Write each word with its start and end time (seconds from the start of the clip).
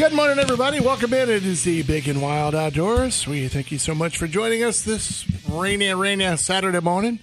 Good 0.00 0.14
morning, 0.14 0.38
everybody. 0.38 0.80
Welcome 0.80 1.12
in. 1.12 1.28
It 1.28 1.44
is 1.44 1.64
the 1.64 1.82
Big 1.82 2.08
and 2.08 2.22
Wild 2.22 2.54
Outdoors. 2.54 3.26
We 3.26 3.48
thank 3.48 3.70
you 3.70 3.76
so 3.76 3.94
much 3.94 4.16
for 4.16 4.26
joining 4.26 4.64
us 4.64 4.80
this 4.80 5.26
rainy, 5.46 5.92
rainy 5.92 6.38
Saturday 6.38 6.80
morning. 6.80 7.18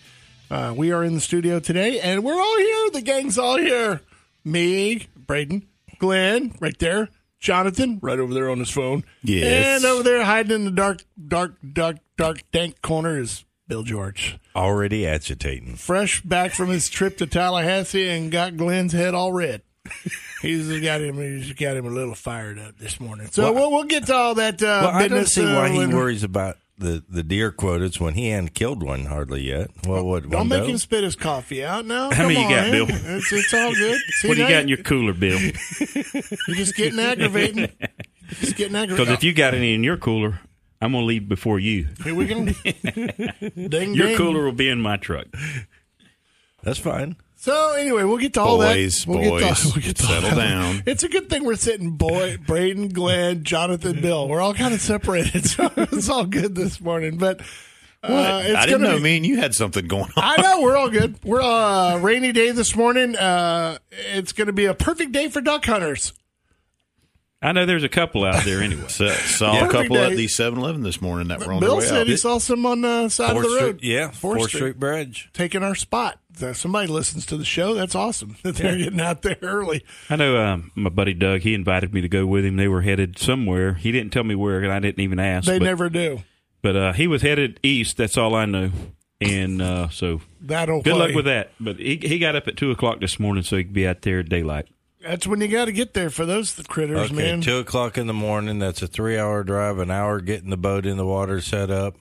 Uh, 0.51 0.75
we 0.77 0.91
are 0.91 1.03
in 1.03 1.15
the 1.15 1.19
studio 1.19 1.59
today, 1.59 1.99
and 1.99 2.23
we're 2.23 2.39
all 2.39 2.57
here. 2.59 2.91
The 2.91 3.01
gang's 3.01 3.39
all 3.39 3.57
here. 3.57 4.01
Me, 4.45 5.07
Braden, 5.15 5.67
Glenn, 5.97 6.53
right 6.59 6.77
there. 6.77 7.09
Jonathan, 7.39 7.97
right 8.03 8.19
over 8.19 8.31
there 8.31 8.47
on 8.47 8.59
his 8.59 8.69
phone. 8.69 9.03
Yes. 9.23 9.83
And 9.83 9.91
over 9.91 10.03
there, 10.03 10.23
hiding 10.23 10.51
in 10.51 10.65
the 10.65 10.71
dark, 10.71 11.03
dark, 11.27 11.55
dark, 11.73 11.97
dark, 12.15 12.43
dank 12.51 12.83
corner 12.83 13.17
is 13.17 13.43
Bill 13.67 13.81
George. 13.81 14.37
Already 14.55 15.07
agitating. 15.07 15.77
Fresh 15.77 16.21
back 16.21 16.51
from 16.51 16.69
his 16.69 16.89
trip 16.89 17.17
to 17.17 17.25
Tallahassee 17.25 18.07
and 18.07 18.31
got 18.31 18.55
Glenn's 18.55 18.93
head 18.93 19.15
all 19.15 19.33
red. 19.33 19.63
He's 20.41 20.67
got 20.81 21.01
him. 21.01 21.17
He's 21.17 21.53
got 21.53 21.75
him 21.77 21.85
a 21.85 21.89
little 21.89 22.15
fired 22.15 22.59
up 22.59 22.77
this 22.77 22.99
morning. 22.99 23.27
So 23.31 23.43
Well, 23.43 23.53
we'll, 23.55 23.71
we'll 23.71 23.83
get 23.85 24.05
to 24.07 24.13
all 24.15 24.35
that. 24.35 24.61
Uh, 24.61 24.65
Well, 24.83 24.87
I 24.89 25.07
don't 25.07 25.19
business, 25.19 25.33
see 25.33 25.45
uh, 25.45 25.55
why 25.55 25.69
he 25.69 25.87
worries 25.87 26.23
about 26.23 26.57
the, 26.77 27.03
the 27.09 27.23
deer 27.23 27.51
quotas 27.51 27.99
when 27.99 28.13
he 28.13 28.29
hadn't 28.29 28.53
killed 28.53 28.83
one 28.83 29.05
hardly 29.05 29.41
yet. 29.41 29.71
Well, 29.87 30.05
what? 30.05 30.23
Don't 30.29 30.31
one 30.41 30.47
make 30.49 30.59
doe? 30.61 30.67
him 30.67 30.77
spit 30.77 31.03
his 31.03 31.15
coffee 31.15 31.63
out 31.65 31.85
now. 31.85 32.11
How 32.11 32.17
Come 32.17 32.27
many 32.33 32.39
you 32.39 32.45
on, 32.45 32.51
got, 32.51 32.61
man. 32.63 32.71
Bill? 32.71 32.87
It's, 33.17 33.33
it's 33.33 33.53
all 33.53 33.73
good. 33.73 33.99
See, 34.09 34.27
What 34.27 34.35
do 34.35 34.43
you 34.43 34.49
got 34.49 34.61
in 34.61 34.67
your 34.67 34.77
cooler, 34.77 35.13
Bill? 35.13 35.39
You're 36.47 36.55
just 36.55 36.75
getting 36.75 36.99
aggravating. 36.99 37.71
just 38.39 38.55
getting 38.55 38.75
aggravating. 38.75 39.05
Because 39.05 39.09
if 39.09 39.23
you 39.23 39.33
got 39.33 39.55
any 39.55 39.73
in 39.73 39.83
your 39.83 39.97
cooler, 39.97 40.39
I'm 40.79 40.91
gonna 40.91 41.03
leave 41.05 41.27
before 41.27 41.57
you. 41.57 41.87
here 42.03 42.13
we 42.13 42.27
go. 42.27 42.45
ding, 42.45 43.95
Your 43.95 44.07
ding. 44.09 44.17
cooler 44.17 44.43
will 44.45 44.51
be 44.51 44.69
in 44.69 44.79
my 44.79 44.97
truck. 44.97 45.25
That's 46.61 46.77
fine. 46.77 47.15
So 47.39 47.73
anyway, 47.73 48.03
we'll 48.03 48.17
get 48.17 48.33
to 48.33 48.41
all 48.41 48.57
Boys, 48.57 49.05
that. 49.05 49.07
We'll 49.09 49.29
boys, 49.29 49.41
get 49.43 49.57
to, 49.57 49.67
we'll 49.67 49.83
get 49.83 49.95
to 49.97 50.03
all 50.07 50.09
settle 50.21 50.29
that. 50.31 50.35
down. 50.49 50.83
It's 50.87 51.03
a 51.03 51.07
good 51.09 51.29
thing 51.29 51.45
we're 51.45 51.55
sitting, 51.55 51.91
boy, 51.91 52.37
Braden, 52.37 52.89
Glenn, 52.89 53.43
Jonathan, 53.43 54.01
Bill. 54.01 54.27
We're 54.27 54.41
all 54.41 54.55
kind 54.55 54.73
of 54.73 54.81
separated, 54.81 55.45
so 55.49 55.71
it's 55.77 56.09
all 56.09 56.25
good 56.25 56.55
this 56.55 56.81
morning. 56.81 57.17
But 57.17 57.41
uh, 58.01 58.41
it's 58.43 58.55
I 58.57 58.65
didn't 58.65 58.81
know 58.81 58.97
be- 58.97 59.03
me 59.03 59.17
and 59.17 59.25
you 59.25 59.37
had 59.37 59.53
something 59.53 59.85
going 59.87 60.11
on. 60.17 60.23
I 60.23 60.41
know 60.41 60.61
we're 60.61 60.75
all 60.77 60.89
good. 60.89 61.23
We're 61.23 61.41
uh, 61.41 61.99
rainy 61.99 62.31
day 62.31 62.51
this 62.51 62.75
morning. 62.75 63.15
Uh, 63.15 63.77
it's 63.91 64.31
going 64.33 64.47
to 64.47 64.53
be 64.53 64.65
a 64.65 64.73
perfect 64.73 65.11
day 65.11 65.29
for 65.29 65.39
duck 65.39 65.63
hunters. 65.65 66.13
I 67.39 67.51
know 67.51 67.67
there's 67.67 67.83
a 67.83 67.89
couple 67.89 68.25
out 68.25 68.43
there 68.45 68.61
anyway. 68.63 68.87
So, 68.87 69.07
saw 69.09 69.53
Perfect 69.59 69.69
a 69.69 69.77
couple 69.83 69.95
day. 69.97 70.05
at 70.11 70.17
the 70.17 70.25
7-Eleven 70.25 70.81
this 70.81 70.99
morning 71.03 71.27
that 71.27 71.45
were 71.45 71.53
on 71.53 71.59
Bill 71.59 71.73
their 71.75 71.79
way 71.81 71.85
said 71.85 72.01
out. 72.01 72.07
he 72.07 72.17
saw 72.17 72.39
some 72.39 72.65
on 72.65 72.81
the 72.81 73.09
side 73.09 73.33
Fourth 73.33 73.45
of 73.45 73.51
the 73.51 73.57
road. 73.57 73.77
Street, 73.77 73.83
yeah, 73.93 74.07
Fourth 74.09 74.39
Fourth 74.39 74.49
Street. 74.49 74.59
Street 74.59 74.79
Bridge. 74.79 75.29
taking 75.33 75.61
our 75.61 75.75
spot. 75.75 76.19
Uh, 76.41 76.53
Somebody 76.53 76.87
listens 76.87 77.25
to 77.27 77.37
the 77.37 77.45
show. 77.45 77.73
That's 77.73 77.95
awesome 77.95 78.37
that 78.43 78.55
they're 78.55 78.77
getting 78.77 79.01
out 79.01 79.21
there 79.21 79.37
early. 79.41 79.83
I 80.09 80.15
know 80.15 80.37
um, 80.37 80.71
my 80.75 80.89
buddy 80.89 81.13
Doug. 81.13 81.41
He 81.41 81.53
invited 81.53 81.93
me 81.93 82.01
to 82.01 82.09
go 82.09 82.25
with 82.25 82.45
him. 82.45 82.55
They 82.57 82.67
were 82.67 82.81
headed 82.81 83.17
somewhere. 83.17 83.73
He 83.75 83.91
didn't 83.91 84.11
tell 84.11 84.23
me 84.23 84.35
where, 84.35 84.61
and 84.61 84.71
I 84.71 84.79
didn't 84.79 85.01
even 85.01 85.19
ask. 85.19 85.47
They 85.47 85.59
but, 85.59 85.65
never 85.65 85.89
do. 85.89 86.23
But 86.61 86.75
uh, 86.75 86.93
he 86.93 87.07
was 87.07 87.21
headed 87.21 87.59
east. 87.63 87.97
That's 87.97 88.17
all 88.17 88.35
I 88.35 88.45
know. 88.45 88.71
And 89.19 89.61
uh, 89.61 89.89
so 89.89 90.21
That'll 90.41 90.81
good 90.81 90.95
luck 90.95 91.15
with 91.15 91.25
that. 91.25 91.51
But 91.59 91.77
he 91.77 91.97
he 91.97 92.19
got 92.19 92.35
up 92.35 92.47
at 92.47 92.55
two 92.55 92.69
o'clock 92.71 92.99
this 92.99 93.19
morning 93.19 93.43
so 93.43 93.57
he 93.57 93.63
could 93.63 93.73
be 93.73 93.87
out 93.87 94.03
there 94.03 94.19
at 94.19 94.29
daylight. 94.29 94.67
That's 95.01 95.25
when 95.25 95.41
you 95.41 95.47
got 95.47 95.65
to 95.65 95.71
get 95.71 95.93
there 95.93 96.09
for 96.09 96.25
those 96.25 96.53
critters, 96.67 97.11
Okay, 97.11 97.13
man. 97.15 97.41
two 97.41 97.57
o'clock 97.59 97.97
in 97.97 98.07
the 98.07 98.13
morning. 98.13 98.59
That's 98.59 98.81
a 98.81 98.87
three-hour 98.87 99.43
drive. 99.43 99.79
An 99.79 99.89
hour 99.89 100.19
getting 100.19 100.49
the 100.49 100.57
boat 100.57 100.85
in 100.85 100.97
the 100.97 101.05
water 101.05 101.39
set 101.39 101.71
up. 101.71 101.95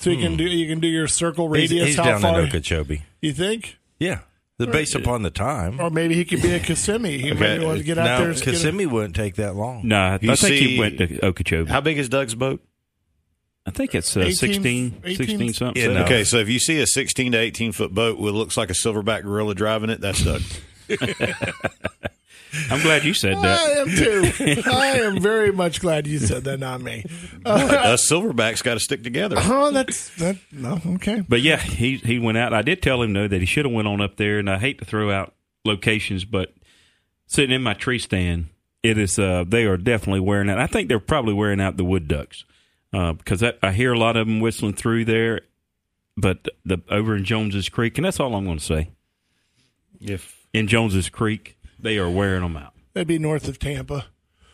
So 0.00 0.10
you 0.10 0.16
can 0.18 0.36
do 0.36 0.44
you 0.44 0.66
can 0.68 0.80
do 0.80 0.88
your 0.88 1.06
circle 1.06 1.46
Hmm. 1.48 1.54
He's, 1.56 1.70
radius. 1.70 1.86
he's 1.88 1.96
how 1.96 2.04
down 2.04 2.20
far 2.22 2.40
in 2.40 2.46
Okeechobee. 2.48 3.02
you 3.20 3.32
think? 3.32 3.78
Yeah, 3.98 4.20
the 4.56 4.66
based 4.66 4.94
upon 4.94 5.22
the 5.22 5.30
time. 5.30 5.78
Or 5.78 5.90
maybe 5.90 6.14
he 6.14 6.24
could 6.24 6.40
be 6.40 6.52
a 6.52 6.58
Kissimmee. 6.58 7.18
He 7.18 7.32
maybe 7.34 7.64
wants 7.64 7.80
to 7.82 7.84
get 7.84 7.98
out 7.98 8.04
now, 8.04 8.18
there. 8.20 8.28
and 8.30 8.36
get 8.38 8.48
a- 8.48 8.50
Kissimmee 8.52 8.86
wouldn't 8.86 9.14
take 9.14 9.36
that 9.36 9.54
long. 9.56 9.86
No, 9.86 9.96
I, 9.98 10.18
You 10.22 10.32
I 10.32 10.36
think 10.36 10.54
he 10.54 10.78
went 10.78 10.98
to 10.98 11.24
Okeechobee. 11.24 11.70
How 11.70 11.80
big 11.82 11.98
is 11.98 12.08
Doug's 12.08 12.34
boat? 12.34 12.62
I 13.66 13.72
think 13.72 13.94
it's 13.94 14.16
uh, 14.16 14.20
18 14.20 14.34
16, 14.34 15.00
18 15.04 15.16
16 15.16 15.52
something. 15.52 15.82
Yeah, 15.82 15.92
no. 15.92 16.04
Okay, 16.04 16.24
so 16.24 16.38
if 16.38 16.48
you 16.48 16.58
see 16.58 16.80
a 16.80 16.86
16 16.86 17.32
to 17.32 17.38
18 17.38 17.72
foot 17.72 17.94
boat 17.94 18.18
with 18.18 18.34
looks 18.34 18.56
like 18.56 18.70
a 18.70 18.72
silverback 18.74 19.22
gorilla 19.22 19.54
driving 19.54 19.90
it, 19.90 20.00
that's 20.00 20.24
Doug. 20.24 20.40
I'm 22.70 22.80
glad 22.82 23.04
you 23.04 23.14
said 23.14 23.36
that. 23.36 23.60
I 23.60 23.70
am 23.80 23.88
too. 23.88 24.62
I 24.70 24.86
am 24.98 25.20
very 25.20 25.52
much 25.52 25.80
glad 25.80 26.06
you 26.06 26.18
said 26.18 26.44
that, 26.44 26.58
not 26.58 26.80
me. 26.80 27.04
Us 27.44 28.10
silverbacks 28.10 28.62
got 28.62 28.74
to 28.74 28.80
stick 28.80 29.02
together. 29.02 29.36
Oh, 29.52 29.70
that's 29.72 30.14
that. 30.16 30.36
No, 30.52 30.80
okay. 30.94 31.22
But 31.28 31.40
yeah, 31.42 31.56
he 31.58 31.96
he 31.96 32.18
went 32.18 32.38
out. 32.38 32.54
I 32.54 32.62
did 32.62 32.82
tell 32.82 33.02
him 33.02 33.12
though 33.12 33.28
that 33.28 33.40
he 33.40 33.46
should 33.46 33.64
have 33.64 33.74
went 33.74 33.88
on 33.88 34.00
up 34.00 34.16
there. 34.16 34.38
And 34.38 34.48
I 34.48 34.58
hate 34.58 34.78
to 34.78 34.84
throw 34.84 35.10
out 35.10 35.34
locations, 35.64 36.24
but 36.24 36.54
sitting 37.26 37.54
in 37.54 37.62
my 37.62 37.74
tree 37.74 37.98
stand, 37.98 38.46
it 38.82 38.96
is 38.96 39.18
uh, 39.18 39.44
they 39.46 39.64
are 39.64 39.76
definitely 39.76 40.20
wearing 40.20 40.48
out. 40.48 40.58
I 40.58 40.66
think 40.66 40.88
they're 40.88 40.98
probably 40.98 41.34
wearing 41.34 41.60
out 41.60 41.76
the 41.76 41.84
wood 41.84 42.08
ducks 42.08 42.44
uh, 42.92 43.12
because 43.12 43.40
that, 43.40 43.58
I 43.62 43.72
hear 43.72 43.92
a 43.92 43.98
lot 43.98 44.16
of 44.16 44.26
them 44.26 44.40
whistling 44.40 44.74
through 44.74 45.04
there. 45.04 45.42
But 46.16 46.48
the 46.64 46.80
over 46.90 47.16
in 47.16 47.24
Jones's 47.24 47.68
Creek, 47.68 47.98
and 47.98 48.04
that's 48.04 48.20
all 48.20 48.34
I'm 48.34 48.44
going 48.44 48.58
to 48.58 48.64
say. 48.64 48.90
If 50.00 50.46
In 50.52 50.66
Jones's 50.66 51.08
Creek, 51.08 51.56
they 51.82 51.98
are 51.98 52.08
wearing 52.10 52.42
them 52.42 52.56
out. 52.56 52.74
That'd 52.94 53.08
be 53.08 53.18
north 53.18 53.48
of 53.48 53.58
Tampa. 53.58 54.06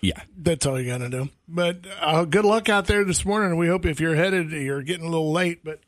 Yeah, 0.03 0.21
That's 0.37 0.67
all 0.67 0.81
you 0.81 0.87
got 0.91 0.99
to 0.99 1.09
do. 1.09 1.31
But 1.49 1.85
uh, 2.01 2.25
good 2.27 2.45
luck 2.45 2.69
out 2.69 2.87
there 2.87 3.03
this 3.05 3.25
morning. 3.25 3.57
We 3.59 3.67
hope 3.69 3.87
if 3.87 3.99
you're 3.99 4.15
headed, 4.15 4.53
you're 4.53 4.83
getting 4.83 5.07
a 5.07 5.11
little 5.11 5.33
late, 5.33 5.65
but 5.65 5.81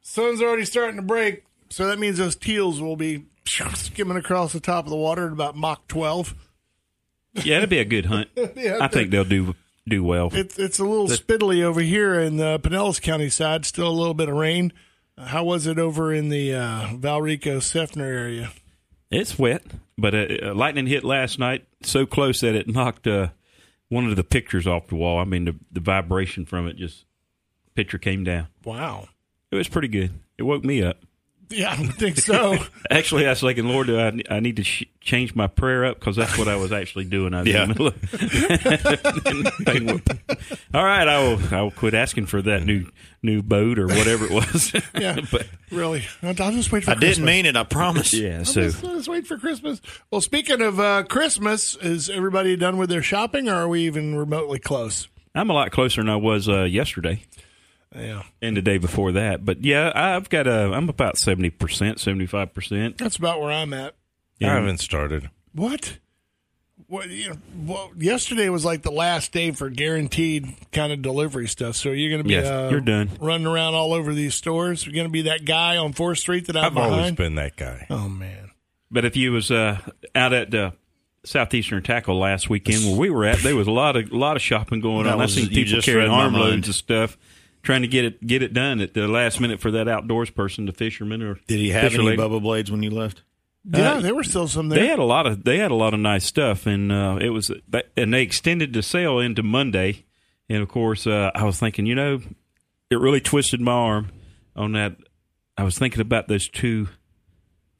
sun's 0.00 0.40
already 0.40 0.64
starting 0.64 0.96
to 0.96 1.02
break. 1.02 1.42
So 1.68 1.86
that 1.88 1.98
means 1.98 2.16
those 2.18 2.36
teals 2.36 2.80
will 2.80 2.96
be 2.96 3.24
skimming 3.46 4.16
across 4.16 4.52
the 4.52 4.60
top 4.60 4.84
of 4.84 4.90
the 4.90 4.96
water 4.96 5.26
at 5.26 5.32
about 5.32 5.56
Mach 5.56 5.86
12. 5.88 6.34
yeah, 7.34 7.56
it'll 7.56 7.68
be 7.68 7.78
a 7.80 7.84
good 7.84 8.06
hunt. 8.06 8.28
Yeah, 8.56 8.78
I 8.80 8.88
think 8.88 9.10
they'll 9.10 9.24
do 9.24 9.54
do 9.86 10.04
well. 10.04 10.28
It's 10.32 10.58
it's 10.58 10.78
a 10.78 10.84
little 10.84 11.08
spittly 11.08 11.62
over 11.62 11.80
here 11.80 12.20
in 12.20 12.36
the 12.36 12.58
Pinellas 12.60 13.00
County 13.02 13.28
side. 13.28 13.64
Still 13.66 13.88
a 13.88 13.90
little 13.90 14.14
bit 14.14 14.28
of 14.28 14.36
rain. 14.36 14.72
Uh, 15.16 15.26
how 15.26 15.44
was 15.44 15.66
it 15.66 15.78
over 15.78 16.12
in 16.12 16.28
the 16.28 16.54
uh, 16.54 16.88
Valrico 16.94 17.58
Seffner 17.58 18.02
area? 18.06 18.50
It's 19.10 19.38
wet, 19.38 19.62
but 19.98 20.14
uh, 20.14 20.26
uh, 20.42 20.54
lightning 20.54 20.86
hit 20.86 21.04
last 21.04 21.38
night 21.38 21.66
so 21.82 22.06
close 22.06 22.40
that 22.40 22.54
it 22.54 22.68
knocked 22.68 23.06
uh, 23.06 23.28
one 23.88 24.06
of 24.06 24.16
the 24.16 24.24
pictures 24.24 24.66
off 24.66 24.86
the 24.86 24.94
wall. 24.94 25.18
I 25.18 25.24
mean, 25.24 25.44
the, 25.44 25.56
the 25.72 25.80
vibration 25.80 26.46
from 26.46 26.68
it 26.68 26.76
just 26.76 27.04
picture 27.74 27.98
came 27.98 28.24
down. 28.24 28.46
Wow. 28.64 29.08
It 29.50 29.56
was 29.56 29.68
pretty 29.68 29.88
good. 29.88 30.12
It 30.38 30.44
woke 30.44 30.64
me 30.64 30.82
up. 30.82 31.04
Yeah, 31.50 31.74
I 31.76 31.80
would 31.80 31.94
think 31.94 32.18
so. 32.18 32.56
Actually, 32.90 33.26
I 33.26 33.30
was 33.30 33.40
thinking, 33.40 33.66
Lord, 33.68 33.86
do 33.86 33.98
I, 33.98 34.20
I 34.30 34.40
need 34.40 34.56
to 34.56 34.64
sh- 34.64 34.84
change 35.00 35.34
my 35.34 35.46
prayer 35.46 35.86
up 35.86 35.98
because 35.98 36.14
that's 36.16 36.36
what 36.36 36.46
I 36.48 36.56
was 36.56 36.72
actually 36.72 37.04
doing. 37.06 37.32
I 37.34 37.40
was 37.40 37.48
Yeah. 37.48 37.62
in 37.64 37.68
the 37.70 37.74
middle 37.74 37.86
of- 37.88 37.94
All 40.74 40.84
right, 40.84 41.08
I 41.08 41.18
will. 41.22 41.40
I 41.54 41.62
will 41.62 41.70
quit 41.70 41.94
asking 41.94 42.26
for 42.26 42.42
that 42.42 42.64
new 42.64 42.86
new 43.22 43.42
boat 43.42 43.78
or 43.78 43.86
whatever 43.86 44.26
it 44.26 44.30
was. 44.30 44.72
Yeah. 44.98 45.18
but 45.30 45.46
really. 45.70 46.04
I'll 46.22 46.34
I'll 46.40 46.52
just 46.52 46.70
wait 46.72 46.84
for 46.84 46.90
I 46.90 46.94
Christmas. 46.94 47.16
didn't 47.16 47.24
mean 47.26 47.46
it, 47.46 47.56
I 47.56 47.64
promise. 47.64 48.12
yeah. 48.14 48.38
I'll 48.38 48.44
So 48.44 48.62
just, 48.64 48.84
I'll 48.84 48.96
just 48.96 49.08
wait 49.08 49.26
for 49.26 49.38
Christmas. 49.38 49.80
Well, 50.10 50.20
speaking 50.20 50.60
of 50.60 50.78
uh, 50.78 51.04
Christmas, 51.04 51.76
is 51.76 52.10
everybody 52.10 52.56
done 52.56 52.76
with 52.76 52.90
their 52.90 53.02
shopping, 53.02 53.48
or 53.48 53.54
are 53.54 53.68
we 53.68 53.82
even 53.86 54.16
remotely 54.16 54.58
close? 54.58 55.08
I'm 55.34 55.50
a 55.50 55.54
lot 55.54 55.70
closer 55.70 56.00
than 56.02 56.08
I 56.10 56.16
was 56.16 56.48
uh, 56.48 56.62
yesterday. 56.64 57.22
Yeah, 57.94 58.22
and 58.42 58.56
the 58.56 58.62
day 58.62 58.78
before 58.78 59.12
that. 59.12 59.44
But 59.44 59.64
yeah, 59.64 59.90
I've 59.94 60.28
got 60.28 60.46
a. 60.46 60.72
I'm 60.72 60.88
about 60.88 61.16
seventy 61.18 61.50
percent, 61.50 62.00
seventy 62.00 62.26
five 62.26 62.52
percent. 62.52 62.98
that's 62.98 63.16
about 63.16 63.40
where 63.40 63.50
I'm 63.50 63.72
at. 63.72 63.94
I 64.42 64.46
haven't 64.46 64.78
started. 64.78 65.30
What? 65.54 65.98
What? 66.86 67.08
You 67.08 67.30
know, 67.30 67.36
well, 67.66 67.90
yesterday 67.96 68.48
was 68.50 68.64
like 68.64 68.82
the 68.82 68.92
last 68.92 69.32
day 69.32 69.50
for 69.50 69.68
guaranteed 69.68 70.46
kind 70.70 70.92
of 70.92 71.02
delivery 71.02 71.48
stuff. 71.48 71.76
So 71.76 71.90
you're 71.90 72.10
going 72.10 72.22
to 72.22 72.28
be 72.28 72.34
Yes, 72.34 72.46
uh, 72.46 72.68
you're 72.70 72.80
done. 72.80 73.10
running 73.20 73.46
around 73.46 73.74
all 73.74 73.92
over 73.94 74.14
these 74.14 74.34
stores. 74.34 74.86
You're 74.86 74.94
going 74.94 75.06
to 75.06 75.12
be 75.12 75.22
that 75.22 75.44
guy 75.44 75.76
on 75.78 75.92
Fourth 75.92 76.18
Street 76.18 76.46
that 76.46 76.56
I'm 76.56 76.76
I've 76.78 76.92
always 76.92 77.12
been 77.12 77.34
that 77.36 77.56
guy. 77.56 77.86
oh 77.90 78.08
man, 78.08 78.50
But 78.90 79.04
if 79.06 79.16
you 79.16 79.32
was 79.32 79.50
uh, 79.50 79.78
out 80.14 80.32
at 80.32 80.54
uh, 80.54 80.70
Southeastern 81.24 81.82
Tackle 81.82 82.18
last 82.18 82.48
weekend 82.48 82.84
where 82.86 82.96
we 82.96 83.10
were 83.10 83.24
at, 83.24 83.38
there 83.38 83.56
was 83.56 83.66
a 83.66 83.72
lot 83.72 83.96
of 83.96 84.12
a 84.12 84.16
lot 84.16 84.36
of 84.36 84.42
shopping 84.42 84.80
going 84.80 85.04
That 85.04 85.14
on. 85.14 85.20
I 85.20 85.24
was- 85.24 85.34
seen 85.34 85.48
people 85.48 85.82
carrying 85.82 86.10
armloads 86.10 86.68
of 86.68 86.74
stuff, 86.74 87.18
trying 87.68 87.82
to 87.82 87.88
get 87.88 88.06
it 88.06 88.26
get 88.26 88.42
it 88.42 88.54
done 88.54 88.80
at 88.80 88.94
the 88.94 89.06
last 89.06 89.40
minute 89.42 89.60
for 89.60 89.70
that 89.72 89.88
outdoors 89.88 90.30
person, 90.30 90.64
the 90.64 90.72
fisherman 90.72 91.20
or 91.22 91.34
Did 91.46 91.58
he 91.58 91.68
have 91.68 91.92
any 91.92 92.02
lady. 92.02 92.16
Bubba 92.22 92.40
Blades 92.40 92.70
when 92.70 92.82
you 92.82 92.88
left? 92.90 93.22
yeah, 93.70 93.92
Uh, 93.96 94.00
there 94.00 94.14
were 94.14 94.24
still 94.24 94.48
some 94.48 94.70
there. 94.70 94.78
They 94.80 94.86
had 94.86 94.98
a 94.98 95.04
lot 95.04 95.26
of 95.26 95.44
they 95.44 95.58
had 95.58 95.70
a 95.70 95.74
lot 95.74 95.92
of 95.92 96.00
nice 96.00 96.24
stuff, 96.24 96.66
and 96.66 96.90
uh, 96.90 97.18
it 97.20 97.28
was 97.28 97.50
and 97.94 98.14
they 98.14 98.22
extended 98.22 98.72
the 98.72 98.82
sale 98.82 99.18
into 99.18 99.42
Monday. 99.42 100.06
And 100.48 100.62
of 100.62 100.68
course, 100.70 101.06
uh, 101.06 101.30
I 101.34 101.44
was 101.44 101.58
thinking, 101.60 101.84
you 101.84 101.94
know, 101.94 102.20
it 102.90 102.98
really 102.98 103.20
twisted 103.20 103.60
my 103.60 103.72
arm. 103.72 104.12
on 104.56 104.72
that. 104.72 104.96
I 105.58 105.64
was 105.64 105.76
thinking 105.78 106.00
about 106.00 106.26
those 106.28 106.48
two 106.48 106.88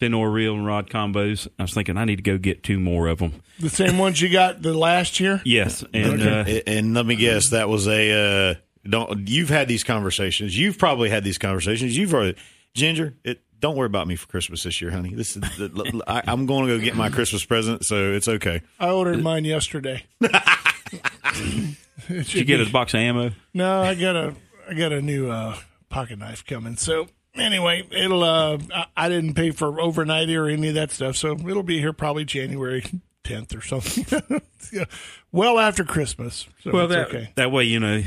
Fin-Nor 0.01 0.31
reel 0.31 0.55
and 0.55 0.67
rod 0.67 0.91
combos. 0.91 1.49
I 1.59 1.63
was 1.63 1.73
thinking 1.73 1.97
I 1.97 2.05
need 2.05 2.17
to 2.17 2.23
go 2.23 2.37
get 2.39 2.63
two 2.63 2.79
more 2.79 3.07
of 3.09 3.19
them. 3.21 3.41
The 3.59 3.71
same 3.71 3.97
ones 3.99 4.21
you 4.21 4.29
got 4.29 4.61
the 4.63 4.75
last 4.75 5.19
year? 5.19 5.41
Yes, 5.45 5.83
and 5.95 6.21
uh, 6.23 6.45
And- 6.47 6.63
and 6.67 6.95
let 6.95 7.07
me 7.07 7.17
guess, 7.17 7.51
that 7.51 7.69
was 7.71 7.89
a 7.89 8.03
uh, 8.51 8.55
don't. 8.89 9.29
You've 9.29 9.49
had 9.49 9.69
these 9.69 9.85
conversations. 9.85 10.59
You've 10.59 10.79
probably 10.79 11.11
had 11.11 11.25
these 11.25 11.39
conversations. 11.39 11.97
You've 11.97 12.15
already 12.15 12.37
Ginger. 12.75 13.15
It, 13.25 13.41
don't 13.61 13.77
worry 13.77 13.87
about 13.87 14.07
me 14.07 14.15
for 14.15 14.27
Christmas 14.29 14.63
this 14.63 14.81
year, 14.81 14.91
honey. 14.91 15.15
This 15.15 15.37
is 15.37 15.43
the, 15.57 16.03
I, 16.07 16.23
I'm 16.27 16.47
going 16.47 16.69
to 16.69 16.79
go 16.79 16.85
get 16.85 16.95
my 16.95 17.11
Christmas 17.11 17.45
present, 17.45 17.85
so 17.85 18.13
it's 18.13 18.29
okay. 18.29 18.63
I 18.79 18.91
ordered 18.91 19.21
mine 19.23 19.45
yesterday. 19.45 20.05
did 22.09 22.35
you 22.35 22.45
get 22.45 22.61
a 22.61 22.71
box 22.71 22.95
of 22.95 23.01
ammo? 23.01 23.33
No, 23.55 23.83
I 23.83 23.95
got 23.95 24.17
a 24.17 24.35
I 24.69 24.75
got 24.75 24.93
a 24.93 25.03
new 25.03 25.31
uh, 25.31 25.57
pocket 25.89 26.19
knife 26.19 26.45
coming. 26.45 26.77
So 26.77 27.09
anyway, 27.35 27.87
it'll 27.91 28.23
uh, 28.23 28.59
I, 28.73 28.87
I 28.97 29.09
didn't 29.09 29.35
pay 29.35 29.51
for 29.51 29.81
overnight 29.81 30.31
or 30.31 30.49
any 30.49 30.69
of 30.69 30.75
that 30.75 30.91
stuff, 30.93 31.17
so 31.17 31.33
it'll 31.33 31.63
be 31.63 31.81
here 31.81 31.93
probably 31.93 32.25
January 32.25 32.85
tenth 33.25 33.55
or 33.55 33.63
something. 33.63 34.43
Yeah. 34.71 34.85
well 35.33 35.59
after 35.59 35.83
Christmas. 35.83 36.47
So 36.63 36.73
Well, 36.73 36.89
that 36.89 37.09
okay. 37.09 37.31
that 37.37 37.51
way 37.51 37.65
you 37.65 37.81
know 37.81 38.03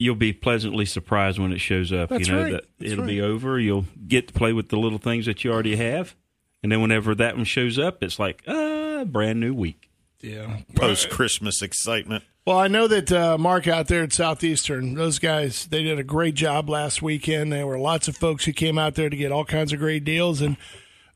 you'll 0.00 0.16
be 0.16 0.32
pleasantly 0.32 0.86
surprised 0.86 1.38
when 1.38 1.52
it 1.52 1.58
shows 1.58 1.92
up. 1.92 2.08
That's 2.08 2.26
you 2.26 2.34
know 2.34 2.42
right. 2.42 2.52
that 2.52 2.64
That's 2.78 2.92
it'll 2.92 3.04
right. 3.04 3.10
be 3.10 3.20
over. 3.20 3.60
You'll 3.60 3.84
get 4.08 4.28
to 4.28 4.34
play 4.34 4.52
with 4.52 4.70
the 4.70 4.76
little 4.76 4.98
things 4.98 5.26
that 5.26 5.44
you 5.44 5.52
already 5.52 5.76
have, 5.76 6.16
and 6.64 6.72
then 6.72 6.80
whenever 6.80 7.14
that 7.14 7.36
one 7.36 7.44
shows 7.44 7.78
up, 7.78 8.02
it's 8.02 8.18
like 8.18 8.42
ah, 8.48 9.04
brand 9.04 9.38
new 9.38 9.54
week. 9.54 9.90
Yeah. 10.20 10.58
Post 10.74 11.10
Christmas 11.10 11.62
excitement. 11.62 12.24
Well, 12.46 12.58
I 12.58 12.68
know 12.68 12.88
that 12.88 13.12
uh, 13.12 13.38
Mark 13.38 13.68
out 13.68 13.88
there 13.88 14.02
at 14.02 14.12
Southeastern, 14.12 14.94
those 14.94 15.18
guys, 15.18 15.66
they 15.66 15.82
did 15.82 15.98
a 15.98 16.04
great 16.04 16.34
job 16.34 16.68
last 16.68 17.00
weekend. 17.02 17.52
There 17.52 17.66
were 17.66 17.78
lots 17.78 18.08
of 18.08 18.16
folks 18.16 18.44
who 18.44 18.52
came 18.52 18.78
out 18.78 18.94
there 18.94 19.10
to 19.10 19.16
get 19.16 19.30
all 19.30 19.44
kinds 19.44 19.72
of 19.72 19.78
great 19.78 20.04
deals. 20.04 20.40
And 20.40 20.56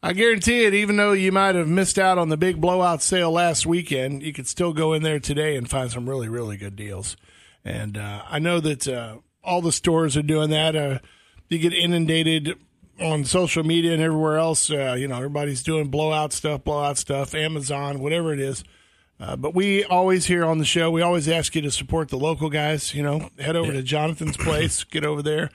I 0.03 0.13
guarantee 0.13 0.65
it, 0.65 0.75
even 0.75 0.97
though 0.97 1.13
you 1.13 1.33
might 1.33 1.55
have 1.55 1.67
missed 1.67 1.99
out 1.99 2.19
on 2.19 2.29
the 2.29 2.37
big 2.37 2.61
blowout 2.61 3.03
sale 3.03 3.33
last 3.33 3.67
weekend, 3.67 4.23
you 4.23 4.33
could 4.33 4.47
still 4.47 4.73
go 4.73 4.93
in 4.93 5.03
there 5.03 5.19
today 5.19 5.57
and 5.57 5.69
find 5.69 5.91
some 5.91 6.09
really, 6.09 6.29
really 6.29 6.57
good 6.59 6.77
deals. 6.77 7.17
And 7.65 7.97
uh, 7.97 8.23
I 8.29 8.39
know 8.39 8.61
that 8.61 8.87
uh, 8.87 9.17
all 9.43 9.63
the 9.63 9.73
stores 9.73 10.17
are 10.17 10.23
doing 10.23 10.51
that. 10.51 10.77
Uh, 10.77 10.99
you 11.49 11.59
get 11.59 11.73
inundated 11.73 12.59
on 13.01 13.25
social 13.25 13.65
media 13.65 13.93
and 13.93 14.03
everywhere 14.03 14.39
else. 14.39 14.71
Uh, 14.71 14.95
you 14.99 15.09
know, 15.09 15.17
everybody's 15.17 15.63
doing 15.63 15.89
blowout 15.89 16.33
stuff, 16.33 16.65
blowout 16.65 16.99
stuff, 16.99 17.35
Amazon, 17.35 18.01
whatever 18.01 18.33
it 18.33 18.41
is. 18.41 18.65
Uh, 19.21 19.37
but 19.37 19.55
we 19.55 19.85
always 19.85 20.27
here 20.27 20.45
on 20.45 20.59
the 20.59 20.65
show, 20.65 20.91
we 20.91 21.01
always 21.01 21.29
ask 21.29 21.55
you 21.55 21.63
to 21.63 21.71
support 21.71 22.09
the 22.09 22.19
local 22.19 22.51
guys. 22.51 22.95
You 22.95 23.03
know, 23.03 23.31
head 23.39 23.57
over 23.57 23.73
to 23.73 23.83
Jonathan's 23.83 24.37
place, 24.37 24.85
get 24.91 25.05
over 25.05 25.23
there, 25.23 25.51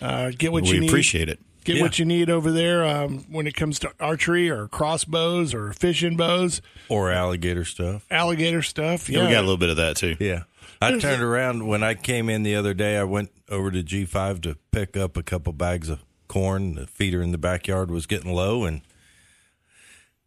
uh, 0.00 0.32
get 0.36 0.52
what 0.52 0.66
you 0.66 0.74
need. 0.74 0.80
We 0.82 0.88
appreciate 0.88 1.28
it. 1.28 1.40
Get 1.64 1.80
what 1.80 1.98
you 1.98 2.04
need 2.04 2.28
over 2.28 2.50
there 2.52 2.84
um, 2.84 3.24
when 3.30 3.46
it 3.46 3.54
comes 3.54 3.78
to 3.78 3.92
archery 3.98 4.50
or 4.50 4.68
crossbows 4.68 5.54
or 5.54 5.72
fishing 5.72 6.14
bows, 6.14 6.60
or 6.90 7.10
alligator 7.10 7.64
stuff. 7.64 8.04
alligator 8.10 8.60
stuff. 8.60 9.08
Yeah, 9.08 9.20
Yeah, 9.20 9.24
we 9.28 9.32
got 9.32 9.38
a 9.38 9.46
little 9.46 9.56
bit 9.56 9.70
of 9.70 9.76
that 9.76 9.96
too. 9.96 10.14
Yeah. 10.20 10.42
I 10.84 10.98
turned 10.98 11.22
around 11.22 11.66
when 11.66 11.82
I 11.82 11.94
came 11.94 12.28
in 12.28 12.42
the 12.42 12.54
other 12.56 12.74
day. 12.74 12.96
I 12.98 13.04
went 13.04 13.30
over 13.48 13.70
to 13.70 13.82
G5 13.82 14.42
to 14.42 14.56
pick 14.70 14.96
up 14.96 15.16
a 15.16 15.22
couple 15.22 15.52
bags 15.52 15.88
of 15.88 16.04
corn. 16.28 16.74
The 16.76 16.86
feeder 16.86 17.22
in 17.22 17.32
the 17.32 17.38
backyard 17.38 17.90
was 17.90 18.06
getting 18.06 18.32
low, 18.32 18.64
and 18.64 18.82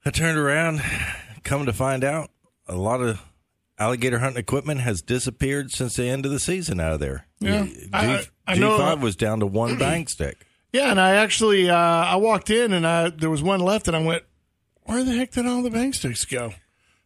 I 0.05 0.09
turned 0.11 0.37
around. 0.37 0.81
Come 1.43 1.65
to 1.65 1.73
find 1.73 2.03
out, 2.03 2.29
a 2.67 2.75
lot 2.75 3.01
of 3.01 3.21
alligator 3.79 4.19
hunting 4.19 4.39
equipment 4.39 4.81
has 4.81 5.01
disappeared 5.01 5.71
since 5.71 5.95
the 5.95 6.05
end 6.07 6.25
of 6.25 6.31
the 6.31 6.39
season 6.39 6.79
out 6.79 6.93
of 6.93 6.99
there. 6.99 7.27
Yeah. 7.39 7.65
G, 7.65 7.89
I- 7.93 8.25
I 8.47 8.55
know- 8.55 8.77
G5 8.79 9.01
was 9.01 9.15
down 9.15 9.39
to 9.41 9.45
one 9.45 9.77
bang 9.77 10.07
stick. 10.07 10.45
yeah. 10.73 10.89
And 10.91 10.99
I 10.99 11.11
actually, 11.15 11.69
uh, 11.69 11.75
I 11.75 12.15
walked 12.17 12.49
in 12.49 12.73
and 12.73 12.85
I 12.87 13.09
there 13.09 13.29
was 13.29 13.41
one 13.43 13.59
left, 13.59 13.87
and 13.87 13.95
I 13.95 14.01
went, 14.03 14.23
"Where 14.83 15.03
the 15.03 15.13
heck 15.13 15.31
did 15.31 15.45
all 15.45 15.61
the 15.61 15.69
bang 15.69 15.93
sticks 15.93 16.25
go?" 16.25 16.53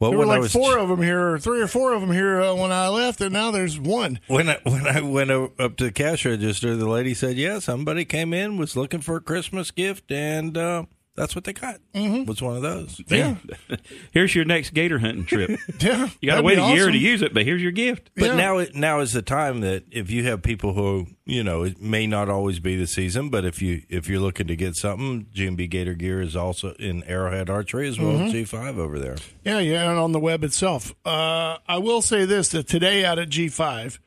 Well, 0.02 0.10
There 0.10 0.18
were 0.18 0.26
like 0.26 0.50
four 0.50 0.80
of 0.80 0.90
them 0.90 1.04
here, 1.04 1.34
or 1.34 1.38
three 1.38 1.62
or 1.62 1.68
four 1.68 1.94
of 1.94 2.02
them 2.02 2.12
here 2.12 2.42
uh, 2.42 2.56
when 2.56 2.72
I 2.72 2.88
left, 2.88 3.22
and 3.22 3.32
now 3.32 3.52
there's 3.52 3.80
one. 3.80 4.20
When 4.26 4.50
I 4.50 4.58
when 4.64 4.88
I 4.88 5.00
went 5.00 5.30
up 5.30 5.78
to 5.78 5.84
the 5.84 5.92
cash 5.92 6.26
register, 6.26 6.76
the 6.76 6.90
lady 6.90 7.14
said, 7.14 7.38
"Yeah, 7.38 7.60
somebody 7.60 8.04
came 8.04 8.34
in 8.34 8.58
was 8.58 8.76
looking 8.76 9.02
for 9.02 9.18
a 9.18 9.22
Christmas 9.22 9.70
gift, 9.70 10.12
and 10.12 10.58
uh, 10.58 10.86
that's 11.22 11.36
what 11.36 11.44
they 11.44 11.54
got. 11.54 11.80
Mm-hmm. 11.94 12.26
Was 12.26 12.42
one 12.42 12.56
of 12.56 12.64
those. 12.64 13.00
Yeah, 13.08 13.36
Here's 14.12 14.34
your 14.34 14.44
next 14.46 14.72
gator 14.74 14.98
hunting 15.00 15.26
trip. 15.26 15.60
yeah. 15.80 16.10
You 16.20 16.30
got 16.30 16.38
to 16.38 16.42
wait 16.42 16.56
be 16.56 16.62
a 16.62 16.74
year 16.74 16.90
to 16.90 16.98
use 16.98 17.22
it, 17.22 17.32
but 17.34 17.44
here's 17.46 17.62
your 17.62 17.72
gift. 17.72 18.10
But 18.16 18.26
Yeah. 18.26 18.36
now, 18.36 18.58
it- 18.58 18.76
now 18.76 19.00
is 19.02 19.14
the 19.14 19.22
time 19.22 19.62
that 19.62 19.84
if 19.92 20.10
you 20.10 20.24
have 20.24 20.42
people 20.42 20.74
who 20.74 21.08
you 21.24 21.44
know, 21.44 21.64
it 21.64 21.80
may 21.80 22.08
not 22.08 22.28
always 22.28 22.60
be 22.60 22.76
the 22.76 22.88
season, 22.88 23.30
but 23.30 23.46
if 23.46 23.62
you 23.62 23.84
if 23.88 24.10
you're 24.10 24.20
looking 24.20 24.48
to 24.48 24.56
get 24.56 24.76
something, 24.76 25.28
GMB 25.34 25.70
Gator 25.70 25.94
Gear 25.94 26.20
is 26.22 26.36
also 26.36 26.74
in 26.74 27.04
Arrowhead 27.04 27.50
Archery 27.50 27.88
as 27.88 27.98
well 28.00 28.14
Mm-hmm. 28.14 28.24
as 28.26 28.34
G5 28.34 28.78
over 28.78 29.00
there. 29.00 29.16
Yeah, 29.46 29.60
yeah, 29.60 29.90
and 29.90 30.00
on 30.00 30.12
the 30.12 30.20
web 30.20 30.44
itself. 30.44 30.94
Uh, 31.06 31.58
I 31.68 31.78
will 31.78 32.02
say 32.02 32.26
this: 32.26 32.50
that 32.50 32.68
today 32.68 33.06
out 33.06 33.20
at 33.20 33.30
G5, 33.30 34.00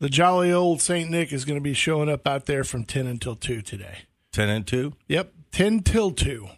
the 0.00 0.08
jolly 0.08 0.52
old 0.52 0.80
Saint 0.80 1.10
Nick 1.10 1.32
is 1.32 1.44
going 1.44 1.58
to 1.58 1.62
be 1.62 1.74
showing 1.74 2.08
up 2.08 2.26
out 2.26 2.46
there 2.46 2.64
from 2.64 2.84
ten 2.84 3.06
until 3.06 3.34
two 3.34 3.60
today. 3.60 3.98
Ten 4.32 4.48
and 4.48 4.66
two. 4.66 4.94
Yep, 5.08 5.32
ten 5.50 5.82
till 5.82 6.10
two. 6.12 6.48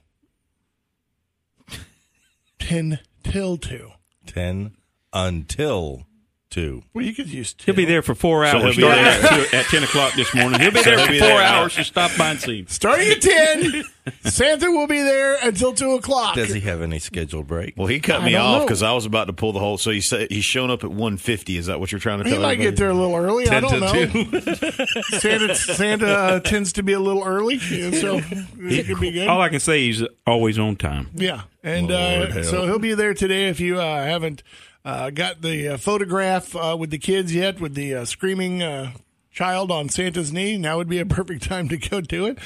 Ten 2.58 2.98
till 3.22 3.56
two. 3.56 3.90
Ten 4.26 4.76
until 5.12 6.06
two. 6.50 6.82
Well, 6.92 7.04
you 7.04 7.14
could 7.14 7.28
use. 7.28 7.54
Two. 7.54 7.66
He'll 7.66 7.76
be 7.76 7.84
there 7.84 8.02
for 8.02 8.14
four 8.14 8.44
hours 8.44 8.54
he'll 8.54 8.66
hours, 8.66 8.76
be 8.76 8.82
starting 8.82 9.04
there. 9.04 9.22
at, 9.22 9.50
two, 9.50 9.56
at 9.56 9.64
10 9.66 9.82
o'clock 9.84 10.14
this 10.14 10.34
morning. 10.34 10.60
He'll 10.60 10.72
be 10.72 10.82
there 10.82 10.96
he'll 10.98 11.06
for 11.06 11.12
be 11.12 11.18
four 11.18 11.28
there. 11.28 11.42
hours 11.42 11.74
to 11.76 11.84
stop 11.84 12.10
by 12.18 12.30
and 12.30 12.40
see. 12.40 12.64
starting 12.68 13.08
at 13.10 13.22
ten. 13.22 13.84
Santa 14.24 14.70
will 14.70 14.86
be 14.88 15.00
there 15.02 15.36
until 15.42 15.72
two 15.72 15.92
o'clock. 15.92 16.34
Does 16.34 16.52
he 16.52 16.60
have 16.60 16.82
any 16.82 16.98
scheduled 16.98 17.46
break? 17.46 17.74
Well, 17.76 17.86
he 17.86 18.00
cut 18.00 18.22
I 18.22 18.26
me 18.26 18.34
off 18.34 18.62
because 18.62 18.82
I 18.82 18.92
was 18.92 19.06
about 19.06 19.26
to 19.26 19.32
pull 19.32 19.52
the 19.52 19.60
whole. 19.60 19.78
So 19.78 19.90
he 19.90 20.00
said 20.00 20.30
he's 20.30 20.44
showing 20.44 20.70
up 20.70 20.82
at 20.82 20.90
150. 20.90 21.56
Is 21.56 21.66
that 21.66 21.78
what 21.78 21.92
you're 21.92 22.00
trying 22.00 22.18
to 22.18 22.24
He 22.24 22.30
tell 22.32 22.42
might 22.42 22.52
everybody? 22.58 22.70
get 22.70 22.76
there 22.78 22.90
a 22.90 22.94
little 22.94 23.14
early. 23.14 23.48
I 23.48 23.60
don't 23.60 23.70
to 23.70 23.80
know. 23.80 24.86
Santa 25.18 25.54
Santa 25.54 26.06
uh, 26.08 26.40
tends 26.40 26.72
to 26.74 26.82
be 26.82 26.92
a 26.92 27.00
little 27.00 27.22
early, 27.22 27.60
and 27.70 27.94
so 27.94 28.16
it 28.58 28.86
could 28.86 29.00
be 29.00 29.12
good. 29.12 29.28
All 29.28 29.40
I 29.40 29.48
can 29.48 29.60
say 29.60 29.88
is 29.88 30.04
always 30.26 30.58
on 30.58 30.76
time. 30.76 31.10
Yeah, 31.14 31.42
and 31.62 31.90
uh, 31.90 32.42
so 32.42 32.66
he'll 32.66 32.78
be 32.78 32.94
there 32.94 33.14
today. 33.14 33.48
If 33.48 33.60
you 33.60 33.80
uh, 33.80 34.04
haven't 34.04 34.42
uh, 34.84 35.10
got 35.10 35.42
the 35.42 35.68
uh, 35.68 35.76
photograph 35.76 36.54
uh, 36.56 36.76
with 36.78 36.90
the 36.90 36.98
kids 36.98 37.34
yet, 37.34 37.60
with 37.60 37.74
the 37.74 37.94
uh, 37.94 38.04
screaming 38.04 38.62
uh, 38.62 38.92
child 39.30 39.70
on 39.70 39.88
Santa's 39.88 40.32
knee, 40.32 40.56
now 40.56 40.76
would 40.78 40.88
be 40.88 40.98
a 40.98 41.06
perfect 41.18 41.42
time 41.42 41.68
to 41.68 41.76
go 41.76 42.00
do 42.00 42.26
it. 42.26 42.38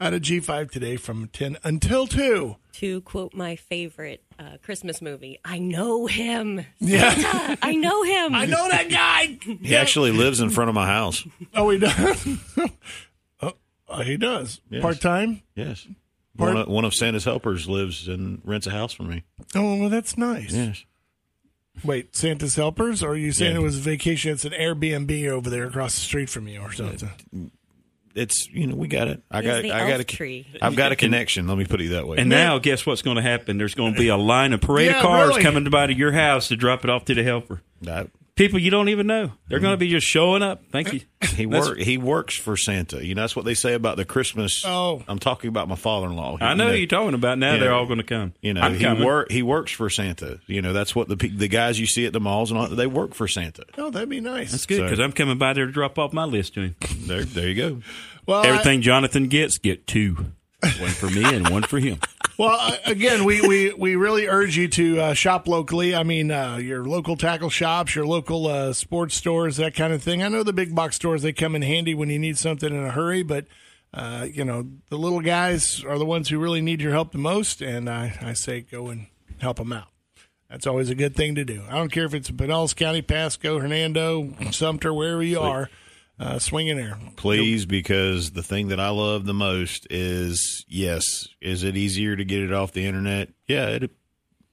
Out 0.00 0.14
of 0.14 0.22
G 0.22 0.40
five 0.40 0.70
today 0.70 0.96
from 0.96 1.28
ten 1.28 1.56
until 1.62 2.08
two. 2.08 2.56
to 2.72 3.02
quote 3.02 3.34
my 3.34 3.54
favorite 3.54 4.20
uh, 4.36 4.56
Christmas 4.60 5.00
movie, 5.00 5.38
I 5.44 5.60
know 5.60 6.06
him. 6.06 6.66
Yeah, 6.80 7.14
Santa, 7.14 7.58
I 7.62 7.76
know 7.76 8.02
him. 8.02 8.34
I 8.34 8.46
know 8.46 8.68
that 8.68 8.90
guy. 8.90 9.38
He 9.62 9.76
actually 9.76 10.10
lives 10.10 10.40
in 10.40 10.50
front 10.50 10.70
of 10.70 10.74
my 10.74 10.86
house. 10.86 11.24
Oh, 11.54 11.70
he 11.70 11.78
does. 11.78 12.26
oh, 13.42 13.52
uh, 13.88 14.02
he 14.02 14.16
does 14.16 14.60
Yes. 14.70 14.82
part 14.82 15.00
time. 15.00 15.42
Yes. 15.54 15.86
Pardon? 16.36 16.56
One 16.56 16.62
of, 16.62 16.68
one 16.68 16.84
of 16.84 16.94
Santa's 16.94 17.24
helpers 17.24 17.68
lives 17.68 18.08
and 18.08 18.40
rents 18.44 18.66
a 18.66 18.70
house 18.70 18.92
for 18.92 19.04
me. 19.04 19.22
Oh, 19.54 19.76
well, 19.82 19.88
that's 19.88 20.18
nice. 20.18 20.52
Yes. 20.52 20.84
Wait, 21.84 22.14
Santa's 22.14 22.54
helpers? 22.54 23.02
Or 23.02 23.10
are 23.10 23.16
you 23.16 23.32
saying 23.32 23.52
Yeah. 23.52 23.60
it 23.60 23.62
was 23.62 23.78
a 23.78 23.80
vacation? 23.80 24.32
It's 24.32 24.44
an 24.44 24.52
Airbnb 24.52 25.28
over 25.28 25.50
there 25.50 25.64
across 25.66 25.94
the 25.94 26.00
street 26.02 26.28
from 26.30 26.46
you, 26.48 26.60
or 26.60 26.72
something? 26.72 27.10
It's 28.14 28.46
you 28.52 28.66
know 28.66 28.76
we 28.76 28.88
got 28.88 29.08
it. 29.08 29.22
I 29.30 29.40
He's 29.40 29.50
got 29.50 29.62
the 29.62 29.72
I 29.72 29.78
got 29.80 29.90
elf 29.92 30.00
a 30.02 30.04
tree. 30.04 30.46
I've 30.60 30.76
got 30.76 30.92
a 30.92 30.96
connection. 30.96 31.48
Let 31.48 31.56
me 31.56 31.64
put 31.64 31.80
it 31.80 31.88
that 31.90 32.06
way. 32.06 32.18
And 32.18 32.28
now, 32.28 32.58
guess 32.58 32.84
what's 32.84 33.00
going 33.00 33.16
to 33.16 33.22
happen? 33.22 33.56
There's 33.56 33.74
going 33.74 33.94
to 33.94 33.98
be 33.98 34.08
a 34.08 34.18
line 34.18 34.52
of 34.52 34.60
parade 34.60 34.90
Yeah, 34.90 34.96
of 34.98 35.02
cars 35.02 35.28
really. 35.30 35.42
coming 35.42 35.64
by 35.64 35.86
to 35.86 35.94
your 35.94 36.12
house 36.12 36.48
to 36.48 36.56
drop 36.56 36.84
it 36.84 36.90
off 36.90 37.06
to 37.06 37.14
the 37.14 37.22
helper. 37.22 37.62
That- 37.80 38.10
People 38.42 38.58
you 38.58 38.70
don't 38.70 38.88
even 38.88 39.06
know. 39.06 39.30
They're 39.48 39.60
going 39.60 39.72
to 39.72 39.76
be 39.78 39.88
just 39.88 40.06
showing 40.06 40.42
up. 40.42 40.62
Thank 40.72 40.92
you. 40.92 41.00
he 41.22 41.46
That's- 41.46 41.68
work 41.68 41.78
he 41.78 41.96
works 41.98 42.36
for 42.36 42.56
Santa. 42.56 43.04
You 43.04 43.14
know 43.14 43.22
that's 43.22 43.36
what 43.36 43.44
they 43.44 43.54
say 43.54 43.74
about 43.74 43.96
the 43.96 44.04
Christmas. 44.04 44.64
Oh. 44.66 45.02
I'm 45.06 45.18
talking 45.18 45.48
about 45.48 45.68
my 45.68 45.76
father-in-law. 45.76 46.38
I 46.40 46.54
know 46.54 46.66
You 46.66 46.72
who 46.72 46.76
you're 46.78 46.86
talking 46.88 47.14
about. 47.14 47.38
Now 47.38 47.52
Yeah. 47.54 47.58
they're 47.60 47.72
all 47.72 47.86
going 47.86 47.98
to 47.98 48.04
come. 48.04 48.34
You 48.42 48.54
know, 48.54 48.60
I'm 48.62 48.74
he 48.74 48.84
coming. 48.84 49.04
work 49.04 49.30
he 49.30 49.42
works 49.42 49.70
for 49.72 49.88
Santa. 49.88 50.40
You 50.46 50.60
know, 50.62 50.72
that's 50.72 50.94
what 50.94 51.08
the 51.08 51.14
the 51.14 51.48
guys 51.48 51.78
you 51.78 51.86
see 51.86 52.04
at 52.06 52.12
the 52.12 52.20
malls 52.20 52.50
and 52.50 52.58
all 52.58 52.66
they 52.68 52.86
work 52.86 53.14
for 53.14 53.28
Santa. 53.28 53.62
Oh, 53.78 53.90
that'd 53.90 54.08
be 54.08 54.20
nice. 54.20 54.50
That's 54.50 54.66
good 54.66 54.78
So- 54.78 54.82
because 54.84 54.98
I'm 55.00 55.12
coming 55.12 55.38
by 55.38 55.52
there 55.52 55.66
to 55.66 55.72
drop 55.72 55.98
off 55.98 56.12
my 56.12 56.24
list 56.24 56.54
to 56.54 56.62
him. 56.62 56.76
There 57.06 57.22
there 57.24 57.48
you 57.48 57.54
go. 57.54 57.82
Well, 58.26 58.42
I- 58.42 58.48
Everything 58.48 58.82
Jonathan 58.82 59.28
gets, 59.28 59.58
get 59.58 59.86
two. 59.86 60.26
One 60.80 60.90
for 60.90 61.10
me 61.10 61.24
and 61.24 61.48
one 61.48 61.62
for 61.64 61.78
him. 61.80 61.98
Well, 62.42 62.76
again, 62.86 63.24
we, 63.24 63.40
we, 63.40 63.72
we 63.72 63.94
really 63.94 64.26
urge 64.26 64.56
you 64.56 64.66
to 64.66 65.00
uh, 65.00 65.14
shop 65.14 65.46
locally. 65.46 65.94
I 65.94 66.02
mean, 66.02 66.32
uh, 66.32 66.56
your 66.56 66.84
local 66.84 67.16
tackle 67.16 67.50
shops, 67.50 67.94
your 67.94 68.04
local 68.04 68.48
uh, 68.48 68.72
sports 68.72 69.14
stores, 69.14 69.58
that 69.58 69.76
kind 69.76 69.92
of 69.92 70.02
thing. 70.02 70.24
I 70.24 70.28
know 70.28 70.42
the 70.42 70.52
big 70.52 70.74
box 70.74 70.96
stores, 70.96 71.22
they 71.22 71.32
come 71.32 71.54
in 71.54 71.62
handy 71.62 71.94
when 71.94 72.10
you 72.10 72.18
need 72.18 72.36
something 72.36 72.68
in 72.68 72.84
a 72.84 72.90
hurry, 72.90 73.22
but, 73.22 73.46
uh, 73.94 74.26
you 74.28 74.44
know, 74.44 74.68
the 74.88 74.98
little 74.98 75.20
guys 75.20 75.84
are 75.84 75.98
the 76.00 76.04
ones 76.04 76.30
who 76.30 76.40
really 76.40 76.60
need 76.60 76.80
your 76.80 76.90
help 76.90 77.12
the 77.12 77.18
most, 77.18 77.62
and 77.62 77.88
I, 77.88 78.18
I 78.20 78.32
say 78.32 78.62
go 78.62 78.88
and 78.88 79.06
help 79.38 79.58
them 79.58 79.72
out. 79.72 79.90
That's 80.50 80.66
always 80.66 80.90
a 80.90 80.96
good 80.96 81.14
thing 81.14 81.36
to 81.36 81.44
do. 81.44 81.62
I 81.70 81.76
don't 81.76 81.92
care 81.92 82.06
if 82.06 82.12
it's 82.12 82.28
Pinellas 82.28 82.74
County, 82.74 83.02
Pasco, 83.02 83.60
Hernando, 83.60 84.34
Sumter, 84.50 84.92
wherever 84.92 85.22
you 85.22 85.38
are. 85.38 85.70
Uh, 86.22 86.38
swinging 86.38 86.78
air. 86.78 86.98
Please, 87.16 87.66
because 87.66 88.30
the 88.30 88.42
thing 88.42 88.68
that 88.68 88.78
I 88.78 88.90
love 88.90 89.24
the 89.24 89.34
most 89.34 89.86
is 89.90 90.64
yes, 90.68 91.28
is 91.40 91.64
it 91.64 91.76
easier 91.76 92.14
to 92.14 92.24
get 92.24 92.40
it 92.40 92.52
off 92.52 92.72
the 92.72 92.86
internet? 92.86 93.30
Yeah, 93.48 93.68
it 93.68 93.90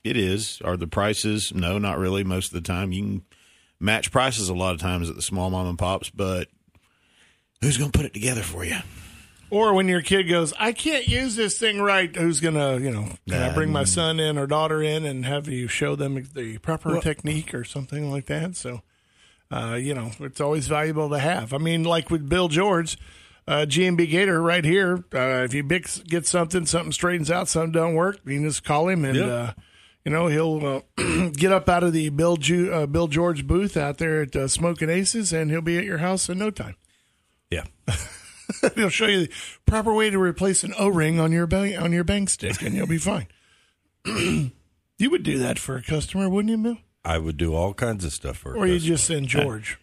it 0.04 0.18
is. 0.18 0.62
Are 0.64 0.78
the 0.78 0.88
prices? 0.88 1.54
No, 1.54 1.78
not 1.78 2.00
really. 2.00 2.24
Most 2.24 2.48
of 2.48 2.54
the 2.54 2.68
time, 2.68 2.92
you 2.92 3.02
can 3.04 3.26
match 3.80 4.12
prices 4.12 4.50
a 4.50 4.56
lot 4.56 4.74
of 4.74 4.80
times 4.80 5.10
at 5.10 5.16
the 5.16 5.22
small 5.22 5.50
mom 5.50 5.68
and 5.68 5.78
pops, 5.78 6.10
but 6.10 6.48
who's 7.62 7.78
going 7.78 7.92
to 7.92 7.98
put 7.98 8.06
it 8.06 8.14
together 8.14 8.42
for 8.42 8.66
you? 8.66 8.78
Or 9.52 9.74
when 9.74 9.88
your 9.88 10.02
kid 10.02 10.24
goes, 10.24 10.54
I 10.60 10.74
can't 10.74 11.08
use 11.08 11.36
this 11.36 11.58
thing 11.58 11.82
right. 11.82 12.16
Who's 12.16 12.40
gonna, 12.40 12.78
you 12.78 12.92
know, 12.92 13.10
can 13.28 13.42
I 13.42 13.54
bring 13.54 13.72
my 13.72 13.84
son 13.84 14.20
in 14.20 14.38
or 14.38 14.46
daughter 14.46 14.82
in 14.82 15.06
and 15.06 15.26
have 15.26 15.48
you 15.48 15.68
show 15.68 15.96
them 15.96 16.24
the 16.36 16.60
proper 16.60 17.00
technique 17.00 17.54
or 17.54 17.64
something 17.64 18.12
like 18.12 18.28
that? 18.28 18.56
So, 18.56 18.82
uh, 19.52 19.76
you 19.76 19.94
know, 19.94 20.12
it's 20.20 20.42
always 20.42 20.68
valuable 20.68 21.10
to 21.10 21.20
have. 21.20 21.54
I 21.54 21.58
mean, 21.58 21.84
like 21.84 22.10
with 22.10 22.28
Bill 22.30 22.48
George, 22.48 22.98
uh, 23.48 23.66
GMB 23.68 24.10
Gator 24.10 24.42
right 24.42 24.64
here. 24.64 25.04
Uh, 25.14 25.44
if 25.44 25.54
you 25.54 25.64
get 25.64 26.28
something, 26.28 26.66
something 26.66 26.92
straightens 26.92 27.32
out, 27.32 27.48
something 27.48 27.72
don't 27.72 27.96
work, 27.96 28.20
you 28.26 28.42
just 28.44 28.64
call 28.64 28.88
him 28.90 29.06
and. 29.06 29.18
Uh, 29.18 29.54
you 30.06 30.12
know 30.14 30.28
he'll 30.28 30.66
uh, 30.98 31.30
get 31.34 31.52
up 31.52 31.68
out 31.68 31.84
of 31.84 31.94
the 31.94 32.10
Bill 32.10 32.38
Ju- 32.38 32.72
uh, 32.72 32.86
Bill 32.86 33.08
George 33.08 33.46
booth 33.46 33.76
out 33.76 33.98
there 33.98 34.22
at 34.22 34.36
uh, 34.36 34.48
Smoking 34.48 34.90
Aces, 34.90 35.34
and 35.34 35.52
he'll 35.52 35.62
be 35.62 35.78
at 35.78 35.84
your 35.84 35.98
house 36.00 36.30
in 36.30 36.40
no 36.40 36.50
time. 36.50 36.76
Yeah. 37.50 37.66
He'll 38.76 38.90
show 38.90 39.06
you 39.06 39.28
the 39.28 39.34
proper 39.66 39.94
way 39.94 40.10
to 40.10 40.20
replace 40.20 40.64
an 40.64 40.74
O-ring 40.78 41.20
on 41.20 41.32
your 41.32 41.46
bang, 41.46 41.78
on 41.78 41.92
your 41.92 42.04
bang 42.04 42.28
stick, 42.28 42.62
and 42.62 42.74
you'll 42.76 42.88
be 42.88 42.98
fine. 42.98 43.28
you 44.06 45.10
would 45.10 45.24
do 45.24 45.38
that 45.38 45.60
for 45.60 45.76
a 45.76 45.84
customer, 45.84 46.28
wouldn't 46.30 46.50
you, 46.50 46.58
Bill? 46.58 46.78
I 47.10 47.18
would 47.18 47.38
do 47.38 47.56
all 47.56 47.74
kinds 47.74 48.06
of 48.06 48.14
stuff 48.14 48.38
for. 48.38 48.54
a 48.54 48.58
Or 48.58 48.68
you 48.68 48.76
customer. 48.76 48.96
just 48.96 49.08
send 49.08 49.28
George? 49.28 49.78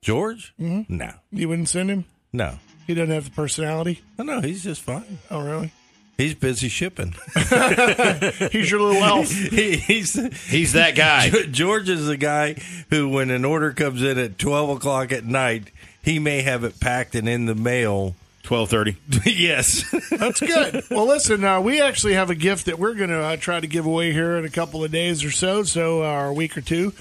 George? 0.00 0.54
Mm-hmm. 0.60 0.96
No, 0.96 1.12
You 1.30 1.48
wouldn't 1.48 1.68
send 1.68 1.90
him. 1.90 2.04
no, 2.32 2.58
He 2.86 2.94
doesn't 2.94 3.12
have 3.14 3.24
the 3.26 3.30
personality. 3.32 4.00
no, 4.16 4.24
no. 4.24 4.40
He's 4.40 4.62
just 4.64 4.80
fine. 4.82 5.18
Oh, 5.30 5.40
really? 5.42 5.72
He's 6.16 6.34
busy 6.34 6.68
shipping. 6.68 7.14
He's 7.36 8.70
your 8.70 8.80
little 8.80 9.04
elf. 9.04 9.30
he, 9.32 9.76
he's 9.76 10.14
He's 10.50 10.72
that 10.72 10.96
guy. 10.96 11.30
George 11.30 11.88
is 11.88 12.06
the 12.08 12.16
guy 12.16 12.54
who, 12.90 13.08
when 13.08 13.30
an 13.30 13.44
order 13.44 13.72
comes 13.72 14.02
in 14.02 14.18
at 14.18 14.36
twelve 14.38 14.68
o'clock 14.70 15.12
at 15.12 15.24
night, 15.24 15.70
he 16.02 16.18
may 16.18 16.42
have 16.42 16.64
it 16.64 16.80
packed 16.80 17.14
and 17.14 17.28
in 17.28 17.46
the 17.46 17.54
mail. 17.54 18.16
Twelve 18.48 18.70
thirty. 18.70 18.96
yes. 19.26 19.84
That's 20.08 20.40
good. 20.40 20.82
Well, 20.90 21.06
listen, 21.06 21.44
uh, 21.44 21.60
we 21.60 21.82
actually 21.82 22.14
have 22.14 22.30
a 22.30 22.34
gift 22.34 22.64
that 22.64 22.78
we're 22.78 22.94
going 22.94 23.10
to 23.10 23.22
uh, 23.22 23.36
try 23.36 23.60
to 23.60 23.66
give 23.66 23.84
away 23.84 24.14
here 24.14 24.38
in 24.38 24.46
a 24.46 24.48
couple 24.48 24.82
of 24.82 24.90
days 24.90 25.22
or 25.22 25.30
so, 25.30 25.64
so 25.64 26.02
uh, 26.02 26.30
a 26.30 26.32
week 26.32 26.56
or 26.56 26.62
two. 26.62 26.94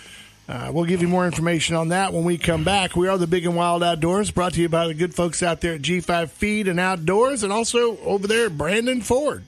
Uh, 0.50 0.72
we'll 0.74 0.84
give 0.84 1.02
you 1.02 1.08
more 1.08 1.26
information 1.26 1.78
on 1.78 1.88
that 1.88 2.12
when 2.12 2.26
we 2.26 2.38
come 2.38 2.66
back. 2.66 2.98
We 2.98 3.08
are 3.08 3.18
the 3.18 3.28
Big 3.28 3.46
and 3.46 3.56
Wild 3.56 3.82
Outdoors, 3.82 4.30
brought 4.30 4.56
to 4.56 4.62
you 4.62 4.68
by 4.68 4.88
the 4.88 4.94
good 4.94 5.16
folks 5.16 5.42
out 5.42 5.62
there 5.62 5.76
at 5.76 5.82
G5 5.82 6.32
Feed 6.32 6.68
and 6.68 6.82
Outdoors, 6.82 7.44
and 7.44 7.54
also 7.54 7.98
over 8.00 8.28
there 8.28 8.48
at 8.48 8.58
Brandon 8.58 9.00
Ford. 9.00 9.46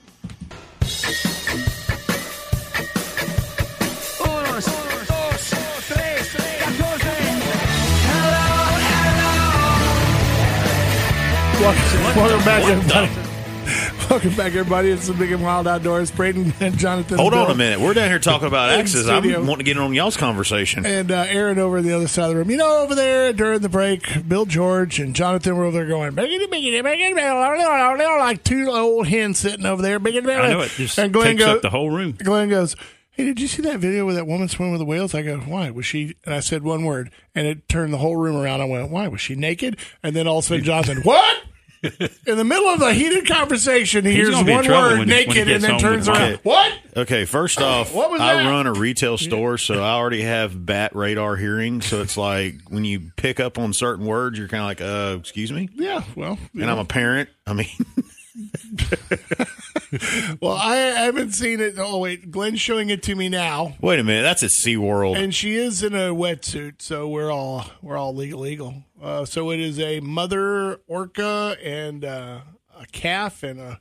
Welcome, 11.60 12.42
back, 12.46 12.64
everybody. 12.64 13.10
Welcome 14.10 14.30
back, 14.34 14.54
everybody. 14.54 14.88
It's 14.88 15.08
the 15.08 15.12
Big 15.12 15.30
and 15.30 15.42
Wild 15.42 15.68
Outdoors. 15.68 16.10
Braden 16.10 16.54
and 16.58 16.78
Jonathan. 16.78 17.18
Hold 17.18 17.34
on 17.34 17.50
a 17.50 17.54
minute. 17.54 17.80
We're 17.80 17.92
down 17.92 18.08
here 18.08 18.18
talking 18.18 18.48
about 18.48 18.72
In 18.72 18.80
axes. 18.80 19.06
I'm 19.10 19.24
wanting 19.46 19.58
to 19.58 19.64
get 19.64 19.76
in 19.76 19.82
on 19.82 19.92
y'all's 19.92 20.16
conversation. 20.16 20.86
and 20.86 21.12
uh, 21.12 21.26
Aaron 21.28 21.58
over 21.58 21.82
the 21.82 21.92
other 21.92 22.08
side 22.08 22.24
of 22.24 22.30
the 22.30 22.36
room. 22.36 22.50
You 22.50 22.56
know, 22.56 22.78
over 22.78 22.94
there 22.94 23.34
during 23.34 23.60
the 23.60 23.68
break, 23.68 24.26
Bill 24.26 24.46
George 24.46 24.98
and 25.00 25.14
Jonathan 25.14 25.54
were 25.54 25.64
over 25.66 25.76
there 25.76 25.86
going, 25.86 26.12
biggity, 26.12 26.46
biggity, 26.46 26.80
biggity, 26.82 27.12
biggity," 27.14 28.18
like 28.18 28.42
two 28.42 28.70
old 28.70 29.06
hens 29.06 29.38
sitting 29.38 29.66
over 29.66 29.82
there. 29.82 30.00
Biggity, 30.00 30.22
biggity. 30.22 30.40
I 30.44 30.52
know 30.52 30.60
it 30.62 30.70
just 30.70 30.98
and 30.98 31.12
Glenn 31.12 31.36
takes 31.36 31.44
go- 31.44 31.56
up 31.56 31.62
the 31.62 31.68
whole 31.70 31.90
room. 31.90 32.12
Glenn 32.12 32.48
goes, 32.48 32.74
Hey, 33.10 33.24
did 33.24 33.38
you 33.38 33.48
see 33.48 33.60
that 33.64 33.80
video 33.80 34.06
where 34.06 34.14
that 34.14 34.26
woman 34.26 34.48
swimming 34.48 34.72
with 34.72 34.78
the 34.80 34.86
whales? 34.86 35.14
I 35.14 35.20
go, 35.20 35.36
Why? 35.40 35.68
Was 35.68 35.84
she? 35.84 36.14
And 36.24 36.34
I 36.34 36.40
said 36.40 36.62
one 36.62 36.84
word, 36.84 37.10
and 37.34 37.46
it 37.46 37.68
turned 37.68 37.92
the 37.92 37.98
whole 37.98 38.16
room 38.16 38.34
around. 38.36 38.62
I 38.62 38.64
went, 38.64 38.90
Why? 38.90 39.08
Was 39.08 39.20
she 39.20 39.34
naked? 39.36 39.76
And 40.02 40.16
then 40.16 40.26
all 40.26 40.38
of 40.38 40.44
a 40.46 40.48
sudden, 40.48 40.64
Jonathan, 40.64 41.02
What? 41.02 41.42
In 41.82 42.36
the 42.36 42.44
middle 42.44 42.68
of 42.68 42.82
a 42.82 42.92
heated 42.92 43.26
conversation, 43.26 44.04
he 44.04 44.10
He's 44.10 44.18
hears 44.26 44.30
gonna 44.34 44.44
be 44.44 44.50
in 44.52 44.56
one 44.58 44.64
trouble 44.64 44.88
word, 44.90 44.98
when 44.98 45.08
he- 45.08 45.14
when 45.14 45.22
he 45.22 45.26
naked, 45.26 45.36
and 45.38 45.48
gets 45.48 45.62
then 45.62 45.70
home 45.72 45.80
turns 45.80 46.08
with 46.08 46.16
around. 46.18 46.30
Mike. 46.32 46.40
What? 46.44 46.72
Okay, 46.96 47.24
first 47.24 47.58
off, 47.62 47.94
What 47.94 48.10
was 48.10 48.20
I 48.20 48.34
that? 48.34 48.50
run 48.50 48.66
a 48.66 48.72
retail 48.72 49.16
store, 49.16 49.56
so 49.56 49.82
I 49.82 49.92
already 49.92 50.20
have 50.22 50.66
bat 50.66 50.94
radar 50.94 51.36
hearing. 51.36 51.80
So 51.80 52.02
it's 52.02 52.16
like 52.18 52.56
when 52.68 52.84
you 52.84 53.10
pick 53.16 53.40
up 53.40 53.58
on 53.58 53.72
certain 53.72 54.04
words, 54.04 54.38
you're 54.38 54.48
kind 54.48 54.62
of 54.62 54.66
like, 54.66 54.80
uh, 54.82 55.18
excuse 55.18 55.50
me? 55.52 55.68
Yeah, 55.74 56.02
well, 56.16 56.38
you 56.52 56.62
And 56.62 56.70
I'm 56.70 56.78
a 56.78 56.84
parent. 56.84 57.30
I 57.46 57.54
mean, 57.54 57.68
Well, 60.40 60.52
I 60.56 60.76
haven't 60.76 61.32
seen 61.32 61.60
it. 61.60 61.74
Oh 61.78 61.98
wait, 61.98 62.30
Glenn's 62.30 62.60
showing 62.60 62.90
it 62.90 63.02
to 63.04 63.14
me 63.14 63.28
now, 63.28 63.76
wait 63.80 63.98
a 63.98 64.04
minute. 64.04 64.22
That's 64.22 64.42
at 64.42 64.50
SeaWorld. 64.64 65.16
and 65.16 65.34
she 65.34 65.56
is 65.56 65.82
in 65.82 65.94
a 65.94 66.14
wetsuit, 66.14 66.80
so 66.82 67.08
we're 67.08 67.30
all 67.30 67.66
we're 67.82 67.96
all 67.96 68.14
legal. 68.14 68.40
legal. 68.40 68.84
Uh, 69.02 69.24
so 69.24 69.50
it 69.50 69.60
is 69.60 69.78
a 69.80 70.00
mother 70.00 70.76
orca 70.86 71.56
and 71.64 72.04
uh, 72.04 72.40
a 72.78 72.86
calf 72.92 73.42
and 73.42 73.58
a 73.60 73.80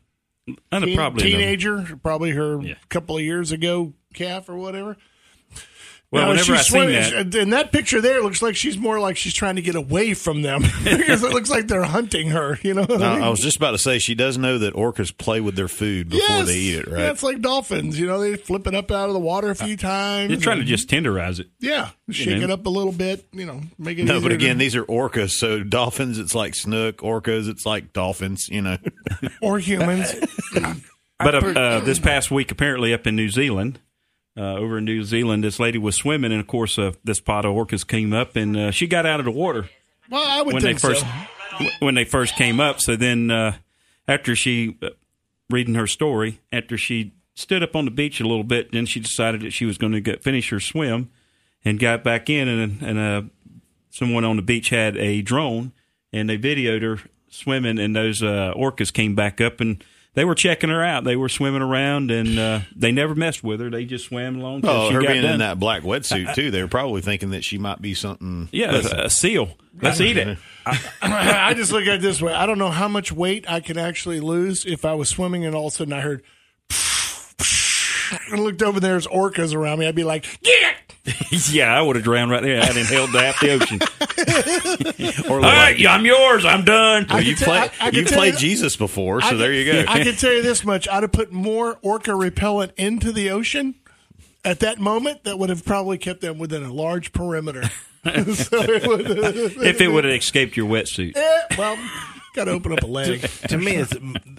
And 0.72 0.84
teen- 0.86 0.96
probably 0.96 1.32
another- 1.32 1.44
teenager, 1.44 2.00
probably 2.02 2.32
her 2.32 2.60
Yeah. 2.62 2.76
couple 2.90 3.18
of 3.18 3.22
years 3.24 3.52
ago 3.52 3.94
calf 4.14 4.50
or 4.50 4.56
whatever. 4.56 4.98
Well, 6.12 6.24
Now, 6.24 6.30
whenever 6.30 6.54
I 6.54 6.58
she's 6.58 6.68
seen 6.74 6.90
that, 6.90 7.36
in 7.36 7.50
that 7.52 7.72
picture 7.72 8.02
there, 8.02 8.22
looks 8.24 8.42
like 8.42 8.56
she's 8.56 8.80
more 8.80 9.00
like 9.00 9.16
she's 9.16 9.34
trying 9.36 9.58
to 9.58 9.62
get 9.62 9.76
away 9.76 10.16
from 10.16 10.42
them 10.42 10.62
because 10.84 11.24
it 11.24 11.32
looks 11.32 11.52
like 11.52 11.68
they're 11.68 11.84
hunting 11.84 12.30
her. 12.30 12.58
You 12.64 12.74
know, 12.74 12.82
what 12.86 13.04
I 13.04 13.14
mean? 13.14 13.24
I 13.24 13.30
was 13.30 13.40
just 13.40 13.58
about 13.58 13.72
to 13.72 13.78
say 13.78 14.00
she 14.00 14.16
does 14.16 14.36
know 14.36 14.58
that 14.58 14.74
orcas 14.74 15.16
play 15.16 15.40
with 15.40 15.56
their 15.56 15.68
food 15.68 16.10
before 16.10 16.26
Yes. 16.28 16.48
they 16.48 16.58
eat 16.58 16.76
it, 16.80 16.88
right? 16.88 17.00
Yeah, 17.02 17.12
it's 17.12 17.22
like 17.22 17.42
dolphins. 17.42 18.00
You 18.00 18.08
know, 18.08 18.20
they 18.20 18.38
flip 18.38 18.66
it 18.66 18.74
up 18.74 18.90
out 18.90 19.10
of 19.10 19.14
the 19.14 19.20
water 19.20 19.52
a 19.52 19.56
few 19.56 19.78
times. 19.78 20.30
they're 20.30 20.40
trying 20.40 20.58
to 20.58 20.66
just 20.66 20.90
tenderize 20.90 21.40
it. 21.40 21.48
yeah, 21.60 21.90
shake 22.10 22.40
know. 22.40 22.46
it 22.46 22.50
up 22.52 22.66
a 22.66 22.70
little 22.70 22.92
bit. 22.94 23.28
You 23.32 23.46
know, 23.46 23.62
make 23.78 24.00
it. 24.00 24.06
no, 24.06 24.20
but 24.20 24.32
again, 24.32 24.56
to- 24.56 24.60
these 24.60 24.76
are 24.76 24.86
orcas. 24.86 25.30
So 25.32 25.62
dolphins, 25.64 26.18
it's 26.18 26.34
like 26.34 26.56
snook. 26.56 26.98
Orcas, 26.98 27.48
it's 27.48 27.68
like 27.68 27.94
dolphins. 27.94 28.50
You 28.50 28.64
know, 28.64 28.78
or 29.44 29.60
humans. 29.60 30.12
But 31.22 31.36
uh, 31.36 31.60
uh, 31.60 31.80
this 31.82 32.00
past 32.00 32.32
week, 32.32 32.50
apparently 32.50 32.94
up 32.94 33.06
in 33.06 33.14
New 33.18 33.28
Zealand, 33.28 33.80
uh, 34.40 34.56
over 34.56 34.78
in 34.78 34.86
New 34.86 35.04
Zealand, 35.04 35.44
this 35.44 35.60
lady 35.60 35.78
was 35.78 35.96
swimming, 35.96 36.32
and 36.32 36.40
of 36.40 36.48
course, 36.48 36.80
uh, 36.80 36.94
this 37.04 37.20
pot 37.20 37.46
of 37.46 37.54
orcas 37.54 37.86
came 37.86 38.14
up, 38.14 38.38
and 38.38 38.56
uh, 38.56 38.72
she 38.72 38.88
got 38.88 39.06
out 39.06 39.20
of 39.20 39.26
the 39.26 39.32
water 39.32 39.70
well, 40.10 40.26
I 40.26 40.42
would 40.42 40.54
when 40.54 40.64
they 40.64 40.70
think 40.70 40.80
first 40.80 41.02
so. 41.02 41.68
when 41.80 41.96
they 41.96 42.06
first 42.06 42.36
came 42.36 42.60
up. 42.60 42.80
So 42.80 42.96
then, 42.96 43.30
uh, 43.30 43.58
after 44.08 44.36
she 44.36 44.78
uh, 44.82 44.90
reading 45.50 45.76
her 45.76 45.88
story, 45.88 46.40
after 46.54 46.78
she 46.78 47.14
stood 47.36 47.64
up 47.64 47.76
on 47.76 47.86
the 47.86 47.92
beach 47.92 48.22
a 48.22 48.28
little 48.28 48.44
bit, 48.44 48.72
then 48.72 48.86
she 48.86 49.00
decided 49.00 49.42
that 49.42 49.52
she 49.52 49.66
was 49.66 49.78
going 49.78 49.94
to 49.94 50.02
get 50.02 50.24
finish 50.24 50.50
her 50.50 50.60
swim, 50.60 51.10
and 51.66 51.78
got 51.78 52.04
back 52.04 52.30
in, 52.30 52.48
and 52.48 52.82
and 52.82 52.98
uh, 52.98 53.22
someone 53.90 54.24
on 54.24 54.38
the 54.38 54.42
beach 54.42 54.70
had 54.70 54.96
a 54.98 55.22
drone, 55.22 55.74
and 56.14 56.30
they 56.30 56.38
videoed 56.38 56.82
her 56.82 57.10
swimming, 57.28 57.78
and 57.78 57.96
those 57.96 58.24
uh, 58.24 58.54
orcas 58.56 58.94
came 58.94 59.16
back 59.16 59.42
up 59.42 59.60
and. 59.60 59.84
They 60.20 60.26
were 60.26 60.36
checking 60.36 60.70
her 60.70 60.84
out. 60.84 61.06
They 61.06 61.16
were 61.16 61.30
swimming 61.30 61.62
around, 61.62 62.12
and 62.12 62.38
uh, 62.38 62.60
they 62.76 62.92
never 62.92 63.16
messed 63.16 63.42
with 63.42 63.62
her. 63.62 63.70
They 63.70 63.86
just 63.86 64.04
swam 64.04 64.42
along. 64.42 64.66
oh, 64.66 64.90
she 64.90 64.96
her 64.96 65.02
got 65.02 65.08
being 65.08 65.22
done. 65.22 65.36
in 65.36 65.40
that 65.40 65.62
black 65.62 65.84
wetsuit 65.84 66.34
too. 66.36 66.52
They 66.52 66.62
were 66.62 66.68
probably 66.68 67.00
thinking 67.00 67.30
that 67.30 67.46
she 67.46 67.58
might 67.58 67.82
be 67.82 67.94
something. 67.94 68.50
yeah, 68.52 68.76
a, 68.76 69.06
a 69.06 69.10
seal. 69.10 69.56
Let's 69.82 70.02
eat 70.02 70.18
it. 70.18 70.38
I 71.02 71.54
just 71.56 71.72
look 71.72 71.84
at 71.84 71.94
it 71.96 72.02
this 72.02 72.22
way. 72.22 72.34
I 72.34 72.48
don't 72.48 72.58
know 72.58 72.70
how 72.70 72.90
much 72.90 73.14
weight 73.14 73.50
I 73.50 73.62
could 73.62 73.78
actually 73.78 74.20
lose 74.20 74.66
if 74.66 74.84
I 74.84 74.94
was 74.94 75.08
swimming 75.08 75.46
and 75.46 75.56
all 75.56 75.68
of 75.68 75.74
a 75.74 75.78
sudden 75.78 75.94
I 75.94 76.02
heard. 76.02 76.22
I 76.70 78.36
looked 78.36 78.62
over 78.62 78.82
there, 78.82 78.92
there's 78.92 79.08
orcas 79.08 79.56
around 79.56 79.80
me. 79.80 79.88
I'd 79.88 79.96
be 79.96 80.04
like, 80.04 80.24
"Get 80.44 80.74
it!" 80.74 80.89
Yeah, 81.52 81.74
I 81.78 81.82
would 81.82 81.96
have 81.96 82.06
drowned 82.06 82.32
right 82.32 82.44
there. 82.44 82.62
I'd 82.62 82.76
inhaled 82.78 83.10
half 83.12 83.40
the 83.40 83.52
ocean. 83.52 83.80
Or 85.30 85.36
All 85.36 85.42
like, 85.42 85.78
right, 85.78 85.88
I'm 85.88 86.06
yours. 86.06 86.44
I'm 86.46 86.64
done. 86.66 87.06
I 87.10 87.20
you 87.20 87.36
can 87.36 87.46
play, 87.46 87.58
I- 87.60 87.72
I 87.82 87.90
you 87.90 88.06
played 88.06 88.34
you- 88.34 88.40
Jesus 88.40 88.76
before, 88.76 89.22
so 89.22 89.28
I 89.30 89.34
there 89.36 89.50
can- 89.52 89.56
you 89.78 89.86
go. 89.86 89.92
I 89.92 90.04
can 90.04 90.16
tell 90.16 90.34
you 90.34 90.42
this 90.42 90.64
much: 90.66 90.88
I'd 90.88 91.04
have 91.04 91.12
put 91.12 91.32
more 91.32 91.78
orca 91.82 92.16
repellent 92.16 92.74
into 92.78 93.12
the 93.12 93.30
ocean 93.32 93.76
at 94.44 94.60
that 94.62 94.80
moment. 94.80 95.24
That 95.24 95.38
would 95.40 95.50
have 95.50 95.64
probably 95.66 95.98
kept 95.98 96.22
them 96.22 96.38
within 96.40 96.64
a 96.64 96.74
large 96.74 97.12
perimeter. 97.14 97.64
so 98.04 98.12
it 98.62 98.88
would, 98.88 99.02
if 99.62 99.82
it 99.82 99.88
would 99.90 100.06
have 100.06 100.14
escaped 100.14 100.56
your 100.58 100.68
wetsuit. 100.68 101.16
Eh, 101.18 101.42
well, 101.58 101.78
got 102.36 102.46
to 102.46 102.52
open 102.52 102.72
up 102.74 102.84
a 102.84 102.88
leg. 102.88 103.22
to 103.22 103.58
me, 103.58 103.76
it's. 103.76 103.94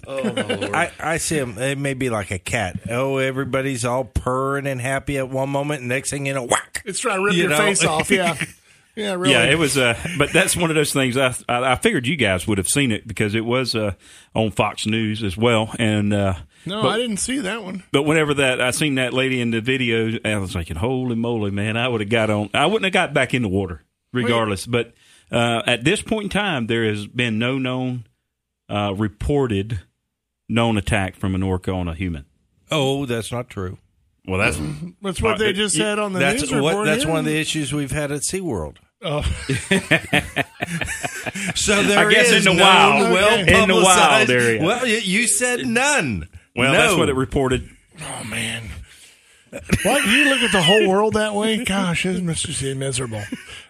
I, 0.07 0.91
I 0.99 1.17
see 1.17 1.37
him. 1.37 1.57
It 1.57 1.77
may 1.77 1.93
be 1.93 2.09
like 2.09 2.31
a 2.31 2.39
cat. 2.39 2.79
Oh, 2.89 3.17
everybody's 3.17 3.85
all 3.85 4.05
purring 4.05 4.67
and 4.67 4.81
happy 4.81 5.17
at 5.17 5.29
one 5.29 5.49
moment, 5.49 5.81
and 5.81 5.89
next 5.89 6.09
thing 6.11 6.25
you 6.25 6.33
know, 6.33 6.43
whack. 6.43 6.81
It's 6.85 6.99
trying 6.99 7.19
to 7.19 7.25
rip 7.25 7.33
You 7.35 7.41
your 7.41 7.49
know? 7.49 7.57
face 7.57 7.83
off. 7.85 8.09
Yeah, 8.09 8.35
yeah, 8.95 9.13
really. 9.13 9.31
Yeah, 9.31 9.43
it 9.43 9.57
was. 9.57 9.77
Uh, 9.77 9.97
but 10.17 10.31
that's 10.33 10.55
one 10.55 10.69
of 10.69 10.75
those 10.75 10.93
things. 10.93 11.17
I, 11.17 11.35
I 11.47 11.73
I 11.73 11.75
figured 11.75 12.07
you 12.07 12.15
guys 12.15 12.47
would 12.47 12.57
have 12.57 12.67
seen 12.67 12.91
it 12.91 13.07
because 13.07 13.35
it 13.35 13.45
was 13.45 13.75
uh, 13.75 13.93
on 14.35 14.51
Fox 14.51 14.85
News 14.85 15.23
as 15.23 15.37
well. 15.37 15.73
And 15.77 16.13
uh, 16.13 16.35
no, 16.65 16.81
but, 16.81 16.89
I 16.89 16.97
didn't 16.97 17.17
see 17.17 17.39
that 17.39 17.63
one. 17.63 17.83
But 17.91 18.03
whenever 18.03 18.33
that 18.35 18.59
I 18.61 18.71
seen 18.71 18.95
that 18.95 19.13
lady 19.13 19.41
in 19.41 19.51
the 19.51 19.61
video, 19.61 20.17
I 20.25 20.37
was 20.37 20.53
thinking, 20.53 20.77
"Holy 20.77 21.15
moly, 21.15 21.51
man! 21.51 21.77
I 21.77 21.87
would 21.87 22.01
have 22.01 22.09
got 22.09 22.29
on. 22.29 22.49
I 22.53 22.65
wouldn't 22.65 22.85
have 22.85 22.93
got 22.93 23.13
back 23.13 23.33
in 23.33 23.41
the 23.43 23.49
water. 23.49 23.83
regardless. 24.13 24.65
But 24.65 24.93
uh, 25.31 25.61
at 25.65 25.83
this 25.83 26.01
point 26.01 26.25
in 26.25 26.29
time, 26.29 26.67
there 26.67 26.85
has 26.85 27.07
been 27.07 27.39
no 27.39 27.57
known 27.57 28.05
uh, 28.69 28.93
reported 28.97 29.81
known 30.49 30.77
attack 30.77 31.15
from 31.15 31.35
an 31.35 31.43
orca 31.43 31.71
on 31.71 31.87
a 31.87 31.95
human. 31.95 32.25
Oh, 32.69 33.05
that's 33.05 33.31
not 33.31 33.49
true. 33.49 33.77
Well, 34.27 34.39
that's 34.39 34.57
That's 35.01 35.21
what 35.21 35.35
Uh, 35.35 35.37
they 35.37 35.53
just 35.53 35.75
it- 35.75 35.79
said 35.79 35.99
on 35.99 36.13
the 36.13 36.19
That's 36.19 36.41
news 36.43 36.51
what. 36.51 36.67
report. 36.69 36.85
That's 36.85 37.03
here. 37.03 37.09
one 37.11 37.19
of 37.19 37.25
the 37.25 37.37
issues 37.37 37.73
we've 37.73 37.91
had 37.91 38.11
at 38.11 38.21
SeaWorld. 38.21 38.77
Oh. 39.03 39.21
So 41.55 41.81
there 41.83 42.07
I 42.07 42.11
guess 42.11 42.31
is 42.31 42.45
in 42.45 42.53
the 42.55 42.59
no 42.59 42.63
wild. 42.63 43.11
well 43.11 43.39
In 43.39 43.67
the 43.67 43.75
wild 43.75 44.29
area. 44.29 44.63
Well, 44.63 44.85
you- 44.85 44.97
you 44.97 45.27
said 45.27 45.65
none. 45.65 46.27
well, 46.55 46.71
no. 46.73 46.77
that's 46.79 46.95
what 46.95 47.09
it 47.09 47.15
reported. 47.15 47.69
Oh 48.01 48.23
man. 48.25 48.63
Why 49.83 50.01
do 50.01 50.09
you 50.09 50.29
look 50.29 50.41
at 50.41 50.51
the 50.51 50.61
whole 50.61 50.87
world 50.87 51.13
that 51.15 51.33
way? 51.35 51.63
Gosh, 51.65 52.05
it 52.05 52.23
must 52.23 52.45
just 52.45 52.61
be 52.61 52.73
miserable. 52.73 53.21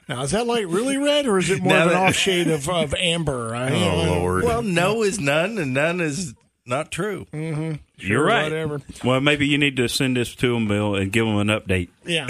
Now, 0.07 0.21
is 0.23 0.31
that 0.31 0.45
light 0.45 0.67
really 0.67 0.97
red, 0.97 1.25
or 1.25 1.37
is 1.39 1.49
it 1.49 1.61
more 1.61 1.73
Now 1.73 1.81
of 1.85 1.87
an 1.87 1.93
that- 1.93 2.07
off 2.09 2.15
shade 2.15 2.47
of, 2.47 2.69
of 2.69 2.93
amber? 2.93 3.55
I, 3.55 3.71
Oh 3.73 4.03
Lord. 4.19 4.43
Well, 4.43 4.61
no 4.61 5.01
is 5.03 5.19
none, 5.19 5.57
and 5.57 5.73
none 5.73 5.99
is 6.01 6.33
not 6.65 6.91
true. 6.91 7.25
You're 7.97 8.23
right. 8.23 8.43
whatever. 8.43 8.81
Well, 9.03 9.21
maybe 9.21 9.47
you 9.47 9.57
need 9.57 9.77
to 9.77 9.87
send 9.89 10.17
this 10.17 10.35
to 10.35 10.53
them, 10.53 10.67
Bill, 10.67 10.95
and 10.95 11.11
give 11.11 11.25
them 11.25 11.37
an 11.37 11.47
update. 11.47 11.89
Yeah. 12.05 12.27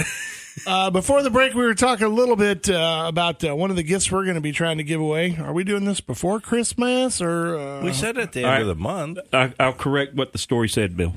Uh, 0.67 0.89
before 0.89 1.23
the 1.23 1.29
break, 1.29 1.53
we 1.53 1.63
were 1.63 1.73
talking 1.73 2.05
a 2.05 2.09
little 2.09 2.35
bit 2.35 2.69
uh, 2.69 3.05
about 3.07 3.43
uh, 3.43 3.55
one 3.55 3.69
of 3.69 3.77
the 3.77 3.83
gifts 3.83 4.11
we're 4.11 4.23
going 4.25 4.35
to 4.35 4.41
be 4.41 4.51
trying 4.51 4.77
to 4.77 4.83
give 4.83 4.99
away. 4.99 5.37
Are 5.37 5.53
we 5.53 5.63
doing 5.63 5.85
this 5.85 6.01
before 6.01 6.39
Christmas 6.41 7.21
or? 7.21 7.57
Uh, 7.57 7.81
We 7.83 7.93
said 7.93 8.17
at 8.17 8.33
the 8.33 8.39
end 8.41 8.45
All 8.47 8.51
right. 8.51 8.61
of 8.61 8.67
the 8.67 8.75
month. 8.75 9.19
I, 9.33 9.53
I'll 9.59 9.71
correct 9.73 10.13
what 10.13 10.33
the 10.33 10.37
story 10.37 10.67
said, 10.69 10.95
Bill. 10.97 11.15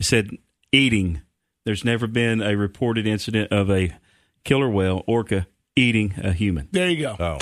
It 0.00 0.06
said 0.06 0.30
eating. 0.72 1.20
There's 1.66 1.84
never 1.84 2.06
been 2.06 2.40
a 2.40 2.56
reported 2.56 3.06
incident 3.08 3.50
of 3.52 3.68
a 3.70 3.92
killer 4.44 4.70
whale 4.70 5.02
orca 5.06 5.48
eating 5.74 6.14
a 6.16 6.32
human. 6.32 6.68
there 6.70 6.88
you 6.88 7.02
go. 7.02 7.16
Oh, 7.18 7.38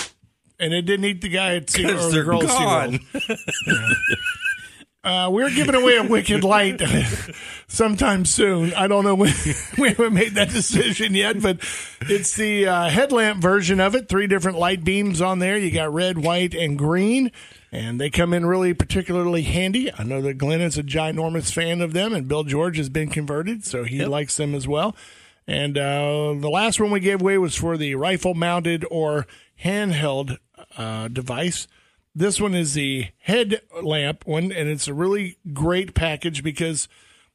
And 0.58 0.72
it 0.72 0.82
didn't 0.82 1.04
eat 1.04 1.20
the 1.20 1.28
guy 1.28 1.56
at 1.56 1.68
Sea 1.68 1.84
or 1.92 2.10
the 2.10 2.22
girl 2.24 2.42
at 2.42 2.48
gone. 2.48 2.92
SeaWorld. 2.98 3.86
Uh, 5.04 5.28
we're 5.30 5.50
giving 5.50 5.74
away 5.74 5.96
a 5.98 6.02
wicked 6.02 6.42
light 6.42 6.80
sometime 7.68 8.24
soon. 8.24 8.72
I 8.72 8.86
don't 8.88 9.04
know 9.04 9.14
when 9.14 9.34
we 9.78 9.90
haven't 9.90 10.14
made 10.14 10.36
that 10.36 10.48
decision 10.48 11.12
yet, 11.14 11.42
but 11.42 11.58
it's 12.00 12.34
the 12.36 12.66
uh, 12.66 12.88
headlamp 12.88 13.42
version 13.42 13.80
of 13.80 13.94
it. 13.94 14.08
Three 14.08 14.26
different 14.26 14.56
light 14.56 14.82
beams 14.82 15.20
on 15.20 15.40
there. 15.40 15.58
You 15.58 15.70
got 15.70 15.92
red, 15.92 16.16
white, 16.16 16.54
and 16.54 16.78
green, 16.78 17.30
and 17.74 18.00
they 18.00 18.08
come 18.08 18.32
in 18.32 18.46
really 18.46 18.72
particularly 18.72 19.42
handy. 19.42 19.92
I 19.98 20.04
know 20.04 20.20
that 20.22 20.38
Glenn 20.38 20.60
is 20.60 20.78
a 20.78 20.82
ginormous 20.84 21.52
fan 21.52 21.80
of 21.80 21.92
them, 21.92 22.14
and 22.14 22.28
Bill 22.28 22.44
George 22.44 22.76
has 22.76 22.88
been 22.88 23.10
converted, 23.10 23.64
so 23.64 23.82
he 23.82 24.04
likes 24.06 24.36
them 24.36 24.54
as 24.54 24.68
well. 24.68 24.94
And 25.48 25.76
uh, 25.76 26.34
the 26.38 26.48
last 26.48 26.80
one 26.80 26.92
we 26.92 27.00
gave 27.00 27.20
away 27.20 27.36
was 27.36 27.56
for 27.56 27.76
the 27.76 27.96
rifle 27.96 28.34
mounted 28.34 28.86
or 28.92 29.26
handheld 29.64 30.38
uh, 30.78 31.08
device. 31.08 31.66
This 32.14 32.40
one 32.40 32.54
is 32.54 32.74
the 32.74 33.08
headlamp 33.18 34.24
one, 34.24 34.52
and 34.52 34.68
it's 34.68 34.86
a 34.86 34.94
really 34.94 35.38
great 35.52 35.94
package 35.94 36.44
because 36.44 36.86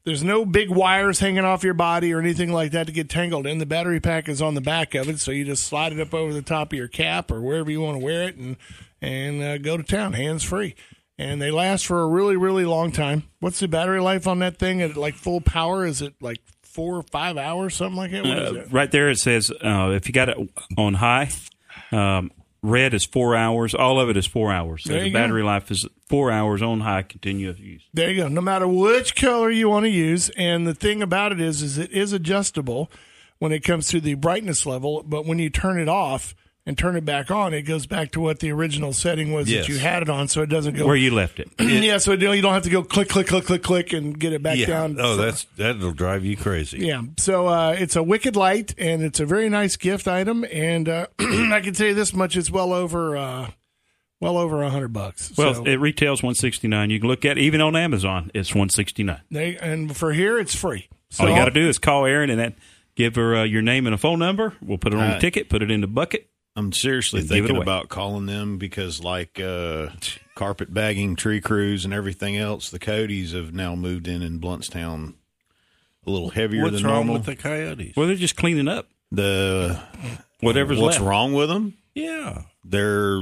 there's 0.04 0.24
no 0.24 0.44
big 0.44 0.70
wires 0.70 1.20
hanging 1.20 1.44
off 1.44 1.62
your 1.62 1.74
body 1.74 2.12
or 2.12 2.20
anything 2.20 2.52
like 2.52 2.72
that 2.72 2.86
to 2.86 2.92
get 2.92 3.08
tangled 3.08 3.46
in. 3.46 3.58
The 3.58 3.66
battery 3.66 4.00
pack 4.00 4.28
is 4.28 4.40
on 4.40 4.54
the 4.54 4.60
back 4.60 4.94
of 4.94 5.08
it, 5.08 5.20
so 5.20 5.30
you 5.30 5.44
just 5.44 5.64
slide 5.64 5.92
it 5.92 6.00
up 6.00 6.14
over 6.14 6.32
the 6.32 6.42
top 6.42 6.72
of 6.72 6.78
your 6.78 6.88
cap 6.88 7.30
or 7.30 7.40
wherever 7.40 7.70
you 7.70 7.80
want 7.80 7.98
to 7.98 8.04
wear 8.04 8.22
it, 8.28 8.36
and 8.36 8.56
and 9.02 9.42
uh, 9.42 9.58
go 9.58 9.76
to 9.76 9.82
town 9.82 10.14
hands 10.14 10.42
free. 10.42 10.74
And 11.18 11.40
they 11.40 11.50
last 11.50 11.86
for 11.86 12.00
a 12.00 12.08
really 12.08 12.36
really 12.36 12.64
long 12.64 12.92
time. 12.92 13.24
What's 13.40 13.60
the 13.60 13.68
battery 13.68 14.00
life 14.00 14.26
on 14.26 14.38
that 14.38 14.58
thing 14.58 14.80
at 14.80 14.96
like 14.96 15.14
full 15.14 15.40
power? 15.40 15.84
Is 15.84 16.00
it 16.00 16.14
like 16.20 16.40
four 16.62 16.96
or 16.96 17.02
five 17.02 17.36
hours, 17.36 17.74
something 17.74 17.96
like 17.96 18.10
that? 18.12 18.24
Uh, 18.24 18.64
right 18.70 18.90
there, 18.90 19.10
it 19.10 19.18
says 19.18 19.50
uh, 19.50 19.90
if 19.94 20.06
you 20.06 20.14
got 20.14 20.30
it 20.30 20.38
on 20.78 20.94
high, 20.94 21.30
um, 21.92 22.30
red 22.62 22.94
is 22.94 23.04
four 23.04 23.34
hours. 23.34 23.74
All 23.74 24.00
of 24.00 24.08
it 24.10 24.16
is 24.16 24.26
four 24.26 24.52
hours. 24.52 24.84
So 24.84 24.92
the 24.92 25.10
go. 25.10 25.18
battery 25.18 25.42
life 25.42 25.70
is 25.70 25.86
four 26.08 26.30
hours 26.30 26.62
on 26.62 26.80
high, 26.80 27.02
continuous 27.02 27.58
use. 27.58 27.82
There 27.94 28.10
you 28.10 28.22
go. 28.22 28.28
No 28.28 28.40
matter 28.40 28.68
which 28.68 29.14
color 29.16 29.50
you 29.50 29.68
want 29.68 29.84
to 29.84 29.90
use, 29.90 30.30
and 30.36 30.66
the 30.66 30.74
thing 30.74 31.02
about 31.02 31.32
it 31.32 31.40
is, 31.40 31.62
is 31.62 31.78
it 31.78 31.90
is 31.92 32.12
adjustable 32.12 32.90
when 33.38 33.52
it 33.52 33.60
comes 33.60 33.88
to 33.88 34.00
the 34.00 34.14
brightness 34.14 34.66
level. 34.66 35.02
But 35.04 35.26
when 35.26 35.38
you 35.38 35.50
turn 35.50 35.78
it 35.78 35.88
off 35.88 36.34
and 36.66 36.76
turn 36.76 36.94
it 36.94 37.04
back 37.04 37.30
on, 37.30 37.54
it 37.54 37.62
goes 37.62 37.86
back 37.86 38.10
to 38.12 38.20
what 38.20 38.40
the 38.40 38.50
original 38.52 38.92
setting 38.92 39.32
was 39.32 39.50
Yes. 39.50 39.66
that 39.66 39.72
you 39.72 39.78
had 39.78 40.02
it 40.02 40.10
on, 40.10 40.28
so 40.28 40.42
it 40.42 40.48
doesn't 40.48 40.76
go. 40.76 40.86
Where 40.86 40.94
you 40.96 41.10
left 41.12 41.40
it. 41.40 41.48
yeah, 41.58 41.98
so 41.98 42.12
you 42.12 42.16
don't 42.18 42.36
you 42.36 42.42
don't 42.42 42.52
have 42.52 42.62
to 42.64 42.70
go 42.70 42.82
click, 42.82 43.08
click, 43.08 43.26
click, 43.28 43.44
click, 43.46 43.62
click, 43.62 43.92
and 43.92 44.18
get 44.18 44.32
it 44.32 44.42
back 44.42 44.58
Yeah. 44.58 44.66
down. 44.66 44.96
Oh, 45.00 45.16
for- 45.16 45.22
that's 45.22 45.44
that'll 45.56 45.92
drive 45.92 46.24
you 46.24 46.36
crazy. 46.36 46.78
yeah. 46.86 47.02
So 47.18 47.46
uh, 47.48 47.76
it's 47.78 47.96
a 47.96 48.02
wicked 48.02 48.36
light, 48.36 48.74
and 48.78 49.02
it's 49.02 49.20
a 49.20 49.26
very 49.26 49.48
nice 49.48 49.76
gift 49.76 50.06
item. 50.06 50.44
And 50.52 50.88
uh, 50.88 51.06
I 51.18 51.60
can 51.62 51.72
tell 51.74 51.88
you 51.88 51.94
this 51.94 52.12
much: 52.12 52.36
it's 52.36 52.50
well 52.50 52.72
over, 52.72 53.16
uh, 53.16 53.50
well 54.20 54.36
over 54.36 54.62
a 54.62 54.68
hundred 54.70 54.92
bucks. 54.92 55.32
Well, 55.36 55.54
So 55.54 55.64
it 55.64 55.76
retails 55.76 56.22
one 56.22 56.34
sixty 56.34 56.68
nine. 56.68 56.90
You 56.90 57.00
can 57.00 57.08
look 57.08 57.24
at 57.24 57.38
it, 57.38 57.40
even 57.42 57.60
on 57.62 57.74
Amazon. 57.74 58.30
It's 58.34 58.54
one 58.54 58.68
sixty 58.68 59.02
nine. 59.02 59.22
they, 59.30 59.56
and 59.56 59.96
for 59.96 60.12
here, 60.12 60.38
it's 60.38 60.54
free. 60.54 60.88
So 61.08 61.24
All 61.24 61.30
you 61.30 61.36
got 61.36 61.46
to 61.46 61.50
do 61.50 61.68
is 61.68 61.78
call 61.78 62.06
Aaron 62.06 62.30
and 62.30 62.38
that 62.38 62.54
give 62.94 63.16
her 63.16 63.34
uh, 63.34 63.42
your 63.44 63.62
name 63.62 63.86
and 63.86 63.94
a 63.94 63.98
phone 63.98 64.18
number. 64.20 64.52
We'll 64.62 64.78
put 64.78 64.92
it 64.92 64.98
on 65.00 65.10
the 65.10 65.18
ticket, 65.18 65.48
put 65.48 65.60
it 65.62 65.70
in 65.70 65.80
the 65.80 65.86
bucket. 65.88 66.28
I'm 66.60 66.72
seriously 66.72 67.20
And 67.20 67.28
give 67.28 67.44
it 67.44 67.48
thinking 67.48 67.62
about 67.62 67.88
calling 67.88 68.26
them 68.26 68.58
because, 68.58 69.02
like 69.02 69.40
uh, 69.40 69.88
carpet 70.34 70.72
bagging, 70.72 71.16
tree 71.16 71.40
crews, 71.40 71.84
and 71.84 71.92
everything 71.94 72.36
else, 72.36 72.70
the 72.70 72.78
Coyotes 72.78 73.32
have 73.32 73.52
now 73.52 73.74
moved 73.74 74.06
in 74.06 74.22
in 74.22 74.40
Blountstown 74.40 75.14
a 76.06 76.10
little 76.10 76.30
heavier 76.30 76.62
What's 76.62 76.76
than 76.76 76.84
wrong 76.86 76.94
normal. 77.06 77.14
with 77.14 77.26
the 77.26 77.36
coyotes? 77.36 77.94
Well, 77.96 78.06
they're 78.06 78.16
just 78.16 78.36
cleaning 78.36 78.68
up 78.68 78.88
the 79.12 79.80
whatever's 80.40 80.78
what's 80.78 80.96
left. 80.96 81.06
wrong 81.06 81.32
with 81.34 81.48
them? 81.48 81.74
yeah. 81.94 82.42
They're 82.64 83.18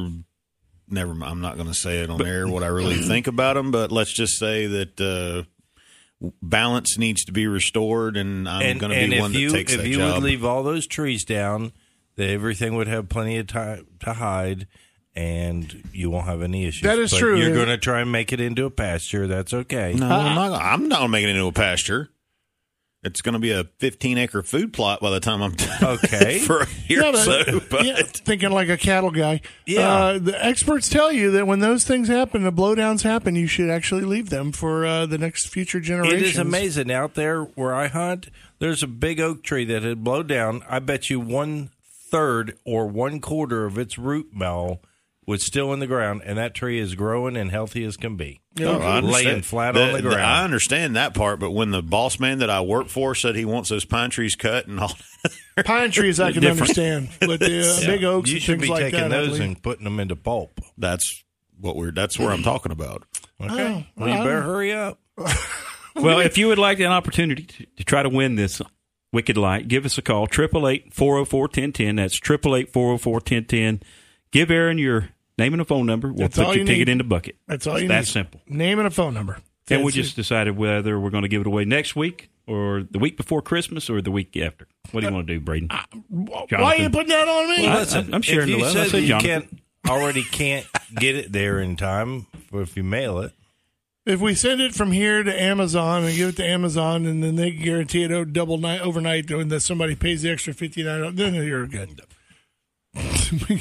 never. 0.89 1.15
mi- 1.15 1.25
I'm 1.27 1.41
not 1.41 1.55
going 1.57 1.69
to 1.69 1.75
say 1.75 2.01
it 2.03 2.11
on 2.11 2.21
air 2.27 2.47
what 2.49 2.63
I 2.65 2.67
really 2.67 2.97
think 3.03 3.27
about 3.29 3.55
them, 3.55 3.71
but 3.71 3.91
let's 3.93 4.13
just 4.13 4.37
say 4.39 4.67
that 4.67 5.01
uh, 5.01 5.45
balance 6.43 6.99
needs 6.99 7.25
to 7.27 7.33
be 7.33 7.47
restored, 7.47 8.17
and 8.17 8.49
I'm 8.49 8.79
going 8.79 8.93
to 8.93 9.09
be 9.09 9.15
if 9.17 9.21
one 9.21 9.33
you 9.33 9.51
that 9.51 9.57
takes 9.57 9.73
if 9.75 9.87
you 9.87 9.97
job. 9.99 10.15
would 10.15 10.23
leave 10.25 10.45
all 10.45 10.63
those 10.63 10.87
trees 10.87 11.25
down, 11.25 11.67
that 11.67 11.73
everything 12.19 12.75
would 12.77 12.89
have 12.89 13.09
plenty 13.09 13.37
of 13.39 13.47
time 13.47 13.87
to 14.01 14.13
hide, 14.15 14.67
and 15.15 15.83
you 15.93 16.11
won't 16.11 16.27
have 16.27 16.43
any 16.43 16.65
issues. 16.67 16.83
That 16.83 16.99
is 16.99 17.11
But 17.11 17.19
true. 17.19 17.39
You're 17.39 17.55
going 17.55 17.69
to 17.69 17.79
try 17.79 18.01
and 18.01 18.11
make 18.13 18.33
it 18.33 18.41
into 18.41 18.65
a 18.67 18.71
pasture. 18.71 19.27
That's 19.27 19.53
okay. 19.55 19.95
no, 19.95 20.07
I'm 20.09 20.35
not. 20.35 20.61
I'm 20.63 20.89
not 20.89 21.07
making 21.09 21.31
it 21.31 21.33
into 21.37 21.47
a 21.47 21.53
pasture. 21.53 22.11
It's 23.05 23.23
going 23.23 23.35
to 23.35 23.39
be 23.39 23.53
a 23.53 23.63
15 23.79 24.19
acre 24.19 24.43
food 24.43 24.73
plot 24.73 25.01
by 25.01 25.11
the 25.11 25.21
time 25.21 25.41
I'm 25.41 25.53
done. 25.55 25.85
Okay. 26.05 26.39
for 26.47 26.63
a 26.63 26.67
year 26.89 27.01
Yeah, 27.03 27.09
or 27.11 27.13
but- 27.13 27.47
so. 27.47 27.61
But 27.71 27.85
yeah, 27.85 28.03
thinking 28.03 28.51
like 28.51 28.69
a 28.69 28.77
cattle 28.77 29.13
guy. 29.13 29.41
Yeah. 29.67 29.89
Uh, 29.89 30.19
the 30.19 30.45
experts 30.45 30.89
tell 30.89 31.13
you 31.13 31.31
that 31.31 31.47
when 31.47 31.61
those 31.61 31.85
things 31.85 32.09
happen, 32.09 32.43
the 32.43 32.51
blowdowns 32.51 33.03
happen, 33.05 33.37
you 33.37 33.47
should 33.47 33.71
actually 33.71 34.03
leave 34.03 34.31
them 34.31 34.51
for 34.51 34.85
uh, 34.85 35.07
the 35.07 35.17
next 35.17 35.47
future 35.47 35.79
generations. 35.79 36.23
It 36.23 36.27
is 36.27 36.39
amazing 36.39 36.91
out 36.91 37.15
there 37.15 37.43
where 37.45 37.73
I 37.73 37.87
hunt. 37.87 38.31
There's 38.59 38.83
a 38.83 38.89
big 38.89 39.21
oak 39.21 39.45
tree 39.45 39.65
that 39.67 39.85
had 39.85 40.03
blown 40.03 40.27
down. 40.27 40.65
I 40.69 40.81
bet 40.81 41.09
you 41.09 41.21
one 41.21 41.71
third 42.11 42.59
or 42.65 42.87
one 42.87 43.21
quarter 43.21 43.65
of 43.67 43.79
its 43.79 43.99
root 43.99 44.29
ball 44.33 44.83
was 45.27 45.43
still 45.43 45.75
in 45.75 45.79
the 45.79 45.87
ground, 45.87 46.23
and 46.25 46.39
that 46.39 46.55
tree 46.55 46.79
is 46.79 46.95
growing 46.95 47.37
and 47.37 47.51
healthy 47.51 47.85
as 47.85 47.99
can 47.99 48.17
be. 48.17 48.41
Oh, 48.61 48.79
I 48.81 48.97
understand. 48.97 49.27
laying 49.27 49.43
flat 49.43 49.77
on 49.77 49.93
the 49.93 50.01
ground. 50.01 50.23
I 50.23 50.43
understand 50.43 50.97
that 50.97 51.13
part, 51.13 51.39
but 51.39 51.51
when 51.51 51.71
the 51.71 51.83
boss 51.83 52.19
man 52.19 52.39
that 52.39 52.49
I 52.49 52.63
work 52.63 52.89
for 52.89 53.15
said 53.15 53.37
he 53.37 53.45
wants 53.45 53.69
those 53.69 53.85
pine 53.85 54.09
trees 54.09 54.35
cut 54.35 54.67
and 54.67 54.81
all, 54.81 54.93
Pine 55.65 55.91
trees 55.91 56.19
I 56.19 56.33
can 56.33 56.47
understand, 56.47 57.11
but 57.21 57.41
the 57.41 57.61
uh, 57.61 57.81
big 57.87 58.05
oaks 58.05 58.31
you 58.31 58.37
and 58.37 58.43
should 58.43 58.59
things 58.61 58.63
be 58.63 58.73
like 58.73 58.85
taking 58.85 59.01
that. 59.01 59.27
Those 59.27 59.39
and 59.39 59.63
putting 59.63 59.85
them 59.85 60.01
into 60.01 60.17
pulp. 60.17 60.61
that's 60.79 61.23
what 61.61 61.77
we're. 61.77 61.91
That's 61.93 62.19
where 62.19 62.31
I'm 62.31 62.43
talking 62.43 62.73
about. 62.73 63.05
Okay, 63.41 63.87
Oh, 63.87 64.01
well, 64.03 64.09
you 64.09 64.15
better 64.25 64.43
hurry 64.43 64.73
up. 64.73 64.99
Well, 65.95 66.21
if 66.21 66.39
you 66.39 66.47
would 66.47 66.59
like 66.61 66.79
an 66.79 66.87
opportunity 66.87 67.43
to, 67.43 67.67
to 67.79 67.85
try 67.85 68.05
to 68.05 68.09
win 68.09 68.37
this 68.37 68.63
wicked 69.13 69.37
light, 69.37 69.69
give 69.69 69.85
us 69.85 69.97
a 69.99 70.03
call, 70.03 70.27
888-404-1010. 70.29 71.97
That's 71.97 72.19
888-404-1010. 72.21 73.83
Give 74.31 74.51
Aaron 74.51 74.79
your 74.79 75.09
name 75.39 75.53
and 75.55 75.63
a 75.63 75.65
phone 75.65 75.87
number. 75.87 76.09
We'll 76.09 76.19
That's 76.29 76.39
all 76.39 76.47
put 76.47 76.57
your 76.57 76.63
you 76.63 76.67
ticket 76.67 76.89
need. 76.89 76.93
in 76.93 76.99
the 76.99 77.05
bucket. 77.05 77.37
That's 77.47 77.67
all 77.67 77.79
you 77.79 77.85
It's 77.87 77.89
that 77.89 78.01
need. 78.01 78.07
simple. 78.09 78.41
Name 78.47 78.79
and 78.79 78.87
a 78.89 78.91
phone 78.91 79.15
number. 79.15 79.39
And 79.71 79.83
we 79.85 79.93
That's 79.93 79.97
just 79.97 80.17
decided 80.17 80.57
whether 80.57 80.99
we're 80.99 81.11
going 81.11 81.23
to 81.23 81.29
give 81.29 81.43
it 81.43 81.47
away 81.47 81.65
next 81.67 81.95
week 81.95 82.31
or 82.47 82.83
the 82.91 82.99
week 82.99 83.17
before 83.17 83.43
Christmas 83.43 83.91
or 83.91 84.01
the 84.01 84.11
week 84.11 84.37
after. 84.37 84.67
What 84.93 85.03
do 85.03 85.07
you 85.07 85.11
uh, 85.13 85.17
want 85.17 85.27
to 85.27 85.35
do, 85.35 85.41
Braden? 85.41 85.69
it. 85.71 86.03
Why 86.09 86.39
are 86.39 86.41
you 86.41 86.47
Jonathan. 86.89 86.93
putting 86.93 87.09
that 87.09 87.29
on 87.29 87.49
me? 87.51 87.63
Well, 87.67 87.95
I'm- 87.95 88.15
I'm 88.15 88.23
sharing 88.23 88.49
if 88.49 88.55
the 88.55 88.59
you 88.59 88.63
love. 88.65 88.71
I 88.77 88.81
said 88.85 88.91
said 88.91 89.03
you 89.03 89.09
Jonathan. 89.09 89.29
can't 89.43 89.61
already 89.89 90.23
can't 90.23 90.67
get 90.99 91.17
it 91.17 91.33
there 91.33 91.61
in 91.61 91.77
time, 91.77 92.27
or 92.51 92.63
if 92.63 92.77
you 92.77 92.83
mail 92.85 93.21
it, 93.21 93.33
if 94.09 94.21
we 94.21 94.35
send 94.35 94.61
it 94.61 94.75
from 94.75 94.91
here 94.91 95.23
to 95.23 95.43
Amazon 95.43 96.05
and 96.05 96.17
give 96.17 96.31
it 96.31 96.37
to 96.37 96.45
Amazon, 96.47 97.07
and 97.07 97.23
then 97.23 97.37
they 97.37 97.51
guarantee 97.53 98.03
it 98.05 98.11
o- 98.11 98.25
double 98.25 98.59
night 98.59 98.81
overnight, 98.81 99.31
and 99.31 99.51
that 99.53 99.61
somebody 99.61 99.95
pays 99.95 100.23
the 100.23 100.31
extra 100.31 100.53
fifty 100.55 100.83
nine, 100.83 101.15
then 101.15 101.35
you're 101.35 101.67
good. 101.67 102.01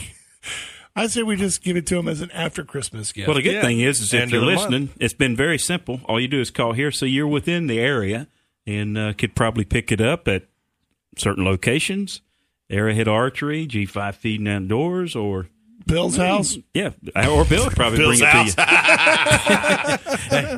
I 0.96 1.06
say 1.08 1.22
we 1.22 1.36
just 1.36 1.62
give 1.64 1.78
it 1.78 1.86
to 1.88 1.96
them 1.96 2.08
as 2.08 2.22
an 2.22 2.32
after 2.32 2.64
Christmas 2.64 3.12
gift. 3.12 3.28
Well, 3.28 3.36
the 3.36 3.44
good 3.44 3.54
Yeah. 3.56 3.62
thing 3.62 3.82
is, 3.82 4.02
is 4.02 4.14
if 4.14 4.22
End 4.22 4.32
you're 4.32 4.42
of 4.42 4.48
the 4.48 4.56
month. 4.56 4.62
listening, 4.72 4.90
it's 5.00 5.14
been 5.14 5.36
very 5.36 5.60
simple. 5.60 6.02
All 6.06 6.20
you 6.20 6.28
do 6.28 6.40
is 6.42 6.50
call 6.50 6.74
here, 6.74 6.90
so 6.92 7.06
you're 7.06 7.28
within 7.28 7.68
the 7.68 7.80
area 7.80 8.28
and 8.66 8.98
uh, 8.98 9.14
could 9.14 9.36
probably 9.36 9.64
pick 9.64 9.92
it 9.92 10.02
up 10.02 10.28
at 10.28 10.48
certain 11.18 11.44
locations 11.46 12.22
Arrowhead 12.70 13.08
Archery, 13.08 13.66
G5 13.68 14.16
Feed 14.16 14.40
and 14.42 14.50
Outdoors, 14.50 15.16
or 15.16 15.48
Bill's 15.88 16.18
house. 16.18 16.58
yeah, 16.74 16.92
or 17.16 17.46
Bill 17.46 17.64
would 17.66 17.76
probably 17.76 17.98
bring 18.00 18.20
it 18.22 18.32
to 18.32 18.44
you. 18.46 18.54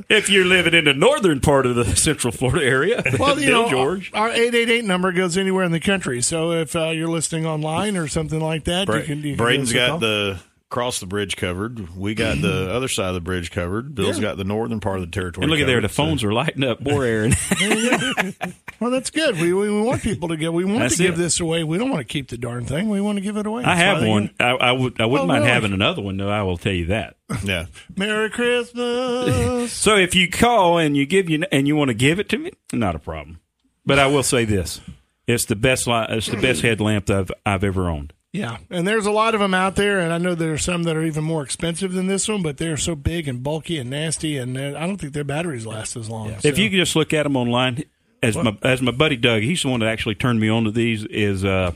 if 0.17 0.29
you're 0.29 0.45
living 0.45 0.73
in 0.73 0.85
the 0.85 0.93
northern 0.93 1.39
part 1.39 1.65
of 1.65 1.75
the 1.75 1.85
Central 1.95 2.31
Florida 2.31 2.65
area, 2.65 3.03
Well, 3.19 3.39
you 3.39 3.47
Bill 3.47 3.63
know, 3.63 3.69
George. 3.69 4.11
our 4.13 4.29
888 4.29 4.85
number 4.85 5.11
goes 5.11 5.37
anywhere 5.37 5.63
in 5.63 5.71
the 5.71 5.79
country. 5.79 6.21
So 6.21 6.51
if 6.51 6.75
uh, 6.75 6.89
you're 6.89 7.07
listening 7.07 7.45
online 7.45 7.95
or 7.97 8.07
something 8.07 8.39
like 8.39 8.65
that, 8.65 8.87
Bra- 8.87 8.97
you 8.97 9.03
can, 9.03 9.21
you 9.23 9.35
Braden's 9.35 9.71
got 9.73 9.99
the 9.99 10.39
cross 10.69 10.99
the 10.99 11.05
bridge 11.07 11.35
covered. 11.35 11.95
We 11.95 12.13
got 12.13 12.41
the 12.41 12.47
mm-hmm. 12.47 12.75
other 12.75 12.87
side 12.87 13.09
of 13.09 13.15
the 13.15 13.21
bridge 13.21 13.51
covered. 13.51 13.95
Bill's 13.95 14.19
got 14.19 14.37
the 14.37 14.43
northern 14.43 14.79
part 14.79 14.97
of 14.97 15.01
the 15.01 15.11
territory. 15.11 15.43
And 15.43 15.51
look 15.51 15.59
at 15.59 15.67
there, 15.67 15.81
the 15.81 15.87
covered, 15.87 15.93
so- 15.93 16.03
phones 16.05 16.23
are 16.23 16.33
lighting 16.33 16.63
up. 16.63 16.81
More 16.81 17.03
Aaron. 17.03 17.33
Well, 18.79 18.91
that's 18.91 19.09
good. 19.09 19.35
We, 19.35 19.51
we, 19.51 19.69
we 19.69 19.81
want 19.81 20.01
people 20.01 20.29
to 20.29 20.37
give. 20.37 20.53
We 20.53 20.63
want 20.63 20.79
That's 20.79 20.95
to 20.95 21.03
give 21.03 21.15
it. 21.15 21.17
this 21.17 21.41
away. 21.41 21.65
We 21.65 21.77
don't 21.77 21.89
want 21.89 21.99
to 21.99 22.05
keep 22.05 22.29
the 22.29 22.37
darn 22.37 22.63
thing. 22.63 22.87
We 22.87 23.01
want 23.01 23.17
to 23.17 23.21
give 23.21 23.35
it 23.35 23.45
away. 23.45 23.63
I 23.63 23.75
That's 23.75 23.81
have 23.81 24.07
one. 24.07 24.33
I, 24.39 24.51
I 24.51 24.71
would. 24.71 25.01
I 25.01 25.05
wouldn't 25.05 25.25
Oh, 25.25 25.27
mind 25.27 25.41
really? 25.41 25.51
having 25.53 25.73
another 25.73 26.01
one, 26.01 26.15
though. 26.15 26.29
I 26.29 26.43
will 26.43 26.57
tell 26.57 26.71
you 26.71 26.85
that. 26.85 27.17
Yeah. 27.43 27.65
Merry 27.95 28.29
Christmas. 28.29 29.73
So 29.73 29.97
if 29.97 30.15
you 30.15 30.29
call 30.29 30.77
and 30.77 30.95
you 30.95 31.05
give 31.05 31.29
you 31.29 31.43
and 31.51 31.67
you 31.67 31.75
want 31.75 31.89
to 31.89 31.93
give 31.93 32.19
it 32.19 32.29
to 32.29 32.37
me, 32.37 32.53
not 32.71 32.95
a 32.95 32.99
problem. 32.99 33.39
But 33.85 33.99
I 33.99 34.07
will 34.07 34.23
say 34.23 34.45
this: 34.45 34.79
it's 35.27 35.45
the 35.45 35.55
best. 35.55 35.85
Li- 35.85 36.05
it's 36.09 36.27
the 36.27 36.37
best 36.37 36.61
headlamp 36.61 37.09
I've 37.09 37.31
I've 37.45 37.63
ever 37.63 37.89
owned. 37.89 38.13
Yeah, 38.31 38.57
and 38.69 38.87
there's 38.87 39.05
a 39.05 39.11
lot 39.11 39.33
of 39.33 39.39
them 39.39 39.53
out 39.53 39.75
there, 39.75 39.99
and 39.99 40.13
I 40.13 40.17
know 40.17 40.35
there 40.35 40.53
are 40.53 40.57
some 40.57 40.83
that 40.83 40.95
are 40.95 41.03
even 41.03 41.23
more 41.23 41.43
expensive 41.43 41.93
than 41.93 42.07
this 42.07 42.27
one, 42.27 42.43
but 42.43 42.57
they're 42.57 42.77
so 42.77 42.95
big 42.95 43.27
and 43.27 43.41
bulky 43.41 43.77
and 43.77 43.89
nasty, 43.89 44.37
and 44.37 44.57
uh, 44.57 44.77
I 44.77 44.85
don't 44.85 44.97
think 44.97 45.13
their 45.13 45.23
batteries 45.23 45.65
last 45.65 45.95
as 45.95 46.09
long. 46.09 46.29
If 46.29 46.41
so- 46.41 46.47
you 46.49 46.69
could 46.69 46.77
just 46.77 46.95
look 46.95 47.13
at 47.13 47.23
them 47.23 47.35
online, 47.35 47.83
as 48.21 48.35
my 48.35 48.57
as 48.61 48.81
my 48.81 48.91
buddy 48.91 49.15
Doug, 49.15 49.41
he's 49.41 49.63
the 49.63 49.69
one 49.69 49.79
that 49.79 49.89
actually 49.89 50.15
turned 50.15 50.39
me 50.39 50.49
on 50.49 50.65
to 50.65 50.71
these. 50.71 51.05
Is 51.05 51.45
uh, 51.45 51.71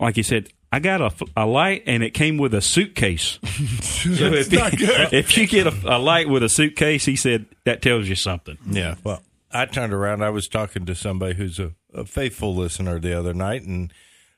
like 0.00 0.16
he 0.16 0.22
said, 0.22 0.48
I 0.72 0.78
got 0.78 1.00
a, 1.00 1.12
a 1.36 1.46
light 1.46 1.84
and 1.86 2.02
it 2.02 2.10
came 2.10 2.38
with 2.38 2.54
a 2.54 2.62
suitcase. 2.62 3.38
so 3.82 4.10
if, 4.10 4.52
you, 4.52 4.60
if 5.12 5.36
you 5.36 5.46
get 5.46 5.66
a, 5.66 5.96
a 5.96 5.98
light 5.98 6.28
with 6.28 6.42
a 6.42 6.48
suitcase, 6.48 7.04
he 7.04 7.14
said 7.14 7.46
that 7.64 7.82
tells 7.82 8.08
you 8.08 8.14
something. 8.14 8.58
Yeah. 8.68 8.96
Well, 9.04 9.22
I 9.52 9.66
turned 9.66 9.92
around. 9.92 10.22
I 10.22 10.30
was 10.30 10.48
talking 10.48 10.86
to 10.86 10.94
somebody 10.94 11.34
who's 11.34 11.58
a, 11.58 11.72
a 11.94 12.04
faithful 12.04 12.54
listener 12.54 12.98
the 12.98 13.16
other 13.18 13.34
night, 13.34 13.62
and 13.64 13.92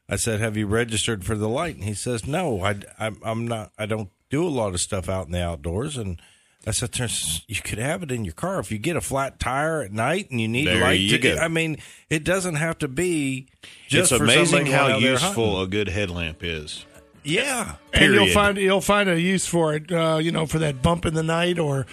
I 0.09 0.17
said, 0.17 0.41
"Have 0.41 0.57
you 0.57 0.67
registered 0.67 1.25
for 1.25 1.35
the 1.35 1.49
light?" 1.49 1.77
And 1.77 1.85
he 1.85 1.95
says, 1.95 2.27
"No, 2.27 2.63
I, 2.63 2.77
I'm, 2.99 3.19
I'm 3.23 3.49
not. 3.49 3.73
I 3.79 3.87
don't 3.87 4.11
do 4.31 4.47
a 4.47 4.49
lot 4.49 4.75
of 4.75 4.81
stuff 4.81 5.09
out 5.09 5.27
in 5.27 5.33
the 5.33 5.43
outdoors." 5.43 5.97
And 5.97 6.21
I 6.67 6.73
said, 6.73 6.93
"There's, 6.93 7.43
you 7.49 7.61
could 7.63 7.79
have 7.79 8.03
it 8.03 8.13
in 8.13 8.25
your 8.25 8.35
car 8.35 8.59
if 8.61 8.71
you 8.71 8.79
get 8.79 8.97
a 8.97 9.01
flat 9.01 9.41
tire 9.41 9.83
at 9.83 9.93
night 9.93 10.31
and 10.31 10.41
you 10.41 10.49
need 10.49 10.67
There 10.67 10.81
light." 10.81 11.01
you 11.01 11.19
to, 11.19 11.19
go. 11.19 11.37
I 11.37 11.49
mean, 11.49 11.79
it 12.11 12.25
doesn't 12.25 12.57
have 12.57 12.79
to 12.79 12.89
be. 12.89 13.49
Just 13.89 14.13
it's 14.13 14.21
amazing 14.21 14.67
how 14.67 14.99
useful 14.99 15.57
hunting. 15.57 15.63
a 15.63 15.67
good 15.67 15.89
headlamp 15.89 16.43
is. 16.43 16.85
Yeah, 17.23 17.77
and 17.95 18.13
you'll 18.13 18.27
find 18.29 18.59
you'll 18.59 18.83
find 18.83 19.09
a 19.09 19.19
use 19.19 19.47
for 19.47 19.75
it. 19.75 19.91
Uh, 19.91 20.19
you 20.21 20.31
know, 20.31 20.45
for 20.45 20.59
that 20.59 20.83
bump 20.83 21.07
in 21.07 21.15
the 21.15 21.23
night, 21.23 21.59
or 21.59 21.87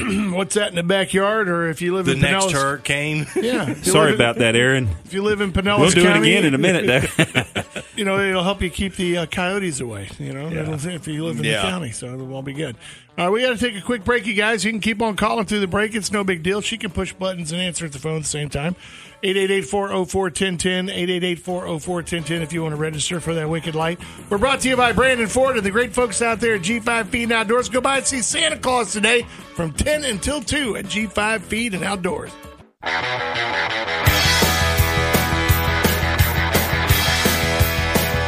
what's 0.32 0.54
that 0.54 0.68
in 0.68 0.74
the 0.74 0.82
backyard, 0.82 1.48
or 1.48 1.68
if 1.68 1.80
you 1.82 1.94
live 1.94 2.08
in 2.08 2.20
the 2.20 2.26
in 2.26 2.32
next 2.32 2.46
Pinellas. 2.46 2.52
hurricane. 2.52 3.26
Yeah, 3.36 3.74
Sorry 3.82 4.06
live 4.06 4.08
in- 4.08 4.14
about 4.14 4.36
that, 4.38 4.56
Aaron. 4.56 4.88
If 5.04 5.14
you 5.14 5.22
live 5.22 5.40
in 5.40 5.52
Pinellas 5.52 5.80
We'll 5.80 5.90
do 5.90 6.06
it 6.06 6.16
again 6.16 6.44
in 6.44 6.54
a 6.54 6.58
minute. 6.58 6.86
Though. 6.86 7.62
you 7.96 8.04
know, 8.04 8.18
it'll 8.20 8.44
help 8.44 8.62
you 8.62 8.70
keep 8.70 8.94
the 8.96 9.18
uh, 9.18 9.26
coyotes 9.26 9.80
away. 9.80 10.08
You 10.18 10.32
know, 10.32 10.48
It'll- 10.50 10.74
if 10.88 11.08
you 11.08 11.24
live 11.24 11.38
in 11.38 11.44
Yeah. 11.44 11.62
the 11.62 11.68
county, 11.68 11.90
so 11.90 12.14
it'll 12.14 12.32
all 12.34 12.42
be 12.42 12.52
good. 12.52 12.76
All 13.18 13.26
right, 13.26 13.32
we 13.32 13.42
got 13.42 13.58
to 13.58 13.58
take 13.58 13.76
a 13.76 13.84
quick 13.84 14.04
break, 14.04 14.24
you 14.26 14.34
guys. 14.34 14.64
You 14.64 14.70
can 14.70 14.80
keep 14.80 15.02
on 15.02 15.16
calling 15.16 15.44
through 15.44 15.60
the 15.60 15.66
break. 15.66 15.94
It's 15.94 16.12
no 16.12 16.24
big 16.24 16.42
deal. 16.42 16.60
She 16.60 16.78
can 16.78 16.90
push 16.90 17.12
buttons 17.12 17.52
and 17.52 17.60
answer 17.60 17.84
at 17.84 17.92
the 17.92 17.98
phone 17.98 18.16
at 18.16 18.22
the 18.22 18.28
same 18.28 18.48
time. 18.48 18.76
888-404-1010, 19.22 21.36
888-404-1010 21.36 22.42
if 22.42 22.52
you 22.52 22.62
want 22.62 22.72
to 22.72 22.76
register 22.76 23.20
for 23.20 23.34
that 23.34 23.48
Wicked 23.48 23.74
Light. 23.74 24.00
We're 24.28 24.38
brought 24.38 24.60
to 24.60 24.68
you 24.68 24.76
by 24.76 24.92
Brandon 24.92 25.26
Ford 25.26 25.56
and 25.56 25.66
the 25.66 25.70
great 25.70 25.92
folks 25.92 26.22
out 26.22 26.40
there 26.40 26.54
at 26.54 26.62
G5 26.62 27.08
Feed 27.08 27.24
and 27.24 27.32
Outdoors. 27.32 27.68
Go 27.68 27.80
by 27.80 27.98
and 27.98 28.06
see 28.06 28.22
Santa 28.22 28.56
Claus 28.56 28.92
today 28.92 29.22
from 29.54 29.72
10 29.72 30.04
until 30.04 30.40
2 30.40 30.76
at 30.76 30.86
G5 30.86 31.40
Feed 31.42 31.74
and 31.74 31.84
Outdoors. 31.84 32.30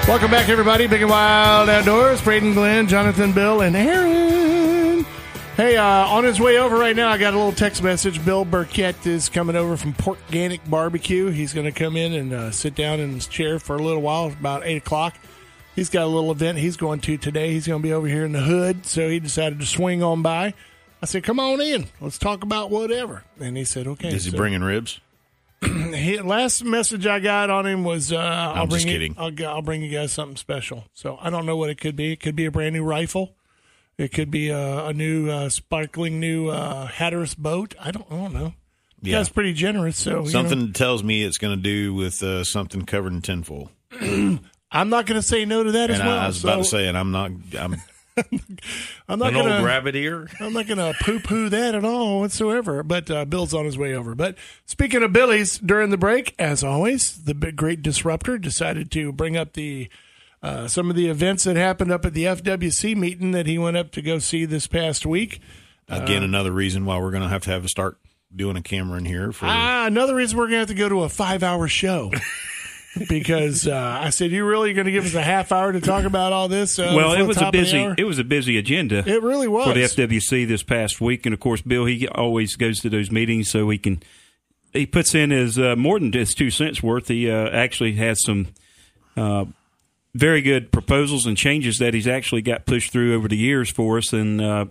Welcome 0.08 0.30
back, 0.30 0.48
everybody. 0.48 0.86
Big 0.88 1.00
and 1.00 1.10
Wild 1.10 1.70
Outdoors. 1.70 2.20
Braden, 2.20 2.52
Glenn, 2.52 2.86
Jonathan, 2.86 3.32
Bill, 3.32 3.62
and 3.62 3.74
Aaron. 3.74 4.41
Hey, 5.56 5.76
uh, 5.76 5.84
on 5.84 6.24
his 6.24 6.40
way 6.40 6.56
over 6.58 6.76
right 6.78 6.96
now, 6.96 7.10
I 7.10 7.18
got 7.18 7.34
a 7.34 7.36
little 7.36 7.52
text 7.52 7.82
message. 7.82 8.24
Bill 8.24 8.44
Burkett 8.44 9.06
is 9.06 9.28
coming 9.28 9.54
over 9.54 9.76
from 9.76 9.92
Porkganic 9.92 10.60
Barbecue. 10.68 11.28
He's 11.28 11.52
going 11.52 11.66
to 11.66 11.72
come 11.72 11.94
in 11.96 12.14
and 12.14 12.32
uh, 12.32 12.50
sit 12.52 12.74
down 12.74 13.00
in 13.00 13.12
his 13.12 13.26
chair 13.26 13.58
for 13.58 13.76
a 13.76 13.82
little 13.82 14.00
while, 14.00 14.28
about 14.28 14.62
8 14.64 14.78
o'clock. 14.78 15.14
He's 15.76 15.90
got 15.90 16.04
a 16.04 16.06
little 16.06 16.30
event 16.30 16.56
he's 16.58 16.78
going 16.78 17.00
to 17.00 17.18
today. 17.18 17.52
He's 17.52 17.66
going 17.66 17.82
to 17.82 17.86
be 17.86 17.92
over 17.92 18.06
here 18.08 18.24
in 18.24 18.32
the 18.32 18.40
hood, 18.40 18.86
so 18.86 19.10
he 19.10 19.20
decided 19.20 19.60
to 19.60 19.66
swing 19.66 20.02
on 20.02 20.22
by. 20.22 20.54
I 21.02 21.06
said, 21.06 21.22
come 21.22 21.38
on 21.38 21.60
in. 21.60 21.86
Let's 22.00 22.18
talk 22.18 22.42
about 22.42 22.70
whatever. 22.70 23.24
And 23.38 23.54
he 23.56 23.64
said, 23.64 23.86
okay. 23.86 24.08
Is 24.08 24.24
he 24.24 24.30
So- 24.30 24.36
bringing 24.38 24.62
ribs? 24.62 25.00
he, 25.62 26.18
last 26.20 26.64
message 26.64 27.06
I 27.06 27.20
got 27.20 27.50
on 27.50 27.66
him 27.68 27.84
was, 27.84 28.10
uh, 28.12 28.16
"I'll 28.18 28.66
bring 28.66 28.70
just 28.80 28.86
you, 28.86 28.92
kidding. 28.94 29.14
I'll, 29.16 29.30
g- 29.30 29.44
I'll 29.44 29.62
bring 29.62 29.80
you 29.80 29.92
guys 29.96 30.10
something 30.10 30.36
special." 30.36 30.86
So 30.92 31.18
I 31.20 31.30
don't 31.30 31.46
know 31.46 31.56
what 31.56 31.70
it 31.70 31.80
could 31.80 31.94
be. 31.94 32.10
It 32.10 32.18
could 32.18 32.34
be 32.34 32.46
a 32.46 32.50
brand 32.50 32.74
new 32.74 32.82
rifle. 32.82 33.36
It 34.02 34.12
could 34.12 34.30
be 34.30 34.48
a, 34.50 34.86
a 34.86 34.92
new, 34.92 35.30
uh, 35.30 35.48
sparkling 35.48 36.20
new 36.20 36.48
uh, 36.48 36.86
Hatteras 36.86 37.34
boat. 37.34 37.74
I 37.80 37.90
don't, 37.92 38.06
I 38.10 38.16
don't 38.16 38.34
know. 38.34 38.54
Yeah. 39.00 39.18
That's 39.18 39.28
pretty 39.30 39.52
generous. 39.52 39.96
So 39.96 40.10
you 40.10 40.16
know, 40.16 40.24
Something 40.26 40.72
tells 40.72 41.02
me 41.02 41.22
it's 41.24 41.38
going 41.38 41.56
to 41.56 41.62
do 41.62 41.94
with 41.94 42.22
uh, 42.22 42.44
something 42.44 42.84
covered 42.86 43.12
in 43.12 43.20
tinfoil. 43.22 43.70
I'm 44.00 44.88
not 44.88 45.06
going 45.06 45.20
to 45.20 45.26
say 45.26 45.44
no 45.44 45.64
to 45.64 45.72
that 45.72 45.90
as 45.90 45.98
well. 45.98 46.18
I, 46.18 46.24
I 46.24 46.26
was 46.28 46.42
about 46.42 46.56
to 46.58 46.64
say, 46.64 46.88
and 46.88 46.96
I'm 46.96 47.10
not. 47.10 47.30
I'm 47.58 47.76
I'm 49.08 49.18
not 49.18 49.28
An 49.28 49.34
going 49.34 49.48
old 49.52 49.60
to. 49.60 49.66
rabbit 49.66 49.96
ear. 49.96 50.28
I'm 50.38 50.52
not 50.52 50.66
going 50.66 50.78
to 50.78 50.94
poo 51.02 51.18
poo 51.18 51.48
that 51.48 51.74
at 51.74 51.84
all 51.84 52.20
whatsoever. 52.20 52.82
But 52.82 53.10
uh, 53.10 53.24
Bill's 53.24 53.54
on 53.54 53.64
his 53.64 53.78
way 53.78 53.94
over. 53.94 54.14
But 54.14 54.36
speaking 54.66 55.02
of 55.02 55.12
Billy's, 55.12 55.58
during 55.58 55.90
the 55.90 55.96
break, 55.98 56.34
as 56.38 56.62
always, 56.62 57.24
the 57.24 57.34
big 57.34 57.56
great 57.56 57.82
disruptor 57.82 58.38
decided 58.38 58.90
to 58.92 59.12
bring 59.12 59.36
up 59.36 59.54
the 59.54 59.88
uh, 60.42 60.68
some 60.68 60.90
of 60.90 60.96
the 60.96 61.08
events 61.08 61.44
that 61.44 61.56
happened 61.56 61.92
up 61.92 62.04
at 62.04 62.14
the 62.14 62.24
FWC 62.24 62.96
meeting 62.96 63.32
that 63.32 63.46
he 63.46 63.58
went 63.58 63.76
up 63.76 63.90
to 63.92 64.02
go 64.02 64.18
see 64.18 64.44
this 64.44 64.66
past 64.66 65.06
week. 65.06 65.40
again 65.88 66.22
another 66.22 66.52
reason 66.52 66.84
why 66.84 66.98
we're 66.98 67.10
going 67.10 67.22
to 67.22 67.28
have 67.28 67.42
to 67.44 67.50
have 67.50 67.62
to 67.62 67.68
start 67.68 67.98
doing 68.34 68.56
a 68.56 68.62
camera 68.62 68.98
in 68.98 69.04
here 69.04 69.32
for. 69.32 69.46
Ah, 69.46 69.86
another 69.86 70.14
reason 70.14 70.38
we're 70.38 70.44
going 70.44 70.54
to 70.54 70.58
have 70.58 70.68
to 70.68 70.74
go 70.74 70.88
to 70.88 71.02
a 71.02 71.08
five 71.08 71.42
hour 71.42 71.68
show. 71.68 72.10
because 73.08 73.66
uh, 73.66 73.98
I 74.02 74.10
said, 74.10 74.30
"You 74.30 74.44
really 74.44 74.74
going 74.74 74.86
to 74.86 74.92
give 74.92 75.06
us 75.06 75.14
a 75.14 75.22
half 75.22 75.52
hour 75.52 75.72
to 75.72 75.80
talk 75.80 76.04
about 76.04 76.32
all 76.32 76.48
this?" 76.48 76.78
Uh, 76.78 76.92
well, 76.94 77.14
it 77.14 77.22
was 77.22 77.36
a 77.36 77.40
top 77.40 77.48
of 77.48 77.52
the 77.52 77.58
busy. 77.60 77.94
It 77.96 78.04
was 78.04 78.18
a 78.18 78.24
busy 78.24 78.58
agenda. 78.58 79.02
It 79.06 79.22
really 79.22 79.48
was. 79.48 79.66
for 79.66 79.74
the 79.74 79.82
FWC 79.82 80.46
this 80.46 80.62
past 80.62 81.00
week, 81.00 81.24
and 81.26 81.32
of 81.32 81.40
course, 81.40 81.62
Bill 81.62 81.86
he 81.86 82.06
always 82.08 82.56
goes 82.56 82.80
to 82.80 82.90
those 82.90 83.10
meetings 83.10 83.50
so 83.50 83.68
he 83.70 83.78
can 83.78 84.02
he 84.72 84.86
puts 84.86 85.14
in 85.14 85.30
his 85.30 85.58
uh, 85.58 85.76
more 85.76 85.98
than 85.98 86.12
his 86.12 86.34
two 86.34 86.50
cents 86.50 86.82
worth. 86.82 87.08
He 87.08 87.30
uh, 87.30 87.48
actually 87.50 87.92
has 87.94 88.22
some 88.22 88.48
uh, 89.16 89.46
very 90.14 90.42
good 90.42 90.72
proposals 90.72 91.26
and 91.26 91.36
changes 91.36 91.78
that 91.78 91.94
he's 91.94 92.06
actually 92.06 92.42
got 92.42 92.66
pushed 92.66 92.92
through 92.92 93.14
over 93.14 93.28
the 93.28 93.36
years 93.36 93.70
for 93.70 93.98
us, 93.98 94.12
and 94.12 94.40
uh, 94.40 94.66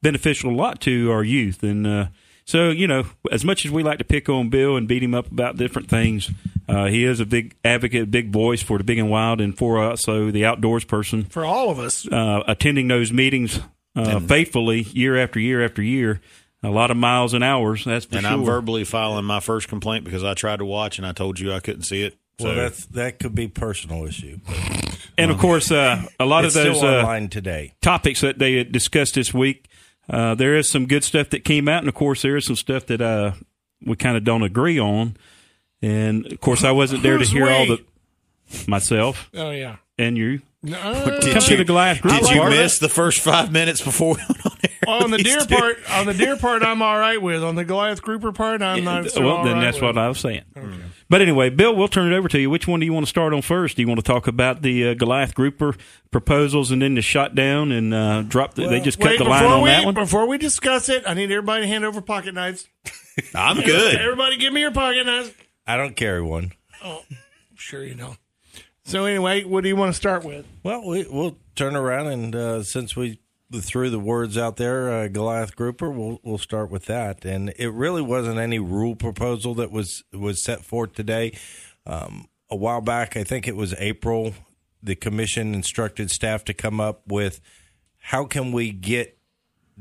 beneficial 0.00 0.50
a 0.50 0.56
lot 0.56 0.80
to 0.82 1.10
our 1.10 1.22
youth. 1.22 1.62
And 1.62 1.86
uh, 1.86 2.06
so, 2.44 2.70
you 2.70 2.86
know, 2.86 3.04
as 3.30 3.44
much 3.44 3.64
as 3.64 3.70
we 3.70 3.82
like 3.82 3.98
to 3.98 4.04
pick 4.04 4.28
on 4.28 4.48
Bill 4.48 4.76
and 4.76 4.88
beat 4.88 5.02
him 5.02 5.14
up 5.14 5.30
about 5.30 5.56
different 5.56 5.88
things, 5.88 6.30
uh, 6.68 6.86
he 6.86 7.04
is 7.04 7.20
a 7.20 7.26
big 7.26 7.54
advocate, 7.64 8.10
big 8.10 8.32
voice 8.32 8.62
for 8.62 8.78
the 8.78 8.84
big 8.84 8.98
and 8.98 9.10
wild, 9.10 9.40
and 9.40 9.56
for 9.56 9.82
also 9.82 10.30
the 10.30 10.44
outdoors 10.44 10.84
person 10.84 11.24
for 11.24 11.44
all 11.44 11.70
of 11.70 11.78
us. 11.78 12.06
uh, 12.10 12.42
attending 12.46 12.88
those 12.88 13.12
meetings 13.12 13.60
uh, 13.94 14.20
faithfully 14.20 14.82
year 14.82 15.16
after 15.16 15.38
year 15.38 15.64
after 15.64 15.82
year. 15.82 16.20
A 16.64 16.70
lot 16.70 16.92
of 16.92 16.96
miles 16.96 17.34
and 17.34 17.42
hours. 17.42 17.84
That's 17.84 18.04
for 18.04 18.18
and 18.18 18.24
sure. 18.24 18.32
I'm 18.32 18.44
verbally 18.44 18.84
filing 18.84 19.24
my 19.24 19.40
first 19.40 19.66
complaint 19.66 20.04
because 20.04 20.22
I 20.22 20.34
tried 20.34 20.60
to 20.60 20.64
watch 20.64 20.96
and 20.96 21.06
I 21.06 21.10
told 21.10 21.40
you 21.40 21.52
I 21.52 21.58
couldn't 21.58 21.82
see 21.82 22.04
it. 22.04 22.16
So 22.42 22.48
Well, 22.48 22.56
that's 22.56 22.86
that 22.86 23.18
could 23.18 23.34
be 23.34 23.48
personal 23.48 24.06
issue. 24.06 24.38
and 25.18 25.30
of 25.30 25.38
course, 25.38 25.70
uh, 25.70 26.02
a 26.20 26.24
lot 26.26 26.44
It's 26.44 26.54
of 26.56 26.64
those 26.64 26.76
still 26.78 26.88
uh, 26.90 26.98
online 27.02 27.28
today. 27.28 27.74
topics 27.80 28.20
that 28.20 28.38
they 28.38 28.62
discussed 28.64 29.14
this 29.14 29.32
week. 29.32 29.66
Uh, 30.10 30.34
there 30.34 30.56
is 30.56 30.70
some 30.70 30.86
good 30.86 31.04
stuff 31.04 31.30
that 31.30 31.44
came 31.44 31.68
out, 31.68 31.78
and 31.78 31.88
of 31.88 31.94
course, 31.94 32.22
there 32.22 32.36
is 32.36 32.44
some 32.46 32.56
stuff 32.56 32.86
that 32.86 33.00
uh, 33.00 33.32
we 33.84 33.96
kind 33.96 34.16
of 34.16 34.24
don't 34.24 34.42
agree 34.42 34.78
on. 34.78 35.16
And 35.80 36.30
of 36.32 36.40
course, 36.40 36.64
I 36.64 36.70
wasn't 36.72 37.02
there 37.02 37.14
to 37.14 37.18
Who's 37.20 37.30
hear 37.30 37.48
all 37.50 37.66
the 37.66 37.82
myself 38.68 39.30
Oh 39.34 39.50
yeah. 39.50 39.76
and 39.98 40.16
you. 40.18 40.42
Uh, 40.64 41.04
Did 41.20 41.32
Come 41.32 41.42
to 41.42 41.50
you- 41.52 41.56
the 41.56 41.64
Goliath 41.64 42.00
group 42.02 42.20
Did 42.20 42.30
you 42.30 42.44
miss 42.50 42.78
the 42.78 42.88
first 42.88 43.20
five 43.20 43.50
minutes 43.50 43.80
before 43.82 44.14
we 44.14 44.20
went 44.28 44.46
on 44.46 44.52
air? 44.64 44.70
on 45.04 45.10
the 45.10 45.18
deer 45.18 45.40
two- 45.40 45.56
part, 45.56 45.78
on 45.90 46.06
the 46.06 46.14
deer 46.14 46.36
part, 46.36 46.62
I'm 46.62 46.82
all 46.82 46.98
right 46.98 47.20
with. 47.20 47.42
On 47.42 47.54
the 47.54 47.64
Goliath 47.64 48.02
grouper 48.02 48.32
part, 48.32 48.62
I'm 48.62 48.84
not. 48.84 49.10
So 49.10 49.22
well, 49.22 49.36
all 49.38 49.44
then 49.44 49.54
right 49.54 49.60
that's 49.62 49.76
with. 49.76 49.84
what 49.96 49.98
I 49.98 50.08
was 50.08 50.20
saying. 50.20 50.42
But 51.12 51.20
anyway, 51.20 51.50
Bill, 51.50 51.76
we'll 51.76 51.88
turn 51.88 52.10
it 52.10 52.16
over 52.16 52.26
to 52.28 52.40
you. 52.40 52.48
Which 52.48 52.66
one 52.66 52.80
do 52.80 52.86
you 52.86 52.92
want 52.94 53.04
to 53.04 53.10
start 53.10 53.34
on 53.34 53.42
first? 53.42 53.76
Do 53.76 53.82
you 53.82 53.86
want 53.86 53.98
to 53.98 54.02
talk 54.02 54.28
about 54.28 54.62
the 54.62 54.88
uh, 54.88 54.94
Goliath 54.94 55.34
grouper 55.34 55.74
proposals 56.10 56.70
and 56.70 56.80
then 56.80 56.94
the 56.94 57.02
shot 57.02 57.34
down 57.34 57.70
and 57.70 57.92
uh, 57.92 58.22
drop? 58.22 58.54
The, 58.54 58.66
they 58.66 58.80
just 58.80 58.98
cut 58.98 59.10
Wait, 59.10 59.18
the 59.18 59.24
before 59.24 59.36
line 59.42 59.52
on 59.52 59.62
we 59.62 59.68
that 59.68 59.84
one. 59.84 59.92
before 59.92 60.26
we 60.26 60.38
discuss 60.38 60.88
it, 60.88 61.02
I 61.06 61.12
need 61.12 61.30
everybody 61.30 61.64
to 61.64 61.68
hand 61.68 61.84
over 61.84 62.00
pocket 62.00 62.32
knives. 62.32 62.66
I'm 63.34 63.60
good. 63.60 63.96
Everybody, 63.96 64.38
give 64.38 64.54
me 64.54 64.62
your 64.62 64.70
pocket 64.72 65.04
knives. 65.04 65.34
I 65.66 65.76
don't 65.76 65.94
carry 65.94 66.22
one. 66.22 66.52
Oh, 66.82 67.02
sure, 67.56 67.84
you 67.84 67.94
know. 67.94 68.16
So 68.84 69.04
anyway, 69.04 69.44
what 69.44 69.64
do 69.64 69.68
you 69.68 69.76
want 69.76 69.90
to 69.90 69.96
start 69.96 70.24
with? 70.24 70.46
Well, 70.62 70.82
we, 70.88 71.06
we'll 71.06 71.36
turn 71.54 71.76
around 71.76 72.06
and 72.06 72.34
uh, 72.34 72.62
since 72.62 72.96
we 72.96 73.20
threw 73.60 73.90
the 73.90 73.98
words 74.00 74.36
out 74.38 74.56
there, 74.56 74.90
uh, 74.90 75.08
Goliath 75.08 75.54
grouper, 75.56 75.90
we'll 75.90 76.20
we'll 76.22 76.38
start 76.38 76.70
with 76.70 76.86
that. 76.86 77.24
And 77.24 77.52
it 77.58 77.70
really 77.72 78.02
wasn't 78.02 78.38
any 78.38 78.58
rule 78.58 78.94
proposal 78.96 79.54
that 79.56 79.70
was 79.70 80.02
was 80.12 80.42
set 80.44 80.64
forth 80.64 80.94
today. 80.94 81.36
Um, 81.86 82.28
a 82.50 82.56
while 82.56 82.80
back, 82.80 83.16
I 83.16 83.24
think 83.24 83.48
it 83.48 83.56
was 83.56 83.74
April. 83.78 84.34
The 84.82 84.94
commission 84.94 85.54
instructed 85.54 86.10
staff 86.10 86.44
to 86.44 86.54
come 86.54 86.80
up 86.80 87.02
with 87.06 87.40
how 87.98 88.24
can 88.24 88.52
we 88.52 88.72
get 88.72 89.16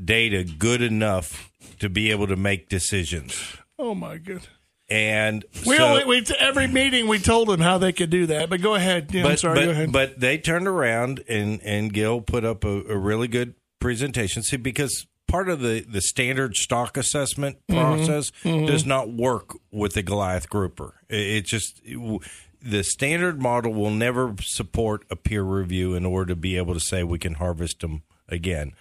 data 0.03 0.43
good 0.43 0.81
enough 0.81 1.51
to 1.79 1.89
be 1.89 2.11
able 2.11 2.27
to 2.27 2.35
make 2.35 2.69
decisions. 2.69 3.57
Oh 3.77 3.93
my 3.95 4.17
goodness. 4.17 4.47
And 4.89 5.45
We 5.65 5.77
so- 5.77 5.85
only 5.85 6.03
we 6.05 6.23
every 6.37 6.67
meeting 6.67 7.07
we 7.07 7.17
told 7.17 7.47
them 7.47 7.61
how 7.61 7.77
they 7.77 7.93
could 7.93 8.09
do 8.09 8.25
that. 8.27 8.49
But 8.49 8.61
go 8.61 8.75
ahead. 8.75 9.09
Yeah, 9.13 9.21
I'm 9.23 9.29
but, 9.29 9.39
sorry. 9.39 9.55
but, 9.59 9.65
go 9.65 9.71
ahead. 9.71 9.91
But 9.91 10.19
they 10.19 10.37
turned 10.37 10.67
around 10.67 11.23
and 11.29 11.61
and 11.63 11.93
Gil 11.93 12.19
put 12.21 12.43
up 12.43 12.63
a, 12.65 12.83
a 12.89 12.97
really 12.97 13.27
good 13.29 13.55
presentation. 13.81 14.41
See, 14.43 14.55
because 14.57 15.05
part 15.27 15.49
of 15.49 15.59
the 15.59 15.81
the 15.81 15.99
standard 16.01 16.55
stock 16.55 16.95
assessment 16.95 17.57
Mm-hmm. 17.69 17.79
process 17.79 18.31
does 18.43 18.85
not 18.85 19.09
work 19.11 19.55
with 19.71 19.93
the 19.93 20.03
Goliath 20.03 20.49
grouper. 20.49 20.95
It, 21.09 21.19
it 21.19 21.45
just 21.45 21.81
it 21.83 21.95
w- 21.95 22.19
the 22.61 22.83
standard 22.83 23.41
model 23.41 23.73
will 23.73 23.89
never 23.91 24.35
support 24.41 25.03
a 25.09 25.15
peer 25.15 25.41
review 25.43 25.95
in 25.95 26.05
order 26.05 26.27
to 26.33 26.35
be 26.35 26.55
able 26.57 26.73
to 26.75 26.79
say 26.79 27.03
we 27.03 27.17
can 27.19 27.33
harvest 27.35 27.81
them 27.81 28.03
again, 28.29 28.73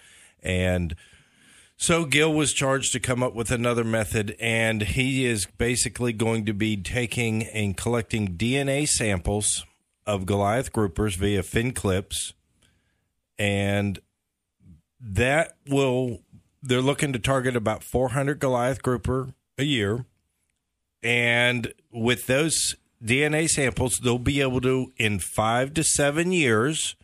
and. 0.43 0.95
So 1.83 2.05
Gil 2.05 2.35
was 2.35 2.53
charged 2.53 2.93
to 2.93 3.01
come 3.01 3.23
up 3.23 3.35
with 3.35 3.51
another 3.51 3.85
method, 3.85 4.37
and 4.39 4.83
he 4.83 5.25
is 5.25 5.47
basically 5.47 6.13
going 6.13 6.45
to 6.45 6.53
be 6.53 6.77
taking 6.77 7.45
and 7.45 7.75
collecting 7.75 8.37
DNA 8.37 8.87
samples 8.87 9.65
of 10.07 10.27
Goliath 10.27 10.75
groupers 10.75 11.17
via 11.17 11.43
fin 11.43 11.73
clips, 11.73 12.35
and 13.39 13.99
that 15.01 15.57
will 15.69 16.21
they're 16.63 16.83
looking 16.83 17.13
to 17.13 17.19
target 17.19 17.57
about 17.57 17.83
400 17.83 18.39
Goliath 18.39 18.83
grouper 18.83 19.33
a 19.57 19.65
year, 19.65 20.05
and 21.03 21.73
with 21.91 22.27
those 22.27 22.77
DNA 23.03 23.49
samples, 23.49 23.99
they'll 24.03 24.19
be 24.19 24.41
able 24.41 24.61
to 24.61 24.93
in 24.97 25.19
five 25.19 25.73
to 25.75 25.83
seven 25.83 26.33
years 26.33 26.97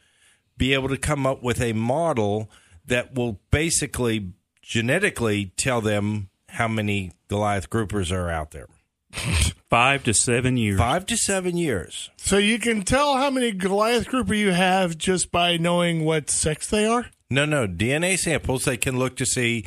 be 0.58 0.72
able 0.74 0.88
to 0.88 0.96
come 0.96 1.26
up 1.26 1.42
with 1.42 1.60
a 1.60 1.72
model 1.72 2.50
that 2.86 3.14
will 3.14 3.40
basically 3.50 4.32
genetically 4.62 5.52
tell 5.56 5.80
them 5.80 6.28
how 6.50 6.68
many 6.68 7.12
Goliath 7.28 7.68
groupers 7.68 8.10
are 8.10 8.30
out 8.30 8.52
there. 8.52 8.66
Five 9.68 10.04
to 10.04 10.14
seven 10.14 10.56
years. 10.56 10.78
Five 10.78 11.06
to 11.06 11.16
seven 11.16 11.56
years. 11.56 12.10
so 12.16 12.38
you 12.38 12.58
can 12.58 12.82
tell 12.82 13.16
how 13.16 13.30
many 13.30 13.50
Goliath 13.52 14.06
grouper 14.06 14.34
you 14.34 14.52
have 14.52 14.96
just 14.96 15.32
by 15.32 15.56
knowing 15.56 16.04
what 16.04 16.30
sex 16.30 16.68
they 16.68 16.86
are. 16.86 17.06
No, 17.30 17.44
no 17.44 17.66
DNA 17.66 18.18
samples. 18.18 18.64
They 18.64 18.76
can 18.76 18.98
look 18.98 19.16
to 19.16 19.26
see. 19.26 19.64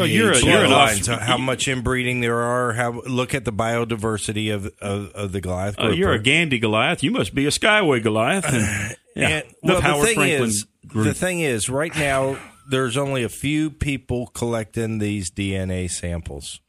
Oh, 0.00 0.04
you're 0.04 0.30
a- 0.32 0.38
you're 0.44 0.64
an 0.64 0.70
lines, 0.70 1.06
how 1.08 1.38
much 1.38 1.66
inbreeding 1.66 2.20
there 2.20 2.38
are. 2.38 2.72
How 2.74 3.00
look 3.06 3.34
at 3.34 3.44
the 3.44 3.52
biodiversity 3.52 4.54
of 4.54 4.66
of, 4.80 5.10
of 5.12 5.32
the 5.32 5.40
Goliath 5.40 5.74
Oh, 5.78 5.84
grouper. 5.86 5.96
you're 5.96 6.12
a 6.12 6.18
Gandy 6.22 6.58
Goliath. 6.60 7.02
You 7.02 7.10
must 7.10 7.34
be 7.34 7.46
a 7.46 7.50
Skyway 7.50 8.02
Goliath. 8.02 8.44
And, 9.16 9.30
yeah, 9.30 9.38
And, 9.38 9.44
the 9.48 9.54
well, 9.64 9.76
the 9.76 9.82
Howard 9.82 10.06
thing 10.06 10.14
Franklin 10.16 10.48
is, 10.48 10.66
group. 10.86 11.06
the 11.06 11.14
thing 11.14 11.40
is, 11.40 11.68
right 11.68 11.92
now 11.96 12.38
there's 12.70 12.96
only 12.96 13.24
a 13.24 13.28
few 13.28 13.68
people 13.70 14.28
collecting 14.28 14.98
these 14.98 15.28
DNA 15.32 15.90
samples. 15.90 16.60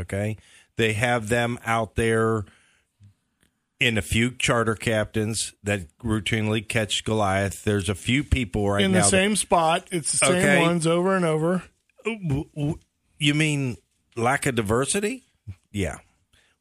Okay, 0.00 0.36
they 0.76 0.94
have 0.94 1.28
them 1.28 1.56
out 1.64 1.94
there 1.94 2.46
in 3.84 3.98
a 3.98 4.02
few 4.02 4.30
charter 4.30 4.74
captains 4.74 5.52
that 5.62 5.82
routinely 5.98 6.66
catch 6.66 7.04
Goliath. 7.04 7.64
There's 7.64 7.88
a 7.88 7.94
few 7.94 8.24
people 8.24 8.68
right 8.70 8.82
in 8.82 8.92
now. 8.92 8.98
the 8.98 9.02
that- 9.02 9.10
same 9.10 9.36
spot. 9.36 9.86
It's 9.92 10.12
the 10.18 10.26
same 10.26 10.36
Okay. 10.36 10.60
ones 10.60 10.86
over 10.86 11.14
and 11.14 11.24
over. 11.24 11.62
W- 12.04 12.44
w- 12.54 12.78
You 13.18 13.34
mean 13.34 13.76
lack 14.16 14.46
of 14.46 14.54
diversity? 14.54 15.24
Yeah. 15.70 15.98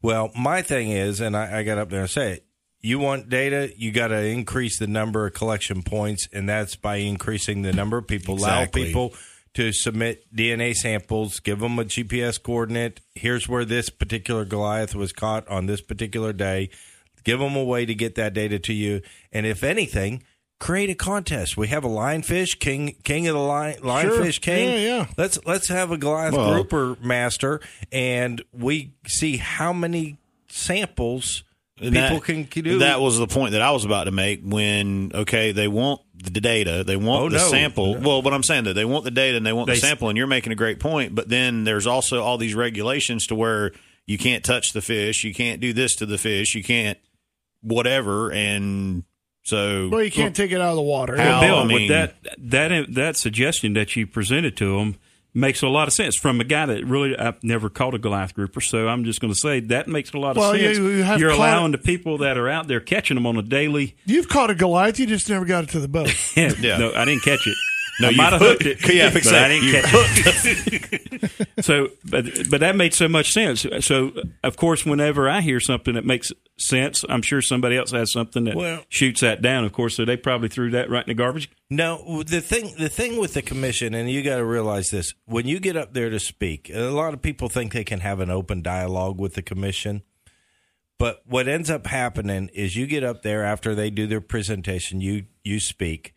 Well, 0.02 0.32
my 0.38 0.62
thing 0.62 0.90
is, 0.92 1.22
and 1.22 1.36
I, 1.38 1.60
I 1.60 1.64
got 1.64 1.78
up 1.78 1.90
there 1.90 2.02
and 2.02 2.10
say 2.10 2.34
it. 2.34 2.46
You 2.82 3.00
want 3.00 3.30
data, 3.30 3.72
you 3.78 3.92
got 3.94 4.10
to 4.10 4.22
increase 4.22 4.78
the 4.78 4.88
number 4.88 5.26
of 5.26 5.34
collection 5.34 5.82
points, 5.84 6.28
and 6.34 6.50
that's 6.50 6.76
by 6.76 6.98
increasing 6.98 7.62
the 7.62 7.72
number 7.72 7.98
of 7.98 8.08
people. 8.08 8.36
Exactly. 8.36 8.82
Allow 8.82 8.88
people 8.88 9.14
to 9.54 9.72
submit 9.72 10.26
DNA 10.36 10.74
samples, 10.76 11.40
give 11.40 11.60
them 11.60 11.80
a 11.80 11.86
GPS 11.86 12.38
coordinate. 12.42 13.00
Here's 13.16 13.48
where 13.48 13.64
this 13.64 13.90
particular 13.90 14.44
Goliath 14.46 14.96
was 14.96 15.14
caught 15.14 15.48
on 15.48 15.66
this 15.68 15.80
particular 15.80 16.34
day. 16.34 16.70
Give 17.24 17.40
them 17.40 17.56
a 17.56 17.64
way 17.64 17.86
to 17.86 17.96
get 17.96 18.16
that 18.16 18.34
data 18.34 18.60
to 18.60 18.74
you, 18.74 19.02
and 19.32 19.46
if 19.46 19.64
anything, 19.64 20.24
create 20.60 20.90
a 20.90 20.96
contest. 20.96 21.58
We 21.58 21.68
have 21.70 21.84
a 21.84 21.90
lionfish 21.90 22.60
king, 22.60 22.96
king 23.04 23.28
of 23.28 23.34
the 23.34 23.40
lion, 23.42 23.80
lionfish 23.82 24.40
king. 24.42 24.70
Yeah, 24.70 24.98
yeah. 24.98 25.08
Let's 25.18 25.40
let's 25.46 25.68
have 25.68 25.92
a 25.92 25.98
Goliath 25.98 26.34
Well- 26.34 26.54
grouper 26.54 26.98
master, 27.02 27.60
and 27.92 28.42
we 28.54 28.92
see 29.08 29.38
how 29.38 29.74
many 29.74 30.18
samples 30.50 31.44
people 31.78 31.92
that, 31.92 32.24
can 32.24 32.44
do. 32.44 32.80
That 32.80 33.02
was 33.02 33.18
the 33.18 33.28
point 33.28 33.52
that 33.54 33.62
I 33.62 33.72
was 33.72 33.84
about 33.86 34.06
to 34.06 34.12
make. 34.12 34.42
When 34.44 35.12
okay, 35.14 35.52
they 35.52 35.68
want 35.68 36.02
the 36.16 36.40
data, 36.42 36.84
they 36.86 36.96
want 36.96 37.24
Oh, 37.24 37.30
the 37.30 37.38
no. 37.38 37.48
sample. 37.50 37.96
Well, 38.00 38.22
what 38.22 38.34
I'm 38.34 38.44
saying 38.44 38.66
that 38.66 38.74
they 38.74 38.86
want 38.86 39.04
the 39.04 39.12
data 39.12 39.38
and 39.38 39.46
they 39.46 39.54
want 39.54 39.68
They- 39.68 39.76
the 39.76 39.80
sample, 39.82 40.10
and 40.10 40.18
you're 40.18 40.28
making 40.28 40.52
a 40.54 40.56
great 40.56 40.80
point. 40.80 41.14
But 41.16 41.28
then 41.30 41.64
there's 41.64 41.88
also 41.88 42.22
all 42.22 42.38
these 42.38 42.56
regulations 42.56 43.28
to 43.28 43.36
where 43.36 43.72
you 44.06 44.18
can't 44.18 44.44
touch 44.44 44.74
the 44.74 44.82
fish, 44.82 45.24
you 45.24 45.34
can't 45.34 45.60
do 45.60 45.74
this 45.74 45.96
to 45.96 46.06
the 46.06 46.18
fish, 46.18 46.56
you 46.56 46.64
can't 46.64 46.98
whatever, 47.64 48.32
and 48.32 49.04
so 49.44 49.90
Well, 49.90 50.04
you 50.04 50.12
can't 50.12 50.36
take 50.36 50.52
it 50.52 50.62
out 50.62 50.70
of 50.70 50.76
the 50.76 50.82
water. 50.84 51.18
How- 51.18 51.42
Bill, 51.42 51.58
I 51.60 51.66
mean- 51.66 51.82
with 51.82 51.90
that 51.90 52.16
that 52.38 52.94
that 52.94 53.18
suggestion 53.18 53.74
that 53.74 53.96
you 53.96 54.06
presented 54.06 54.56
to 54.58 54.78
him 54.80 54.96
makes 55.36 55.64
a 55.64 55.68
lot 55.68 55.88
of 55.88 55.94
sense 55.96 56.16
from 56.16 56.40
a 56.40 56.44
guy 56.44 56.68
that 56.68 56.86
really 56.86 57.18
I've 57.18 57.44
never 57.44 57.68
caught 57.68 57.96
a 57.96 57.98
Goliath 57.98 58.36
grouper, 58.36 58.62
so 58.62 58.88
I'm 58.88 59.04
just 59.04 59.20
going 59.20 59.34
to 59.34 59.40
say 59.40 59.62
that 59.62 59.88
makes 59.88 60.14
a 60.14 60.18
lot 60.20 60.32
of 60.32 60.38
Well, 60.38 60.54
sense. 60.54 60.78
You, 60.78 60.88
you 60.90 60.98
You're 61.18 61.32
caught 61.32 61.40
allowing 61.40 61.72
the 61.72 61.80
people 61.80 62.20
that 62.20 62.38
are 62.38 62.48
out 62.48 62.68
there 62.68 62.80
catching 62.80 63.16
them 63.16 63.26
on 63.26 63.36
a 63.38 63.42
daily. 63.42 63.96
You've 64.06 64.30
caught 64.30 64.52
a 64.52 64.56
Goliath. 64.56 65.00
You 65.00 65.08
just 65.08 65.28
never 65.30 65.46
got 65.46 65.64
it 65.64 65.72
to 65.72 65.80
the 65.80 65.88
boat. 65.88 66.14
Yeah. 66.38 66.78
No, 66.78 66.94
I 66.94 67.06
didn't 67.06 67.24
catch 67.24 67.48
it. 67.48 67.56
No, 68.00 68.10
you 68.10 68.18
might 68.18 68.34
have 68.34 68.42
hooked- 68.42 68.66
it, 68.66 68.94
Yeah, 68.94 69.12
but. 69.14 69.26
I 69.32 69.48
didn't 69.50 69.64
You 69.68 69.74
catch 69.74 70.44
it. 70.46 71.32
so, 71.66 71.90
but 72.04 72.26
but 72.50 72.60
that 72.62 72.76
made 72.76 72.94
so 72.94 73.08
much 73.08 73.32
sense. 73.32 73.66
So, 73.82 74.12
of 74.44 74.58
course, 74.58 74.86
whenever 74.86 75.30
I 75.30 75.42
hear 75.42 75.60
something 75.60 75.94
that 75.94 76.06
makes 76.06 76.32
sense, 76.58 77.04
I'm 77.08 77.22
sure 77.22 77.42
somebody 77.42 77.78
else 77.78 77.92
has 77.92 78.12
something 78.12 78.46
that 78.46 78.56
Well- 78.56 78.84
shoots 78.90 79.22
that 79.22 79.42
down. 79.42 79.64
Of 79.64 79.74
course, 79.74 79.96
so 79.96 80.06
they 80.06 80.18
probably 80.18 80.50
threw 80.50 80.72
that 80.72 80.90
right 80.90 81.06
in 81.06 81.10
the 81.12 81.14
garbage. 81.14 81.50
No, 81.70 82.24
the 82.24 82.42
thing 82.42 82.74
the 82.78 82.90
thing 82.90 83.20
with 83.20 83.34
the 83.36 83.42
commission, 83.44 83.94
and 83.94 84.10
you 84.10 84.24
got 84.24 84.38
to 84.38 84.46
realize 84.46 84.90
this: 84.90 85.14
when 85.26 85.48
you 85.48 85.60
get 85.60 85.78
up 85.78 85.94
there 85.94 86.10
to 86.10 86.20
speak, 86.20 86.72
a 86.74 86.90
lot 86.90 87.14
of 87.14 87.22
people 87.22 87.48
think 87.50 87.74
they 87.74 87.84
can 87.84 88.00
have 88.00 88.20
an 88.20 88.30
open 88.32 88.62
dialogue 88.64 89.20
with 89.20 89.36
the 89.36 89.42
commission. 89.44 90.02
But 91.00 91.22
what 91.26 91.48
ends 91.48 91.70
up 91.70 91.88
happening 91.88 92.50
is 92.54 92.76
you 92.76 92.88
get 92.88 93.04
up 93.04 93.24
there 93.24 93.44
after 93.44 93.76
they 93.76 93.90
do 93.90 94.08
their 94.08 94.22
presentation, 94.22 95.02
you 95.02 95.26
you 95.44 95.60
speak. 95.60 96.13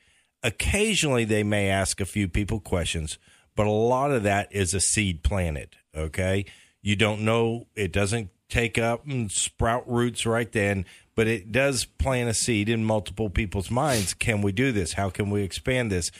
Occasionally, 0.46 1.24
they 1.24 1.42
may 1.42 1.68
ask 1.68 2.00
a 2.00 2.04
few 2.04 2.28
people 2.28 2.60
questions, 2.60 3.18
but 3.56 3.66
a 3.66 3.70
lot 3.70 4.12
of 4.12 4.22
that 4.22 4.46
is 4.52 4.74
a 4.74 4.80
seed 4.80 5.24
planted. 5.24 5.74
Okay, 5.92 6.44
you 6.80 6.94
don't 6.94 7.22
know; 7.22 7.66
it 7.74 7.90
doesn't 7.90 8.30
take 8.48 8.78
up 8.78 9.04
and 9.08 9.28
sprout 9.28 9.90
roots 9.90 10.24
right 10.24 10.52
then, 10.52 10.86
but 11.16 11.26
it 11.26 11.50
does 11.50 11.84
plant 11.84 12.30
a 12.30 12.34
seed 12.34 12.68
in 12.68 12.84
multiple 12.84 13.28
people's 13.28 13.72
minds. 13.72 14.14
Can 14.14 14.40
we 14.40 14.52
do 14.52 14.70
this? 14.70 14.92
How 14.92 15.10
can 15.10 15.30
we 15.30 15.42
expand 15.42 15.90
this? 15.90 16.12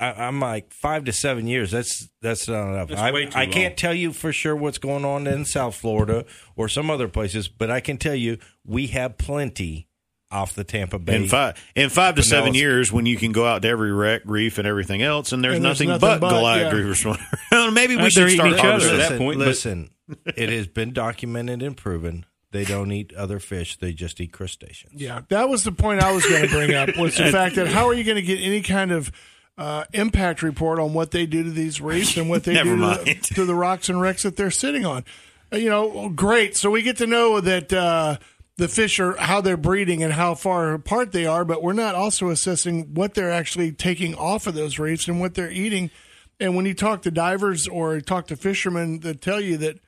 I, 0.00 0.12
I'm 0.12 0.38
like 0.38 0.72
five 0.72 1.04
to 1.06 1.12
seven 1.12 1.48
years. 1.48 1.72
That's 1.72 2.08
that's 2.22 2.46
not 2.46 2.68
enough. 2.68 2.90
That's 2.90 3.00
I, 3.34 3.40
I 3.42 3.46
can't 3.46 3.76
tell 3.76 3.94
you 3.94 4.12
for 4.12 4.32
sure 4.32 4.54
what's 4.54 4.78
going 4.78 5.04
on 5.04 5.26
in 5.26 5.44
South 5.44 5.74
Florida 5.74 6.26
or 6.54 6.68
some 6.68 6.92
other 6.92 7.08
places, 7.08 7.48
but 7.48 7.72
I 7.72 7.80
can 7.80 7.96
tell 7.96 8.14
you 8.14 8.38
we 8.64 8.86
have 8.86 9.18
plenty 9.18 9.88
off 10.34 10.54
the 10.54 10.64
Tampa 10.64 10.98
Bay. 10.98 11.16
in 11.16 11.28
five 11.28 11.56
in 11.74 11.88
five 11.90 12.16
to 12.16 12.20
But 12.22 12.26
now 12.26 12.30
seven 12.30 12.54
years 12.54 12.92
when 12.92 13.06
you 13.06 13.16
can 13.16 13.32
go 13.32 13.46
out 13.46 13.62
to 13.62 13.68
every 13.68 13.92
wreck, 13.92 14.22
reef, 14.24 14.58
and 14.58 14.66
everything 14.66 15.02
else, 15.02 15.32
and 15.32 15.42
there's, 15.42 15.56
And 15.56 15.64
there's 15.64 15.80
nothing, 15.80 15.88
nothing 15.88 16.00
but, 16.00 16.20
but, 16.20 16.30
Goliath 16.30 16.72
yeah. 16.72 16.80
groupers. 16.80 17.72
Maybe 17.74 17.96
we 17.96 18.10
should 18.10 18.30
start 18.30 18.52
each 18.52 18.58
other 18.64 18.74
at 18.74 18.80
that 18.80 18.96
listen, 18.98 19.18
point, 19.18 19.38
but- 19.38 19.46
listen 19.46 19.90
it 20.36 20.50
has 20.50 20.66
been 20.66 20.92
documented 20.92 21.62
and 21.62 21.76
proven 21.76 22.26
they 22.50 22.64
don't 22.64 22.92
eat 22.92 23.12
other 23.14 23.38
fish; 23.40 23.76
they 23.78 23.92
just 23.92 24.20
eat 24.20 24.32
crustaceans. 24.32 25.00
Yeah, 25.00 25.22
that 25.28 25.48
was 25.48 25.64
the 25.64 25.72
point 25.72 26.00
I 26.02 26.12
was 26.12 26.24
going 26.26 26.42
to 26.42 26.48
bring 26.48 26.74
up 26.74 26.96
was 26.96 27.16
the 27.16 27.26
fact 27.32 27.56
that 27.56 27.66
how 27.68 27.88
are 27.88 27.94
you 27.94 28.04
going 28.04 28.16
to 28.16 28.22
get 28.22 28.38
any 28.40 28.60
kind 28.60 28.92
of 28.92 29.10
uh, 29.58 29.84
impact 29.92 30.42
report 30.42 30.78
on 30.78 30.92
what 30.94 31.10
they 31.10 31.26
do 31.26 31.42
to 31.42 31.50
these 31.50 31.80
reefs 31.80 32.16
and 32.16 32.28
what 32.28 32.44
they 32.44 32.54
do 32.62 32.76
to 32.76 32.76
the, 33.04 33.14
to 33.34 33.44
the 33.44 33.54
rocks 33.54 33.88
and 33.88 34.00
wrecks 34.00 34.22
that 34.24 34.36
they're 34.36 34.50
sitting 34.52 34.84
on? 34.84 35.04
Uh, 35.52 35.56
You 35.56 35.68
know, 35.70 36.08
great. 36.10 36.56
So 36.56 36.70
we 36.70 36.82
get 36.82 36.98
to 36.98 37.06
know 37.06 37.40
that 37.40 37.72
uh, 37.72 38.18
the 38.56 38.68
fish 38.68 39.00
are 39.00 39.16
how 39.16 39.40
they're 39.40 39.56
breeding 39.56 40.02
and 40.02 40.12
how 40.12 40.34
far 40.34 40.72
apart 40.74 41.12
they 41.12 41.26
are, 41.26 41.44
but 41.44 41.62
we're 41.62 41.72
not 41.72 41.94
also 41.94 42.28
assessing 42.30 42.94
what 42.94 43.14
they're 43.14 43.32
actually 43.32 43.72
taking 43.72 44.14
off 44.14 44.46
of 44.46 44.54
those 44.54 44.78
reefs 44.78 45.08
and 45.08 45.20
what 45.20 45.34
they're 45.34 45.50
eating. 45.50 45.90
And 46.38 46.54
when 46.56 46.64
you 46.66 46.74
talk 46.74 47.02
to 47.02 47.10
divers 47.10 47.66
or 47.66 48.00
talk 48.00 48.26
to 48.28 48.36
fishermen, 48.36 49.00
that 49.00 49.20
tell 49.20 49.40
you 49.40 49.56
that 49.58 49.78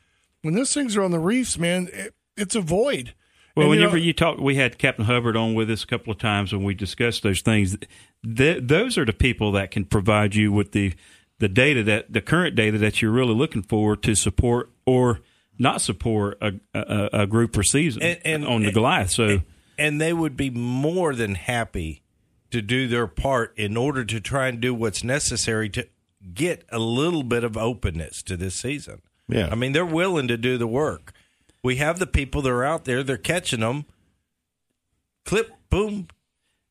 when 0.42 0.55
those 0.55 0.72
things 0.74 0.96
are 0.96 1.02
on 1.02 1.11
the 1.12 1.18
reefs, 1.18 1.59
man, 1.59 1.88
it, 1.92 2.14
it's 2.37 2.55
a 2.55 2.61
void. 2.61 3.14
Well, 3.57 3.66
And, 3.66 3.74
you 3.74 3.81
whenever 3.81 3.96
know- 3.98 4.02
you 4.05 4.12
talk, 4.12 4.38
we 4.38 4.57
had 4.57 4.79
Captain 4.79 5.05
Hubbard 5.07 5.37
on 5.37 5.55
with 5.55 5.70
us 5.70 5.85
a 5.85 5.87
couple 5.87 6.12
of 6.12 6.18
times 6.18 6.52
when 6.52 6.62
we 6.64 6.74
discussed 6.74 7.22
those 7.22 7.40
things. 7.42 7.76
Th- 8.37 8.61
those 8.62 8.98
are 8.98 9.05
the 9.05 9.12
people 9.12 9.52
that 9.52 9.70
can 9.70 9.85
provide 9.85 10.35
you 10.35 10.50
with 10.52 10.72
the 10.72 10.92
the 11.38 11.48
data 11.48 11.83
that 11.83 12.11
the 12.12 12.22
current 12.22 12.57
data 12.57 12.79
that 12.79 13.02
you're 13.02 13.11
really 13.11 13.35
looking 13.35 13.62
for 13.62 13.94
to 13.94 14.14
support 14.14 14.70
or 14.87 15.20
not 15.59 15.81
support 15.81 16.38
a, 16.40 16.53
a, 16.75 17.23
a 17.23 17.27
group 17.27 17.57
or 17.57 17.62
season 17.62 18.03
And- 18.03 18.21
and- 18.25 18.47
on 18.47 18.62
the 18.62 18.73
Goliath. 18.73 19.11
So 19.11 19.42
and 19.79 20.01
they 20.01 20.12
would 20.12 20.37
be 20.37 20.49
more 20.51 21.14
than 21.14 21.35
happy 21.35 22.03
to 22.51 22.62
do 22.62 22.88
their 22.88 23.07
part 23.07 23.53
in 23.59 23.77
order 23.77 24.05
to 24.05 24.21
try 24.21 24.49
and 24.49 24.61
do 24.61 24.73
what's 24.73 25.03
necessary 25.05 25.69
to 25.71 25.87
get 26.33 26.64
a 26.71 26.79
little 26.79 27.23
bit 27.23 27.45
of 27.45 27.57
openness 27.57 28.23
to 28.23 28.37
this 28.37 28.55
season. 28.55 29.03
Yeah. 29.29 29.49
I 29.51 29.55
mean, 29.55 29.73
they're 29.73 29.85
willing 29.85 30.29
to 30.29 30.37
do 30.37 30.57
the 30.57 30.66
work. 30.66 31.12
We 31.62 31.77
have 31.77 31.99
the 31.99 32.07
people 32.07 32.42
that 32.42 32.51
are 32.51 32.64
out 32.64 32.85
there, 32.85 33.03
they're 33.03 33.16
catching 33.19 33.61
them. 33.61 33.85
Clip, 35.25 35.51
boom, 35.71 36.07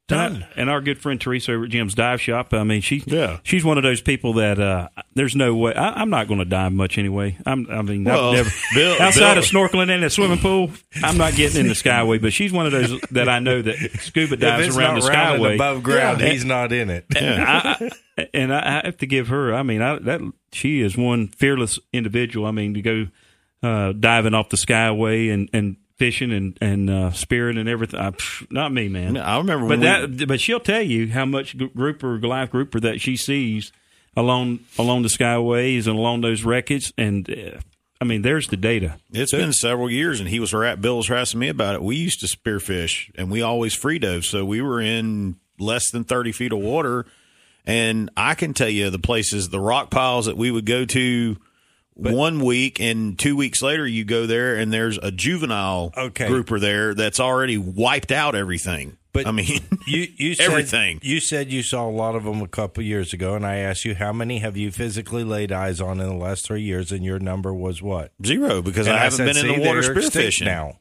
done. 0.07 0.33
And, 0.35 0.45
and 0.55 0.69
our 0.69 0.81
good 0.81 0.99
friend 0.99 1.19
Teresa 1.19 1.53
over 1.53 1.65
at 1.65 1.71
Jim's 1.71 1.93
Dive 1.95 2.21
Shop. 2.21 2.53
I 2.53 2.63
mean, 2.63 2.81
she 2.81 3.03
Yeah. 3.05 3.39
she's 3.43 3.63
one 3.63 3.77
of 3.77 3.83
those 3.83 4.01
people 4.01 4.33
that 4.33 4.59
uh, 4.59 4.89
there's 5.13 5.35
no 5.35 5.55
way. 5.55 5.73
I, 5.73 6.01
I'm 6.01 6.09
not 6.09 6.27
going 6.27 6.39
to 6.39 6.45
dive 6.45 6.73
much 6.73 6.97
anyway. 6.97 7.37
I'm, 7.45 7.67
I 7.69 7.81
mean, 7.81 8.03
Well, 8.03 8.33
never, 8.33 8.49
Bill- 8.73 9.01
outside 9.01 9.33
Bill- 9.35 9.39
of 9.39 9.71
snorkeling 9.71 9.89
in 9.89 10.03
a 10.03 10.09
swimming 10.09 10.39
pool, 10.39 10.71
I'm 11.03 11.17
not 11.17 11.33
getting 11.35 11.61
in 11.61 11.67
the 11.67 11.73
Skyway. 11.75 12.21
But 12.21 12.33
she's 12.33 12.51
one 12.53 12.65
of 12.65 12.71
those 12.71 12.99
that 13.11 13.27
I 13.29 13.39
know 13.39 13.61
that 13.61 13.75
scuba 14.01 14.35
dives 14.37 14.77
around 14.77 14.95
the 15.01 15.07
Skyway. 15.09 15.55
above 15.55 15.83
ground, 15.83 16.21
Yeah. 16.21 16.29
he's 16.29 16.45
not 16.45 16.71
in 16.71 16.89
it. 16.89 17.05
I, 17.15 17.89
I- 18.17 18.27
and 18.33 18.53
I, 18.53 18.85
have 18.85 18.97
to 18.99 19.05
give 19.07 19.27
her. 19.27 19.53
I 19.53 19.63
mean, 19.63 19.81
I, 19.81 19.99
that 19.99 20.21
she 20.53 20.79
is 20.81 20.95
one 20.97 21.27
fearless 21.27 21.79
individual. 21.91 22.45
I 22.45 22.51
mean, 22.51 22.73
to 22.75 22.81
go 22.81 23.07
uh, 23.61 23.91
diving 23.91 24.33
off 24.33 24.47
the 24.49 24.55
Skyway 24.57 25.33
and, 25.33 25.49
and 25.51 25.75
fishing 25.97 26.31
and 26.31 26.57
and 26.61 26.89
uh, 26.89 27.11
spearing 27.11 27.57
and 27.57 27.69
everything. 27.69 27.99
I, 27.99 28.11
pff, 28.11 28.49
not 28.51 28.71
me, 28.73 28.89
man. 28.89 29.17
I 29.17 29.37
remember 29.37 29.67
But 29.67 29.79
when 29.79 30.17
we- 30.17 30.25
but 30.25 30.39
she'll 30.41 30.59
tell 30.59 30.81
you 30.81 31.09
how 31.11 31.25
much 31.25 31.57
gr- 31.57 31.65
grouper, 31.65 32.17
Goliath 32.17 32.51
grouper 32.51 32.79
that 32.81 33.01
she 33.01 33.15
sees 33.17 33.71
along 34.15 34.59
along 34.77 35.01
the 35.03 35.09
skyways 35.09 35.87
and 35.87 35.97
along 35.97 36.21
those 36.21 36.43
wreckage. 36.43 36.93
And 36.97 37.29
uh, 37.29 37.59
I 38.01 38.05
mean, 38.05 38.21
there's 38.23 38.47
the 38.49 38.57
data. 38.57 38.97
It's 39.11 39.31
been 39.31 39.53
several 39.53 39.89
years, 39.89 40.19
and 40.19 40.27
he 40.29 40.39
was 40.39 40.53
at 40.53 40.81
Bill 40.81 40.97
was 40.97 41.07
harassing 41.07 41.39
me 41.39 41.47
about 41.49 41.75
it. 41.75 41.81
We 41.81 41.95
used 41.95 42.19
to 42.21 42.27
spearfish, 42.27 43.11
and 43.15 43.31
we 43.31 43.41
always 43.41 43.73
free 43.73 43.99
dove, 43.99 44.25
so 44.25 44.43
we 44.43 44.61
were 44.61 44.81
in 44.81 45.37
less 45.59 45.89
than 45.91 46.03
thirty 46.03 46.31
feet 46.31 46.51
of 46.51 46.59
water. 46.59 47.05
And 47.67 48.11
I 48.15 48.35
can 48.35 48.53
tell 48.53 48.69
you 48.69 48.91
the 48.91 48.99
places, 48.99 49.49
the 49.49 49.59
rock 49.59 49.89
piles 49.89 50.27
that 50.27 50.37
we 50.37 50.51
would 50.51 50.65
go 50.65 50.85
to 50.85 51.37
one 51.95 52.39
week, 52.43 52.79
and 52.79 53.17
two 53.17 53.35
weeks 53.35 53.61
later 53.61 53.87
you 53.87 54.03
go 54.05 54.25
there, 54.25 54.55
and 54.55 54.71
there's 54.71 54.97
a 54.99 55.11
juvenile 55.11 55.93
Okay. 55.97 56.27
grouper 56.27 56.59
there 56.59 56.93
that's 56.93 57.19
already 57.19 57.57
wiped 57.57 58.11
out 58.11 58.35
everything. 58.35 58.97
But 59.13 59.27
I 59.27 59.31
mean, 59.31 59.61
You 59.87 60.07
you 60.17 60.33
said, 60.35 60.47
Everything. 60.49 60.99
You 61.01 61.21
said 61.21 61.49
you 61.51 61.63
saw 61.63 61.87
a 61.87 61.89
lot 61.89 62.15
of 62.15 62.25
them 62.25 62.41
a 62.41 62.47
couple 62.49 62.83
years 62.83 63.13
ago, 63.13 63.33
and 63.35 63.45
I 63.45 63.55
asked 63.57 63.85
you 63.85 63.95
how 63.95 64.11
many 64.11 64.39
have 64.39 64.57
you 64.57 64.71
physically 64.71 65.23
laid 65.23 65.53
eyes 65.53 65.79
on 65.79 66.01
in 66.01 66.07
the 66.09 66.15
last 66.15 66.45
three 66.45 66.61
years, 66.63 66.91
and 66.91 67.03
your 67.05 67.17
number 67.19 67.53
was 67.53 67.81
what? 67.81 68.11
zero 68.25 68.61
because 68.61 68.87
And 68.87 68.95
I 68.97 68.99
haven't 68.99 69.17
said, 69.17 69.33
been 69.33 69.37
in 69.37 69.61
the 69.61 69.65
water 69.67 69.81
they're 69.81 69.95
spearfishing 70.03 70.43
now. 70.45 70.79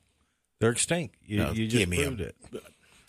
They're 0.61 0.73
extinct. 0.73 1.15
You, 1.25 1.39
No, 1.39 1.53
you 1.53 1.69
just 1.69 1.89
proved 1.91 2.21
a- 2.21 2.25
it. 2.29 2.37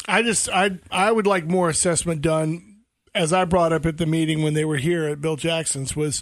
I 0.07 0.21
just 0.21 0.47
I 0.49 0.77
I 0.91 1.11
would 1.11 1.25
like 1.25 1.45
more 1.47 1.69
assessment 1.69 2.21
done 2.21 2.81
as 3.15 3.33
I 3.33 3.45
brought 3.45 3.73
up 3.73 3.87
at 3.87 3.97
the 3.97 4.05
meeting 4.05 4.43
when 4.43 4.53
they 4.53 4.65
were 4.65 4.77
here 4.77 5.05
at 5.05 5.21
Bill 5.21 5.37
Jackson's 5.37 5.95
was 5.95 6.21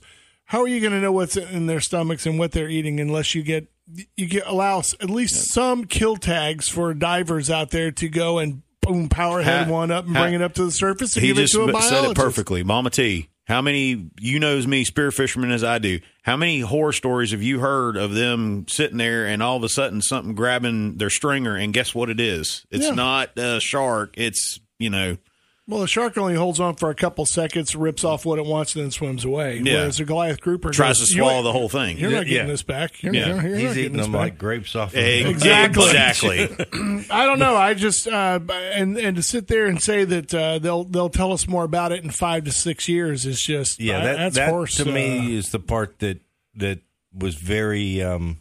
how 0.54 0.62
are 0.62 0.68
you 0.68 0.80
going 0.80 0.94
to 0.94 1.00
know 1.02 1.12
what's 1.12 1.36
in 1.36 1.66
their 1.66 1.80
stomachs 1.82 2.26
and 2.28 2.38
what 2.38 2.52
they're 2.52 2.70
eating 2.70 3.00
unless 3.00 3.34
you 3.34 3.42
get 3.42 3.68
you 4.16 4.28
get 4.28 4.44
allow 4.46 4.80
at 5.02 5.10
least 5.10 5.52
some 5.52 5.86
kill 5.86 6.16
tags 6.16 6.70
for 6.70 6.94
divers 6.94 7.50
out 7.50 7.72
there 7.72 7.92
to 7.92 8.08
go 8.08 8.38
and 8.38 8.62
boom 8.82 9.10
power 9.10 9.42
head 9.42 9.66
Ha- 9.68 9.72
one 9.74 9.89
up 9.92 10.06
and 10.06 10.16
ha- 10.16 10.24
bring 10.24 10.36
it 10.36 10.42
up 10.42 10.54
to 10.54 10.63
the 10.66 10.72
surface 10.72 11.16
and 11.16 11.22
he 11.24 11.30
give 11.30 11.38
just 11.38 11.56
it 11.56 11.58
to 11.58 11.63
a 11.63 11.68
biologist. 11.68 11.89
said 11.89 12.12
it 12.12 12.16
perfectly. 12.16 12.63
Mama 12.63 12.92
T, 12.92 13.30
how 13.46 13.62
many 13.62 14.10
you 14.20 14.39
know 14.39 14.56
as 14.58 14.68
many 14.68 14.84
spear 14.86 15.10
fishermen 15.12 15.50
as 15.52 15.63
I 15.63 15.80
do? 15.80 16.00
How 16.22 16.38
many 16.38 16.60
horror 16.62 16.94
stories 16.94 17.32
have 17.32 17.42
you 17.42 17.60
heard 17.60 17.98
of 17.98 18.13
them 18.13 18.66
sitting 18.70 18.98
there 18.98 19.26
and 19.26 19.42
all 19.42 19.58
of 19.58 19.63
a 19.63 19.70
sudden 19.70 20.02
something 20.02 20.36
grabbing 20.36 20.98
their 20.98 21.10
stringer 21.10 21.56
and 21.56 21.74
guess 21.74 21.96
what 21.96 22.10
it 22.10 22.20
is? 22.20 22.66
It's 22.72 22.86
Yeah. 22.86 22.94
not 22.94 23.38
a 23.38 23.60
shark. 23.60 24.13
It's 24.18 24.60
you 24.80 24.89
know 24.89 25.18
Well, 25.65 25.80
the 25.80 25.88
shark 25.88 26.17
only 26.17 26.36
holds 26.36 26.60
on 26.60 26.76
for 26.76 26.89
a 26.89 26.95
couple 26.95 27.26
seconds, 27.26 27.73
rips 27.73 28.04
off 28.04 28.26
what 28.26 28.38
it 28.38 28.43
wants, 28.45 28.76
and 28.76 28.84
then 28.84 28.91
swims 28.91 29.23
away. 29.23 29.62
Yeah. 29.63 29.76
Whereas 29.76 29.97
a 29.97 30.04
Goliath 30.04 30.41
grouper 30.41 30.71
tries 30.71 30.99
goes, 30.99 31.08
to 31.10 31.15
swallow 31.15 31.41
the 31.41 31.54
whole 31.54 31.69
thing. 31.69 31.97
You're 31.97 32.12
not 32.12 32.26
getting 32.26 32.36
Yeah. 32.36 32.45
this 32.47 32.63
back. 32.63 33.02
You're, 33.02 33.13
Yeah. 33.13 33.28
you're, 33.28 33.47
you're 33.47 33.56
He's 33.58 33.67
not 33.69 33.78
eating 33.78 33.97
them 33.97 34.12
back. 34.12 34.19
like 34.19 34.38
grapes 34.38 34.76
off. 34.76 34.93
Of 34.93 34.99
Exactly. 34.99 35.86
Exactly. 35.86 36.47
I 37.10 37.26
don't 37.26 37.39
know. 37.39 37.56
I 37.56 37.76
just 37.76 38.10
uh, 38.10 38.41
and 38.49 38.97
and 38.97 39.15
to 39.15 39.23
sit 39.23 39.47
there 39.47 39.67
and 39.67 39.82
say 39.82 40.04
that 40.04 40.34
uh, 40.34 40.60
they'll 40.60 40.84
they'll 40.84 41.10
tell 41.10 41.32
us 41.32 41.47
more 41.47 41.63
about 41.63 41.93
it 41.93 42.04
in 42.04 42.10
five 42.10 42.43
to 42.43 42.52
six 42.52 42.89
years 42.89 43.26
is 43.26 43.41
just 43.41 43.80
Yeah, 43.80 44.04
that, 44.04 44.17
that's 44.17 44.36
that 44.36 44.49
horse 44.49 44.76
to 44.76 44.89
uh, 44.89 44.93
me 44.93 45.34
is 45.34 45.52
the 45.52 45.60
part 45.60 45.99
that 45.99 46.19
that 46.56 46.80
was 47.17 47.36
very 47.36 48.02
um, 48.04 48.39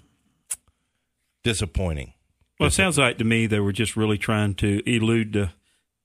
disappointing. 1.44 2.14
Well, 2.58 2.66
it 2.68 2.72
sounds 2.72 2.98
like 2.98 3.18
to 3.18 3.24
me 3.24 3.46
they 3.46 3.60
were 3.60 3.72
just 3.72 3.96
really 3.96 4.18
trying 4.18 4.54
to 4.56 4.82
elude 4.90 5.32
the, 5.32 5.50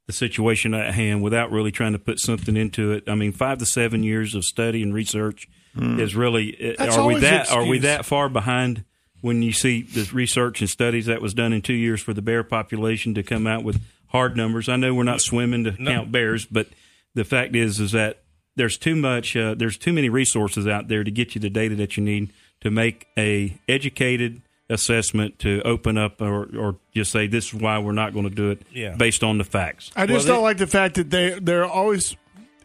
the 0.07 0.13
situation 0.13 0.73
at 0.73 0.93
hand 0.93 1.21
without 1.21 1.51
really 1.51 1.71
trying 1.71 1.91
to 1.91 1.99
put 1.99 2.19
something 2.19 2.55
into 2.55 2.93
it. 2.93 3.03
I 3.07 3.15
mean, 3.15 3.33
five 3.33 3.59
to 3.59 3.65
seven 3.65 4.03
years 4.03 4.33
of 4.35 4.43
study 4.43 4.81
and 4.81 4.93
research 4.93 5.47
is 5.75 6.15
really. 6.15 6.75
That's 6.77 6.97
are 6.97 7.05
we 7.05 7.19
that? 7.19 7.51
Are 7.51 7.65
we 7.65 7.79
that 7.79 8.05
far 8.05 8.29
behind? 8.29 8.83
When 9.21 9.41
you 9.41 9.51
see 9.51 9.81
the 9.81 10.07
research 10.13 10.61
and 10.61 10.69
studies 10.69 11.07
that 11.07 11.21
was 11.23 11.33
done 11.33 11.51
in 11.51 11.63
two 11.63 11.73
years 11.73 12.01
for 12.01 12.13
the 12.13 12.21
bear 12.21 12.43
population 12.43 13.15
to 13.15 13.23
come 13.23 13.47
out 13.47 13.63
with 13.63 13.81
hard 14.07 14.37
numbers, 14.37 14.69
I 14.69 14.75
know 14.75 14.93
we're 14.93 15.03
not 15.03 15.21
swimming 15.21 15.63
to 15.63 15.71
count 15.71 16.11
bears, 16.11 16.45
but 16.45 16.67
the 17.15 17.25
fact 17.25 17.55
is, 17.55 17.79
is 17.79 17.93
that 17.93 18.21
there's 18.55 18.77
too 18.77 18.95
much, 18.95 19.35
uh, 19.35 19.55
there's 19.55 19.77
too 19.77 19.91
many 19.91 20.07
resources 20.07 20.67
out 20.67 20.87
there 20.87 21.03
to 21.03 21.09
get 21.09 21.33
you 21.33 21.41
the 21.41 21.49
data 21.49 21.73
that 21.75 21.97
you 21.97 22.03
need 22.03 22.31
to 22.61 22.69
make 22.69 23.07
a 23.17 23.59
educated 23.67 24.43
assessment 24.69 25.39
to 25.39 25.61
open 25.63 25.97
up 25.97 26.21
or, 26.21 26.43
or 26.57 26.75
just 26.93 27.11
say 27.11 27.25
this 27.27 27.47
is 27.47 27.53
why 27.53 27.79
we're 27.79 27.91
not 27.93 28.13
going 28.13 28.27
to 28.29 28.35
do 28.35 28.51
it 28.51 28.61
Yeah. 28.73 28.95
based 28.95 29.23
on 29.23 29.37
the 29.37 29.43
facts. 29.43 29.91
I 29.95 30.05
just 30.05 30.25
Well, 30.27 30.35
don't 30.35 30.43
they- 30.43 30.43
like 30.49 30.57
the 30.57 30.67
fact 30.67 30.95
that 30.95 31.09
they 31.09 31.39
they're 31.39 31.65
always. 31.65 32.15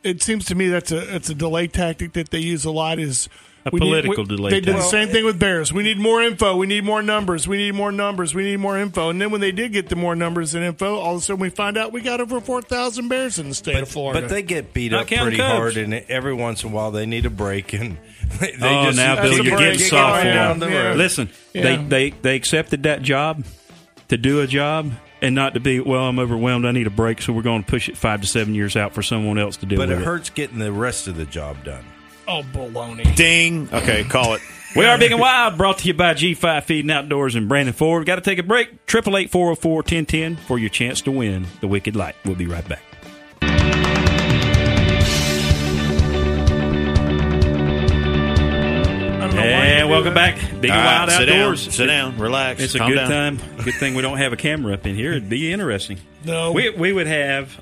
It 0.03 0.21
seems 0.23 0.45
to 0.47 0.57
me 0.57 0.67
that's 0.69 0.91
a 0.91 1.15
it's 1.15 1.31
a 1.31 1.35
delay 1.35 1.69
tactic 1.69 2.15
that 2.15 2.31
they 2.31 2.41
use 2.41 2.65
a 2.65 2.73
lot. 2.73 2.99
Is 2.99 3.29
A 3.65 3.71
we 3.73 3.79
need- 3.79 3.87
political 3.87 4.25
we- 4.25 4.37
delay 4.37 4.51
They 4.51 4.61
did 4.61 4.75
the 4.77 4.83
same 4.83 5.09
thing 5.09 5.25
with 5.25 5.39
bears. 5.39 5.73
We 5.73 5.83
need 5.85 5.99
more 5.99 6.21
info. 6.23 6.57
We 6.57 6.67
need 6.67 6.83
more 6.85 7.01
numbers. 7.03 7.47
We 7.47 7.57
need 7.59 7.75
more 7.75 7.93
numbers. 7.93 8.35
We 8.35 8.43
need 8.43 8.57
more 8.59 8.77
info. 8.77 9.09
And 9.11 9.21
then 9.21 9.31
when 9.31 9.41
they 9.41 9.53
did 9.53 9.73
get 9.73 9.89
the 9.89 9.95
more 9.97 10.17
numbers 10.17 10.55
and 10.57 10.65
info, 10.65 10.97
all 10.97 11.15
of 11.15 11.21
a 11.23 11.25
sudden 11.25 11.41
we 11.41 11.49
find 11.51 11.77
out 11.79 11.93
we 11.93 12.01
got 12.01 12.21
over 12.21 12.41
four 12.41 12.61
thousand 12.63 13.07
bears 13.09 13.39
in 13.39 13.49
the 13.49 13.55
state 13.55 13.77
of 13.77 13.89
Florida. 13.89 14.23
But 14.23 14.31
they 14.31 14.43
get 14.43 14.73
beat 14.75 14.91
Not 14.91 15.03
up 15.13 15.23
pretty 15.23 15.37
Cubs. 15.37 15.53
hard, 15.53 15.77
and 15.77 15.95
every 15.95 16.35
once 16.35 16.65
in 16.65 16.71
a 16.71 16.73
while 16.75 16.91
they 16.91 17.07
need 17.07 17.25
a 17.25 17.31
break. 17.31 17.73
And 17.73 17.99
they, 18.41 18.51
they 18.59 18.67
oh, 18.69 18.85
just 18.87 18.97
now 18.97 19.15
That's 19.15 19.29
Bill, 19.29 19.45
you're 19.45 19.57
break. 19.57 19.73
getting 19.75 19.87
soft 19.89 20.25
yeah, 20.25 20.35
now. 20.35 20.49
down 20.49 20.59
the 20.59 20.69
yeah. 20.71 20.93
Listen, 20.95 21.29
Yeah. 21.53 21.63
they, 21.63 21.77
they 22.11 22.11
they 22.23 22.37
accepted 22.37 22.83
that 22.83 23.03
job 23.03 23.45
to 24.09 24.17
do 24.19 24.41
a 24.41 24.47
job 24.49 24.91
and 25.21 25.37
not 25.37 25.55
to 25.55 25.61
be 25.61 25.79
well. 25.79 26.03
I'm 26.09 26.19
overwhelmed. 26.19 26.67
I 26.67 26.73
need 26.73 26.89
a 26.89 26.91
break, 26.91 27.23
so 27.23 27.33
we're 27.33 27.43
going 27.43 27.63
to 27.63 27.71
push 27.71 27.89
it 27.89 27.97
five 27.97 28.23
to 28.23 28.27
seven 28.27 28.57
years 28.57 28.77
out 28.77 28.93
for 28.93 29.03
someone 29.03 29.39
else 29.39 29.57
to 29.59 29.67
deal 29.67 29.79
But 29.79 29.89
it 29.91 30.01
it. 30.01 30.05
hurts 30.05 30.31
getting 30.31 30.59
the 30.59 30.73
rest 30.73 31.07
of 31.07 31.17
the 31.17 31.25
job 31.27 31.63
done. 31.65 31.85
Oh, 32.29 32.43
baloney. 32.53 33.15
Ding. 33.17 33.69
Okay, 33.73 34.05
call 34.05 34.35
it. 34.35 34.43
We 34.75 34.87
are 34.87 34.97
big 34.97 35.13
and 35.13 35.21
wild. 35.21 35.59
Brought 35.59 35.77
to 35.81 35.87
you 35.87 35.93
by 35.93 36.15
G5 36.15 36.65
Feed 36.65 36.85
and 36.87 36.91
Outdoors 36.91 37.35
and 37.35 37.47
Brandon 37.47 37.75
Ford. 37.75 38.07
Got 38.07 38.15
to 38.15 38.23
take 38.23 38.39
a 38.39 38.43
break. 38.43 38.87
Triple 38.87 39.19
eight 39.19 39.31
four 39.31 39.49
zero 39.49 39.55
four 39.55 39.83
ten 39.83 40.07
ten 40.07 40.37
for 40.37 40.59
your 40.59 40.71
chance 40.71 41.03
to 41.03 41.11
win 41.11 41.45
the 41.61 41.69
Wicked 41.69 41.95
Light. 41.95 42.15
We'll 42.25 42.37
be 42.37 42.47
right 42.47 42.67
back. 42.67 42.83
I 47.93 49.27
don't 49.27 49.35
know 49.37 49.43
why 49.43 49.67
you 49.67 49.73
And 49.75 49.91
welcome 49.91 50.15
back, 50.15 50.37
Big 50.61 50.71
All 50.71 50.77
and 50.79 50.87
right, 50.87 50.99
Wild 51.07 51.11
sit 51.11 51.27
down. 51.27 51.39
Outdoors. 51.41 51.75
Sit 51.75 51.87
down. 51.87 52.19
Relax. 52.19 52.63
It's 52.63 52.75
a 52.75 52.79
Calm 52.79 52.91
good 52.91 52.97
down. 52.97 53.37
time. 53.37 53.57
Good 53.65 53.75
thing 53.75 53.95
we 53.95 54.03
don't 54.03 54.19
have 54.19 54.33
a 54.33 54.37
camera 54.37 54.75
up 54.75 54.87
in 54.87 54.95
here. 54.95 55.11
It'd 55.13 55.29
be 55.29 55.53
interesting. 55.53 55.99
No. 56.25 56.53
We 56.53 56.71
we 56.71 56.93
would 56.93 57.07
have 57.07 57.61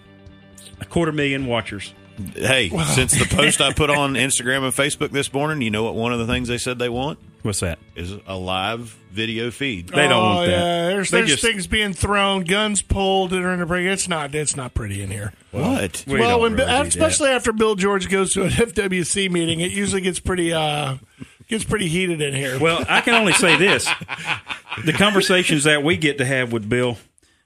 a 0.80 0.84
quarter 0.84 1.12
million 1.12 1.46
watchers. 1.46 1.92
Hey, 2.34 2.68
since 2.94 3.18
the 3.18 3.26
post 3.26 3.60
I 3.60 3.72
put 3.72 3.90
on 3.90 4.14
Instagram 4.14 4.64
and 4.64 4.74
Facebook 4.74 5.10
this 5.10 5.32
morning, 5.32 5.62
you 5.62 5.70
know 5.70 5.84
what? 5.84 5.94
One 5.94 6.12
of 6.12 6.18
the 6.18 6.26
things 6.26 6.48
they 6.48 6.58
said 6.58 6.78
they 6.78 6.88
want 6.88 7.18
What's 7.42 7.60
that? 7.60 7.78
is 7.94 8.14
a 8.26 8.36
live 8.36 8.96
video 9.10 9.50
feed. 9.50 9.88
They 9.88 10.08
don't 10.08 10.12
oh, 10.12 10.34
want 10.36 10.46
that. 10.46 10.52
Yeah, 10.52 10.88
there's, 10.88 11.10
there's 11.10 11.30
just- 11.30 11.42
things 11.42 11.66
being 11.66 11.92
thrown, 11.92 12.44
guns 12.44 12.82
pulled 12.82 13.30
during 13.30 13.60
the 13.60 13.66
break. 13.66 13.86
It's 13.86 14.08
not. 14.08 14.34
It's 14.34 14.56
not 14.56 14.74
pretty 14.74 15.02
in 15.02 15.10
here. 15.10 15.32
What? 15.50 16.04
We 16.06 16.20
well, 16.20 16.40
when, 16.40 16.52
really 16.52 16.64
do 16.64 16.70
that. 16.70 16.86
especially 16.86 17.30
after 17.30 17.52
Bill 17.52 17.74
George 17.74 18.08
goes 18.08 18.32
to 18.34 18.42
an 18.42 18.50
FWC 18.50 19.30
meeting, 19.30 19.60
it 19.60 19.72
usually 19.72 20.02
gets 20.02 20.20
pretty 20.20 20.52
uh 20.52 20.96
gets 21.48 21.64
pretty 21.64 21.88
heated 21.88 22.20
in 22.20 22.34
here. 22.34 22.58
Well, 22.58 22.84
I 22.88 23.00
can 23.00 23.14
only 23.14 23.32
say 23.32 23.56
this: 23.56 23.88
the 24.84 24.92
conversations 24.92 25.64
that 25.64 25.82
we 25.82 25.96
get 25.96 26.18
to 26.18 26.24
have 26.24 26.52
with 26.52 26.68
Bill, 26.68 26.98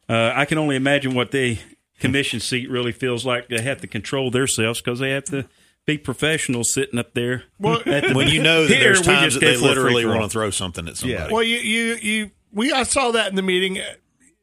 uh, 0.08 0.32
I 0.34 0.44
can 0.44 0.58
only 0.58 0.76
imagine 0.76 1.14
what 1.14 1.30
the 1.30 1.58
commission 2.00 2.40
seat 2.40 2.70
really 2.70 2.92
feels 2.92 3.24
like. 3.24 3.48
They 3.48 3.60
have 3.62 3.80
to 3.82 3.86
control 3.86 4.30
themselves 4.30 4.80
because 4.80 4.98
they 4.98 5.10
have 5.10 5.24
to 5.26 5.46
be 5.86 5.98
professionals 5.98 6.72
sitting 6.72 6.98
up 6.98 7.14
there. 7.14 7.44
Well, 7.58 7.80
the- 7.84 8.12
When 8.14 8.28
you 8.28 8.42
know 8.42 8.66
that 8.66 8.78
there's 8.78 9.02
times 9.02 9.34
just 9.34 9.40
that 9.40 9.46
they 9.46 9.60
go 9.60 9.66
literally 9.66 10.04
want 10.06 10.22
to 10.22 10.28
throw 10.28 10.50
something 10.50 10.88
at 10.88 10.96
somebody. 10.96 11.32
Well, 11.32 11.42
you, 11.42 11.58
you, 11.58 11.94
you, 11.94 12.30
we, 12.52 12.72
I 12.72 12.84
saw 12.84 13.10
that 13.12 13.28
in 13.28 13.36
the 13.36 13.42
meeting. 13.42 13.80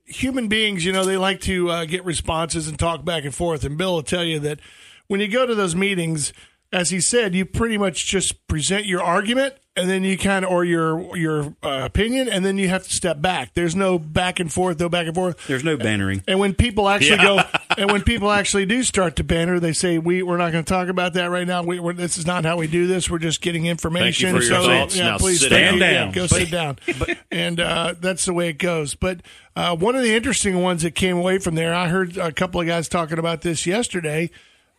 human 0.05 0.47
beings, 0.49 0.83
you 0.85 0.91
know, 0.91 1.05
they 1.05 1.17
like 1.17 1.41
to 1.41 1.69
uh, 1.69 1.85
get 1.85 2.05
responses 2.05 2.67
and 2.67 2.77
talk 2.77 3.03
back 3.05 3.23
and 3.25 3.33
forth. 3.33 3.63
And 3.63 3.77
Bill 3.77 3.93
will 3.95 4.03
tell 4.03 4.23
you 4.23 4.39
that 4.41 4.59
when 5.07 5.19
you 5.19 5.27
go 5.27 5.45
to 5.45 5.55
those 5.55 5.75
meetings, 5.75 6.33
as 6.71 6.89
he 6.89 7.01
said, 7.01 7.35
you 7.35 7.45
pretty 7.45 7.77
much 7.77 8.05
just 8.05 8.47
present 8.47 8.85
your 8.85 9.01
argument 9.01 9.55
and 9.75 9.89
then 9.89 10.03
you 10.03 10.17
kind 10.17 10.43
of 10.43 10.51
or 10.51 10.65
your 10.65 11.15
your 11.15 11.55
uh, 11.63 11.81
opinion, 11.83 12.27
and 12.27 12.43
then 12.43 12.57
you 12.57 12.67
have 12.67 12.83
to 12.83 12.93
step 12.93 13.21
back. 13.21 13.53
There's 13.53 13.75
no 13.75 13.97
back 13.97 14.39
and 14.39 14.51
forth, 14.51 14.79
no 14.79 14.89
back 14.89 15.05
and 15.07 15.15
forth. 15.15 15.47
There's 15.47 15.63
no 15.63 15.77
bannering. 15.77 16.23
And 16.27 16.39
when 16.39 16.53
people 16.53 16.89
actually 16.89 17.19
go, 17.19 17.41
and 17.77 17.89
when 17.89 18.01
people 18.03 18.29
actually 18.31 18.65
do 18.65 18.83
start 18.83 19.15
to 19.17 19.23
banner, 19.23 19.59
they 19.61 19.71
say, 19.71 19.97
"We 19.97 20.23
we're 20.23 20.37
not 20.37 20.51
going 20.51 20.65
to 20.65 20.69
talk 20.69 20.89
about 20.89 21.13
that 21.13 21.27
right 21.27 21.47
now. 21.47 21.63
We, 21.63 21.79
we're, 21.79 21.93
this 21.93 22.17
is 22.17 22.25
not 22.25 22.43
how 22.43 22.57
we 22.57 22.67
do 22.67 22.85
this. 22.85 23.09
We're 23.09 23.19
just 23.19 23.41
getting 23.41 23.65
information." 23.65 24.35
for 24.35 24.43
your 24.43 24.61
so 24.61 24.71
yeah, 24.71 25.11
Now 25.11 25.17
please 25.17 25.39
sit 25.39 25.49
thank 25.49 25.79
down. 25.79 26.07
Yeah, 26.07 26.11
go 26.11 26.27
sit 26.27 26.51
down. 26.51 26.77
and 27.31 27.59
uh, 27.59 27.95
that's 27.99 28.25
the 28.25 28.33
way 28.33 28.49
it 28.49 28.57
goes. 28.57 28.95
But 28.95 29.21
uh, 29.55 29.75
one 29.77 29.95
of 29.95 30.03
the 30.03 30.13
interesting 30.13 30.61
ones 30.61 30.81
that 30.83 30.95
came 30.95 31.17
away 31.17 31.37
from 31.39 31.55
there, 31.55 31.73
I 31.73 31.87
heard 31.87 32.17
a 32.17 32.33
couple 32.33 32.59
of 32.59 32.67
guys 32.67 32.89
talking 32.89 33.19
about 33.19 33.41
this 33.41 33.65
yesterday, 33.65 34.31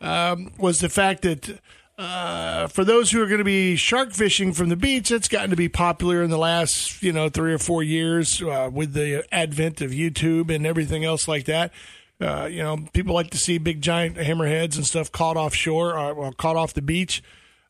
um, 0.02 0.52
was 0.58 0.80
the 0.80 0.90
fact 0.90 1.22
that. 1.22 1.60
Uh, 1.98 2.66
for 2.68 2.84
those 2.84 3.10
who 3.10 3.22
are 3.22 3.26
going 3.26 3.38
to 3.38 3.44
be 3.44 3.76
shark 3.76 4.12
fishing 4.12 4.52
from 4.52 4.70
the 4.70 4.76
beach, 4.76 5.10
it's 5.10 5.28
gotten 5.28 5.50
to 5.50 5.56
be 5.56 5.68
popular 5.68 6.22
in 6.22 6.30
the 6.30 6.38
last, 6.38 7.02
you 7.02 7.12
know, 7.12 7.28
three 7.28 7.52
or 7.52 7.58
four 7.58 7.82
years 7.82 8.42
uh, 8.42 8.70
with 8.72 8.94
the 8.94 9.24
advent 9.32 9.80
of 9.80 9.90
YouTube 9.90 10.52
and 10.52 10.66
everything 10.66 11.04
else 11.04 11.28
like 11.28 11.44
that. 11.44 11.70
Uh, 12.20 12.46
you 12.50 12.62
know, 12.62 12.78
people 12.92 13.14
like 13.14 13.30
to 13.30 13.38
see 13.38 13.58
big 13.58 13.82
giant 13.82 14.16
hammerheads 14.16 14.76
and 14.76 14.86
stuff 14.86 15.10
caught 15.12 15.36
offshore 15.36 15.98
or 15.98 16.14
well, 16.14 16.32
caught 16.32 16.56
off 16.56 16.72
the 16.72 16.82
beach. 16.82 17.22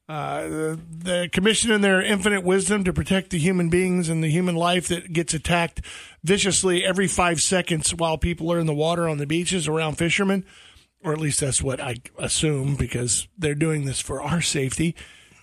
Uh, 0.09 0.43
the, 0.43 0.81
the 0.91 1.29
commission, 1.33 1.71
in 1.71 1.81
their 1.81 2.03
infinite 2.03 2.45
wisdom 2.45 2.85
to 2.85 2.93
protect 2.93 3.31
the 3.31 3.39
human 3.39 3.71
beings 3.71 4.09
and 4.09 4.23
the 4.23 4.29
human 4.29 4.55
life 4.55 4.89
that 4.89 5.13
gets 5.13 5.33
attacked 5.33 5.81
viciously 6.23 6.85
every 6.85 7.07
five 7.07 7.41
seconds 7.41 7.95
while 7.95 8.19
people 8.19 8.53
are 8.53 8.59
in 8.59 8.67
the 8.67 8.75
water 8.75 9.09
on 9.09 9.19
the 9.19 9.27
beaches 9.27 9.67
around 9.67 9.97
fishermen, 9.97 10.45
or 11.05 11.13
at 11.13 11.19
least 11.19 11.41
that's 11.41 11.63
what 11.63 11.81
I 11.81 11.97
assume 12.19 12.77
because 12.77 13.29
they're 13.37 13.55
doing 13.55 13.85
this 13.85 14.01
for 14.01 14.23
our 14.23 14.41
safety, 14.41 14.95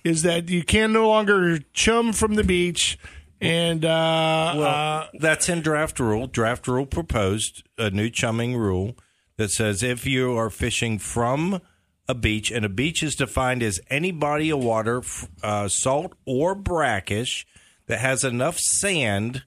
is 0.04 0.22
that 0.24 0.50
you 0.50 0.64
can 0.64 0.94
no 0.94 1.08
longer 1.08 1.60
chum 1.74 2.14
from 2.14 2.36
the 2.36 2.44
beach. 2.44 2.98
And 3.42 3.86
uh, 3.86 4.54
Well, 4.58 4.64
uh, 4.64 5.08
that's 5.20 5.48
in 5.50 5.62
draft 5.62 6.00
rule. 6.00 6.28
Draft 6.28 6.68
rule 6.68 6.86
proposed 6.86 7.64
a 7.78 7.90
new 7.90 8.10
chumming 8.10 8.56
rule 8.56 8.98
that 9.38 9.52
says 9.52 9.82
if 9.84 10.06
you 10.06 10.38
are 10.38 10.50
fishing 10.50 11.00
from 11.00 11.62
a 12.08 12.16
beach, 12.16 12.52
and 12.52 12.66
a 12.66 12.70
beach 12.70 13.04
is 13.04 13.16
defined 13.16 13.62
as 13.62 13.80
any 13.90 14.12
body 14.12 14.50
of 14.50 14.64
water, 14.64 15.04
uh, 15.44 15.68
salt 15.68 16.14
or 16.26 16.56
brackish, 16.56 17.46
that 17.86 18.00
has 18.00 18.24
enough 18.24 18.58
sand 18.58 19.44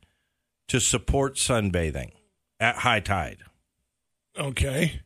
to 0.69 0.81
support 0.81 1.37
sunbathing 1.37 2.13
at 2.61 2.77
high 2.77 3.01
tide. 3.01 3.39
okay, 4.39 5.01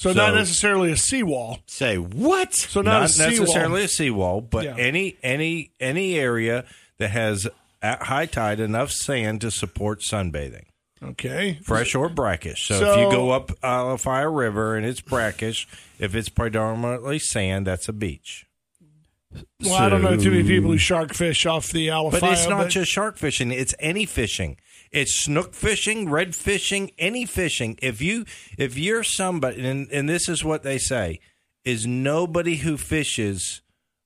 so, 0.00 0.12
not 0.12 0.34
necessarily 0.34 0.92
a 0.92 0.96
seawall. 0.96 1.58
Say 1.66 1.96
what? 1.98 2.54
So 2.54 2.80
not, 2.80 3.00
Not 3.02 3.16
a 3.16 3.30
necessarily 3.30 3.84
a 3.84 3.88
seawall, 3.88 4.40
but 4.40 4.64
Yeah. 4.64 4.76
any 4.78 5.16
any 5.22 5.72
any 5.78 6.18
area 6.18 6.64
that 6.98 7.10
has 7.10 7.46
at 7.82 8.04
high 8.04 8.26
tide 8.26 8.60
enough 8.60 8.90
sand 8.90 9.40
to 9.42 9.50
support 9.50 10.00
sunbathing. 10.00 10.64
Okay, 11.02 11.58
fresh 11.62 11.94
or 11.94 12.08
brackish. 12.10 12.68
So, 12.68 12.74
if 12.74 12.98
you 12.98 13.10
go 13.10 13.30
up 13.30 13.50
uh, 13.62 13.84
Alafia 13.84 14.34
River 14.34 14.76
and 14.76 14.84
it's 14.84 15.00
brackish, 15.00 15.66
if 15.98 16.14
it's 16.14 16.28
predominantly 16.28 17.18
sand, 17.18 17.66
that's 17.66 17.88
a 17.88 17.92
beach. 17.92 18.46
Well, 19.62 19.74
I 19.74 19.88
don't 19.88 20.02
know 20.02 20.16
too 20.16 20.30
many 20.30 20.42
people 20.42 20.70
who 20.70 20.78
shark 20.78 21.14
fish 21.14 21.46
off 21.46 21.70
the 21.70 21.88
Alafia. 21.88 22.20
But 22.20 22.32
it's 22.32 22.48
not 22.48 22.68
just 22.68 22.90
shark 22.90 23.16
fishing; 23.16 23.50
it's 23.50 23.74
any 23.78 24.04
fishing. 24.04 24.56
It's 24.92 25.22
snook 25.22 25.54
fishing, 25.54 26.08
red 26.10 26.34
fishing, 26.34 26.90
any 26.98 27.24
fishing. 27.24 27.78
If 27.80 28.02
you 28.02 28.24
if 28.58 28.76
you're 28.76 29.04
somebody, 29.04 29.64
and, 29.66 29.90
and 29.92 30.08
this 30.08 30.28
is 30.28 30.44
what 30.44 30.62
they 30.62 30.78
say, 30.78 31.20
is 31.64 31.86
nobody 31.86 32.56
who 32.56 32.76
fishes 32.76 33.62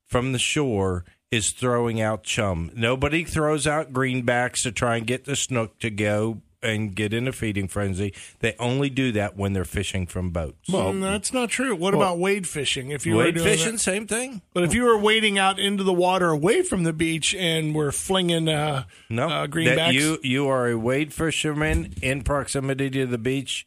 from 0.07 0.33
the 0.33 0.39
shore 0.39 1.05
is 1.31 1.51
throwing 1.51 2.01
out 2.01 2.23
chum. 2.23 2.71
Nobody 2.75 3.25
throws 3.25 3.67
out 3.67 3.93
greenbacks 3.93 4.63
to 4.63 4.73
try 4.73 4.97
and 4.97 5.07
get 5.07 5.25
the 5.25 5.37
snook 5.37 5.79
to 5.81 5.91
go 5.91 6.43
and 6.65 6.95
get 6.95 7.13
in 7.13 7.29
a 7.29 7.33
feeding 7.33 7.69
frenzy. 7.69 8.13
They 8.41 8.57
only 8.59 8.91
do 8.91 9.13
that 9.13 9.37
when 9.37 9.53
they're 9.53 9.65
fishing 9.65 10.07
from 10.07 10.31
boats. 10.31 10.69
Well, 10.71 10.93
that's 10.95 11.33
not 11.33 11.51
true. 11.51 11.77
What 11.77 11.95
about 11.95 12.19
wade 12.19 12.49
fishing? 12.49 12.91
If 12.91 13.05
you 13.07 13.15
were 13.17 13.25
Wade 13.25 13.35
doing 13.35 13.47
fishing, 13.47 13.73
that? 13.73 13.79
same 13.81 14.07
thing. 14.07 14.43
but 14.53 14.65
if 14.65 14.75
you 14.75 14.85
were 14.85 14.99
wading 14.99 15.39
out 15.39 15.59
into 15.59 15.85
the 15.85 15.93
water 15.93 16.31
away 16.31 16.63
from 16.63 16.85
the 16.85 16.93
beach 16.93 17.35
and 17.35 17.75
were 17.75 17.93
flinging 17.93 18.49
uh, 18.49 18.85
No, 19.09 19.27
uh, 19.29 19.43
that 19.43 19.51
greenbacks, 19.51 19.93
you 19.93 20.19
you 20.23 20.49
are 20.49 20.69
a 20.69 20.79
wade 20.79 21.13
fisherman 21.13 21.95
in 22.03 22.23
proximity 22.23 22.91
to 22.91 23.07
the 23.07 23.19
beach, 23.19 23.67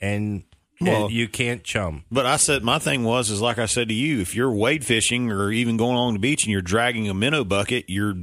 and, 0.00 0.44
and 0.80 0.88
Well- 0.88 1.10
you 1.10 1.28
can't 1.28 1.62
chum. 1.62 2.04
But 2.10 2.26
I 2.26 2.36
said 2.36 2.62
my 2.64 2.78
thing 2.78 3.04
was 3.04 3.30
is 3.30 3.40
like 3.40 3.58
I 3.58 3.66
said 3.66 3.88
to 3.88 3.94
you, 3.94 4.20
if 4.20 4.34
you're 4.34 4.50
wade 4.52 4.84
fishing 4.84 5.30
or 5.30 5.50
even 5.52 5.76
going 5.76 5.94
along 5.96 6.14
the 6.14 6.18
beach 6.18 6.44
and 6.44 6.52
you're 6.52 6.60
dragging 6.62 7.08
a 7.08 7.14
minnow 7.14 7.44
bucket, 7.44 7.84
you're, 7.88 8.14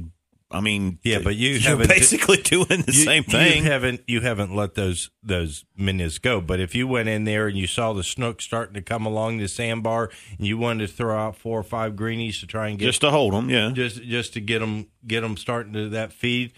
I 0.52 0.60
mean, 0.60 0.98
Yeah, 1.04 1.20
but 1.22 1.36
you 1.36 1.50
you're 1.50 1.76
basically 1.76 2.36
doing 2.42 2.66
the 2.82 2.92
You- 2.92 3.04
same 3.04 3.22
thing. 3.22 3.58
You 3.64 3.70
haven't 3.70 4.00
you 4.08 4.20
haven't 4.20 4.54
let 4.54 4.74
those 4.74 5.10
those 5.22 5.64
minnows 5.76 6.18
go. 6.18 6.40
But 6.40 6.58
if 6.58 6.74
you 6.74 6.88
went 6.88 7.08
in 7.08 7.24
there 7.24 7.46
and 7.46 7.56
you 7.56 7.66
saw 7.68 7.92
the 7.92 8.02
snook 8.02 8.42
starting 8.42 8.74
to 8.74 8.82
come 8.82 9.06
along 9.06 9.38
the 9.38 9.46
sandbar, 9.48 10.10
and 10.36 10.46
you 10.46 10.58
wanted 10.58 10.88
to 10.88 10.92
throw 10.92 11.16
out 11.16 11.36
four 11.36 11.58
or 11.58 11.62
five 11.62 11.94
greenies 11.94 12.40
to 12.40 12.46
try 12.46 12.68
and 12.68 12.78
get 12.78 12.86
just 12.86 13.00
to 13.02 13.10
hold 13.10 13.32
them, 13.32 13.48
yeah. 13.48 13.70
just 13.72 14.02
just 14.02 14.32
to 14.34 14.40
get 14.40 14.58
them 14.58 14.86
get 15.06 15.20
them 15.20 15.36
starting 15.36 15.72
to 15.74 15.88
that 15.90 16.12
feed, 16.12 16.52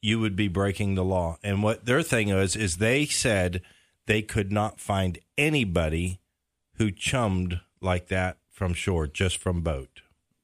you 0.00 0.18
would 0.20 0.34
be 0.36 0.48
breaking 0.48 0.94
the 0.94 1.04
law. 1.04 1.36
And 1.42 1.62
what 1.62 1.84
their 1.84 2.02
thing 2.02 2.30
is 2.30 2.56
is 2.56 2.78
they 2.78 3.04
said 3.04 3.60
they 4.06 4.22
could 4.22 4.50
not 4.50 4.80
find 4.80 5.18
anybody 5.36 6.18
who 6.76 6.90
chummed 6.90 7.60
like 7.82 8.08
that 8.08 8.38
from 8.50 8.72
shore, 8.72 9.06
just 9.06 9.36
from 9.36 9.60
boat. 9.60 10.00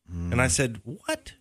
And 0.06 0.40
I 0.40 0.48
said, 0.48 0.80
"What? 0.84 1.32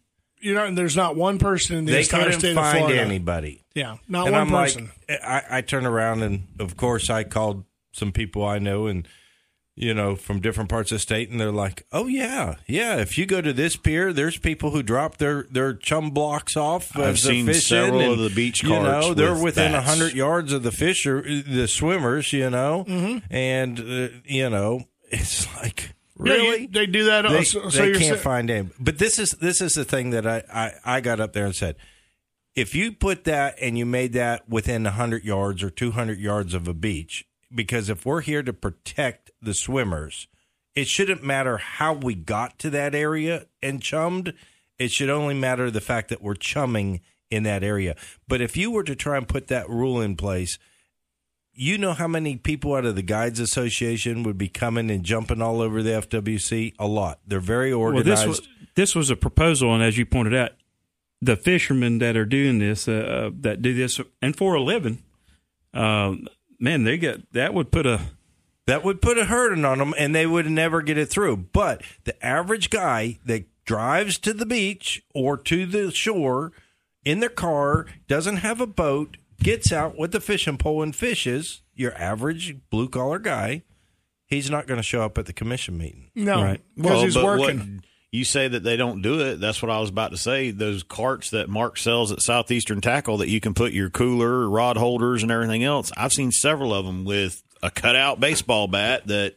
You 0.44 0.54
know, 0.54 0.74
there's 0.74 0.96
not 0.96 1.16
one 1.16 1.40
person 1.40 1.78
in 1.78 1.86
the 1.86 1.92
they 1.94 2.02
entire 2.02 2.26
couldn't 2.26 2.40
state 2.40 2.56
find 2.56 2.78
of 2.78 2.84
Florida. 2.86 3.02
anybody." 3.02 3.64
Yeah, 3.74 3.98
not 4.08 4.28
and 4.28 4.34
one 4.36 4.42
I'm 4.42 4.50
person. 4.50 4.92
like, 5.10 5.20
I, 5.24 5.44
I 5.58 5.62
turn 5.62 5.86
around 5.86 6.22
and 6.24 6.48
of 6.60 6.78
course 6.78 7.10
I 7.10 7.24
called 7.24 7.64
some 7.94 8.12
people 8.12 8.46
I 8.46 8.60
know 8.60 8.86
and 8.88 9.08
you 9.76 9.94
know 9.96 10.16
from 10.16 10.40
different 10.40 10.70
parts 10.70 10.92
of 10.92 10.98
the 10.98 11.00
state 11.00 11.30
and 11.32 11.40
they're 11.40 11.52
like, 11.52 11.86
oh 11.92 12.06
yeah, 12.06 12.56
yeah. 12.68 12.98
If 12.98 13.18
you 13.18 13.26
go 13.26 13.42
to 13.42 13.52
this 13.54 13.76
pier, 13.76 14.14
there's 14.14 14.38
people 14.38 14.70
who 14.70 14.84
drop 14.84 15.18
their 15.18 15.48
their 15.50 15.74
chum 15.74 16.12
blocks 16.12 16.56
off. 16.56 16.96
I've 16.96 17.16
as 17.16 17.24
seen 17.24 17.48
fishing 17.48 17.62
several 17.62 18.02
and, 18.02 18.12
of 18.12 18.20
the 18.20 18.30
beach 18.30 18.62
You 18.62 18.70
know, 18.70 19.16
they're 19.16 19.34
with 19.34 19.42
within 19.44 19.74
a 19.74 19.82
hundred 19.82 20.14
yards 20.14 20.54
of 20.54 20.62
the 20.62 20.72
fisher, 20.72 21.24
the 21.24 21.68
swimmers. 21.68 22.32
You 22.34 22.52
know, 22.52 22.86
Mm-hmm. 22.88 23.18
and 23.34 23.80
uh, 23.80 24.10
you 24.26 24.50
know 24.52 24.84
it's 25.10 25.48
like. 25.56 25.94
Yeah, 26.24 26.34
Really? 26.34 26.68
they 26.68 26.86
do 26.86 27.06
that. 27.06 27.28
they, 27.30 27.44
so, 27.44 27.70
so 27.70 27.80
they 27.80 27.88
you're 27.90 28.00
can't 28.00 28.18
sa- 28.18 28.24
find 28.24 28.50
him. 28.50 28.72
But 28.80 28.98
this 28.98 29.20
is 29.20 29.32
this 29.32 29.62
is 29.62 29.74
the 29.74 29.86
thing 29.86 30.12
that 30.12 30.26
I, 30.28 30.44
I, 30.54 30.98
I 30.98 31.02
got 31.02 31.20
up 31.20 31.34
there 31.34 31.46
and 31.46 31.56
said, 31.56 31.76
if 32.56 32.76
you 32.76 32.92
put 32.92 33.24
that 33.26 33.56
and 33.62 33.78
you 33.78 33.86
made 33.86 34.14
that 34.14 34.48
within 34.48 34.86
hundred 34.86 35.24
yards 35.24 35.64
or 35.64 35.70
two 35.70 35.92
hundred 35.92 36.20
yards 36.20 36.54
of 36.54 36.68
a 36.68 36.74
beach, 36.74 37.26
because 37.54 37.90
if 37.90 38.06
we're 38.06 38.22
here 38.22 38.44
to 38.44 38.54
protect 38.54 39.32
the 39.42 39.54
swimmers, 39.54 40.28
it 40.76 40.88
shouldn't 40.88 41.24
matter 41.24 41.58
how 41.58 41.94
we 41.94 42.16
got 42.16 42.58
to 42.60 42.70
that 42.72 42.96
area 42.96 43.46
and 43.62 43.82
chummed. 43.82 44.34
It 44.80 44.92
should 44.92 45.10
only 45.10 45.36
matter 45.36 45.70
the 45.70 45.82
fact 45.82 46.10
that 46.10 46.22
we're 46.22 46.34
chumming 46.36 47.02
in 47.30 47.44
that 47.44 47.64
area. 47.64 47.96
But 48.28 48.42
if 48.42 48.56
you 48.58 48.72
were 48.72 48.84
to 48.84 48.96
try 48.96 49.18
and 49.18 49.28
put 49.28 49.48
that 49.48 49.70
rule 49.70 50.00
in 50.02 50.16
place, 50.16 50.58
you 51.56 51.78
know 51.78 51.94
how 51.94 52.08
many 52.08 52.36
people 52.36 52.74
out 52.76 52.86
of 52.86 52.96
the 52.96 53.02
Guides 53.02 53.40
Association 53.40 54.24
would 54.24 54.38
be 54.38 54.48
coming 54.50 54.90
and 54.90 55.04
jumping 55.04 55.42
all 55.42 55.62
over 55.62 55.84
the 55.84 55.92
FWC? 55.92 56.74
A 56.80 56.88
lot. 56.88 57.20
They're 57.28 57.40
very 57.40 57.72
Well, 57.74 57.82
organized. 57.96 58.08
this 58.08 58.26
was 58.26 58.48
this 58.76 58.96
was 58.96 59.10
a 59.10 59.16
proposal, 59.16 59.74
and 59.74 59.84
as 59.84 59.98
you 59.98 60.06
pointed 60.06 60.34
out, 60.36 60.52
the 61.22 61.36
fishermen 61.36 62.00
that 62.00 62.18
are 62.18 62.26
doing 62.26 62.60
this, 62.60 62.88
uh, 62.88 62.92
uh, 62.92 63.32
that 63.42 63.62
do 63.62 63.74
this, 63.74 64.00
and 64.22 64.36
for 64.36 64.56
a 64.56 64.62
living, 64.62 65.04
uh, 65.74 66.16
man, 66.60 66.84
they 66.84 66.98
get 66.98 67.32
that 67.34 67.54
would 67.54 67.72
put 67.72 67.86
a 67.86 68.02
that 68.66 68.84
would 68.84 69.02
put 69.02 69.18
a 69.18 69.26
hurting 69.26 69.66
on 69.66 69.78
them, 69.78 69.94
and 69.98 70.16
they 70.16 70.26
would 70.26 70.50
never 70.50 70.82
get 70.82 70.98
it 70.98 71.08
through. 71.10 71.38
But 71.38 71.82
the 72.06 72.26
average 72.26 72.70
guy 72.70 73.20
that 73.26 73.46
drives 73.66 74.18
to 74.20 74.34
the 74.34 74.46
beach 74.46 75.04
or 75.14 75.38
to 75.38 75.66
the 75.66 75.92
shore 75.92 76.52
in 77.06 77.20
their 77.20 77.30
car, 77.30 77.86
doesn't 78.08 78.38
have 78.38 78.62
a 78.62 78.68
boat, 78.68 79.18
gets 79.44 79.72
out 79.72 79.98
with 79.98 80.12
the 80.12 80.20
fishing 80.22 80.58
pole 80.58 80.82
and 80.82 80.96
fishes, 80.96 81.62
your 81.76 81.94
average 81.96 82.56
blue 82.70 82.90
collar 82.90 83.20
guy, 83.20 83.64
he's 84.28 84.50
not 84.50 84.68
going 84.68 84.78
to 84.78 84.84
show 84.84 85.02
up 85.04 85.18
at 85.18 85.26
the 85.26 85.34
commission 85.34 85.78
meeting. 85.78 86.10
No, 86.16 86.44
Right. 86.44 86.62
because 86.76 87.04
he's 87.04 87.16
but 87.16 87.26
working. 87.26 87.58
what- 87.60 87.86
you 88.12 88.24
say 88.24 88.48
that 88.48 88.64
they 88.64 88.78
don't 88.78 89.02
do 89.02 89.20
it. 89.22 89.40
That's 89.40 89.60
what 89.64 89.72
I 89.72 89.80
was 89.80 89.90
about 89.90 90.12
to 90.12 90.18
say. 90.18 90.52
Those 90.52 90.84
carts 90.84 91.32
that 91.32 91.50
Mark 91.50 91.78
sells 91.80 92.12
at 92.12 92.22
Southeastern 92.22 92.80
Tackle 92.80 93.18
that 93.18 93.28
you 93.30 93.40
can 93.40 93.56
put 93.56 93.74
your 93.74 93.90
cooler, 93.90 94.48
rod 94.48 94.78
holders, 94.78 95.24
and 95.24 95.32
everything 95.32 95.64
else. 95.64 95.92
I've 95.98 96.14
seen 96.14 96.32
several 96.32 96.76
of 96.76 96.86
them 96.86 97.06
with 97.06 97.42
a 97.64 97.72
cutout 97.72 98.20
baseball 98.20 98.68
bat 98.68 99.08
that 99.08 99.34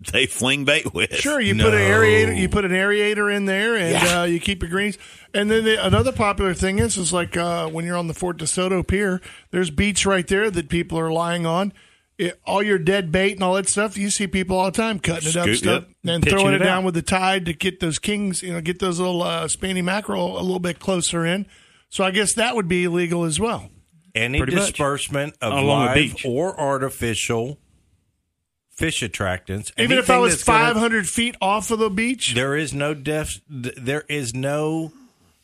they 0.12 0.26
fling 0.26 0.64
bait 0.64 0.92
with. 0.94 1.14
Sure, 1.14 1.40
you 1.40 1.54
put 1.54 1.74
an 1.74 1.80
aerator, 1.80 2.36
you 2.38 2.48
put 2.48 2.64
an 2.64 2.70
aerator 2.72 3.34
in 3.34 3.46
there, 3.46 3.74
and 3.76 3.92
Yeah. 3.92 4.20
uh, 4.20 4.24
you 4.24 4.38
keep 4.40 4.62
your 4.62 4.70
greens. 4.70 4.96
And 5.34 5.50
then 5.50 5.64
the, 5.64 5.84
another 5.84 6.12
popular 6.12 6.54
thing 6.54 6.78
is, 6.78 6.96
is 6.96 7.12
like 7.12 7.36
uh, 7.36 7.68
when 7.68 7.84
you're 7.84 7.96
on 7.96 8.06
the 8.06 8.14
Fort 8.14 8.38
DeSoto 8.38 8.86
Pier, 8.86 9.20
there's 9.50 9.70
beach 9.70 10.06
right 10.06 10.26
there 10.26 10.50
that 10.50 10.68
people 10.68 10.98
are 10.98 11.10
lying 11.12 11.46
on. 11.46 11.72
It, 12.16 12.40
all 12.44 12.62
your 12.64 12.78
dead 12.78 13.12
bait 13.12 13.34
and 13.34 13.42
all 13.44 13.54
that 13.54 13.68
stuff, 13.68 13.96
you 13.96 14.10
see 14.10 14.26
people 14.26 14.56
all 14.56 14.64
the 14.64 14.70
time 14.72 14.98
cutting 14.98 15.28
it 15.28 15.36
up, 15.36 15.44
Scoot, 15.44 15.58
stuff, 15.58 15.84
yep. 16.02 16.14
and 16.14 16.22
Pitching 16.22 16.38
throwing 16.38 16.54
it, 16.54 16.62
it 16.62 16.64
down 16.64 16.78
out. 16.78 16.84
with 16.84 16.94
the 16.94 17.02
tide 17.02 17.46
to 17.46 17.52
get 17.52 17.78
those 17.78 18.00
kings, 18.00 18.42
you 18.42 18.52
know, 18.52 18.60
get 18.60 18.80
those 18.80 18.98
little 18.98 19.22
uh, 19.22 19.46
spanny 19.46 19.82
mackerel 19.84 20.36
a 20.36 20.42
little 20.42 20.58
bit 20.58 20.80
closer 20.80 21.24
in. 21.24 21.46
So 21.90 22.02
I 22.02 22.10
guess 22.10 22.34
that 22.34 22.56
would 22.56 22.66
be 22.66 22.84
illegal 22.84 23.22
as 23.24 23.38
well. 23.38 23.70
Any 24.16 24.38
Pretty 24.38 24.56
much. 24.56 24.66
disbursement 24.70 25.36
of 25.40 25.52
Along 25.52 25.86
live 25.86 25.94
beach. 25.94 26.24
or 26.26 26.58
artificial 26.58 27.58
fish 28.78 29.02
attractants, 29.02 29.72
Even 29.76 29.98
if 29.98 30.08
I 30.08 30.18
was 30.18 30.34
that's 30.34 30.44
gonna- 30.44 30.74
500 30.74 31.08
feet 31.08 31.34
off 31.42 31.70
of 31.72 31.80
the 31.80 31.90
beach, 31.90 32.34
there 32.34 32.56
is 32.56 32.72
no 32.72 32.94
def, 32.94 33.40
there 33.48 34.04
is 34.08 34.34
no 34.34 34.92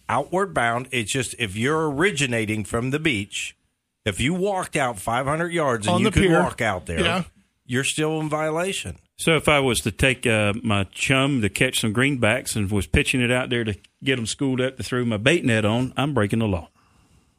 outward 0.08 0.54
bound. 0.54 0.86
It's 0.92 1.10
just 1.10 1.34
if 1.38 1.56
you're 1.56 1.90
originating 1.90 2.62
from 2.64 2.90
the 2.90 3.00
beach, 3.00 3.56
if 4.04 4.20
you 4.20 4.34
walked 4.34 4.76
out 4.76 4.98
500 5.00 5.52
yards 5.52 5.86
and 5.86 5.94
On 5.96 6.00
you 6.02 6.10
could 6.12 6.22
pier. 6.22 6.40
walk 6.40 6.60
out 6.60 6.86
there, 6.86 7.00
Yeah. 7.00 7.24
you're 7.66 7.82
still 7.84 8.20
in 8.20 8.28
violation. 8.28 8.98
So 9.16 9.36
if 9.36 9.48
I 9.48 9.58
was 9.60 9.80
to 9.80 9.90
take 9.90 10.26
uh, 10.26 10.52
my 10.62 10.84
chum 10.92 11.40
to 11.42 11.48
catch 11.48 11.80
some 11.80 11.92
greenbacks 11.94 12.54
and 12.56 12.70
was 12.70 12.86
pitching 12.86 13.20
it 13.20 13.30
out 13.32 13.48
there 13.50 13.64
to 13.64 13.74
get 14.02 14.16
them 14.16 14.26
schooled 14.26 14.60
up 14.60 14.76
to 14.76 14.82
throw 14.82 15.04
my 15.04 15.16
bait 15.16 15.44
net 15.44 15.64
on, 15.64 15.92
I'm 15.96 16.14
breaking 16.14 16.38
the 16.40 16.46
law. 16.48 16.68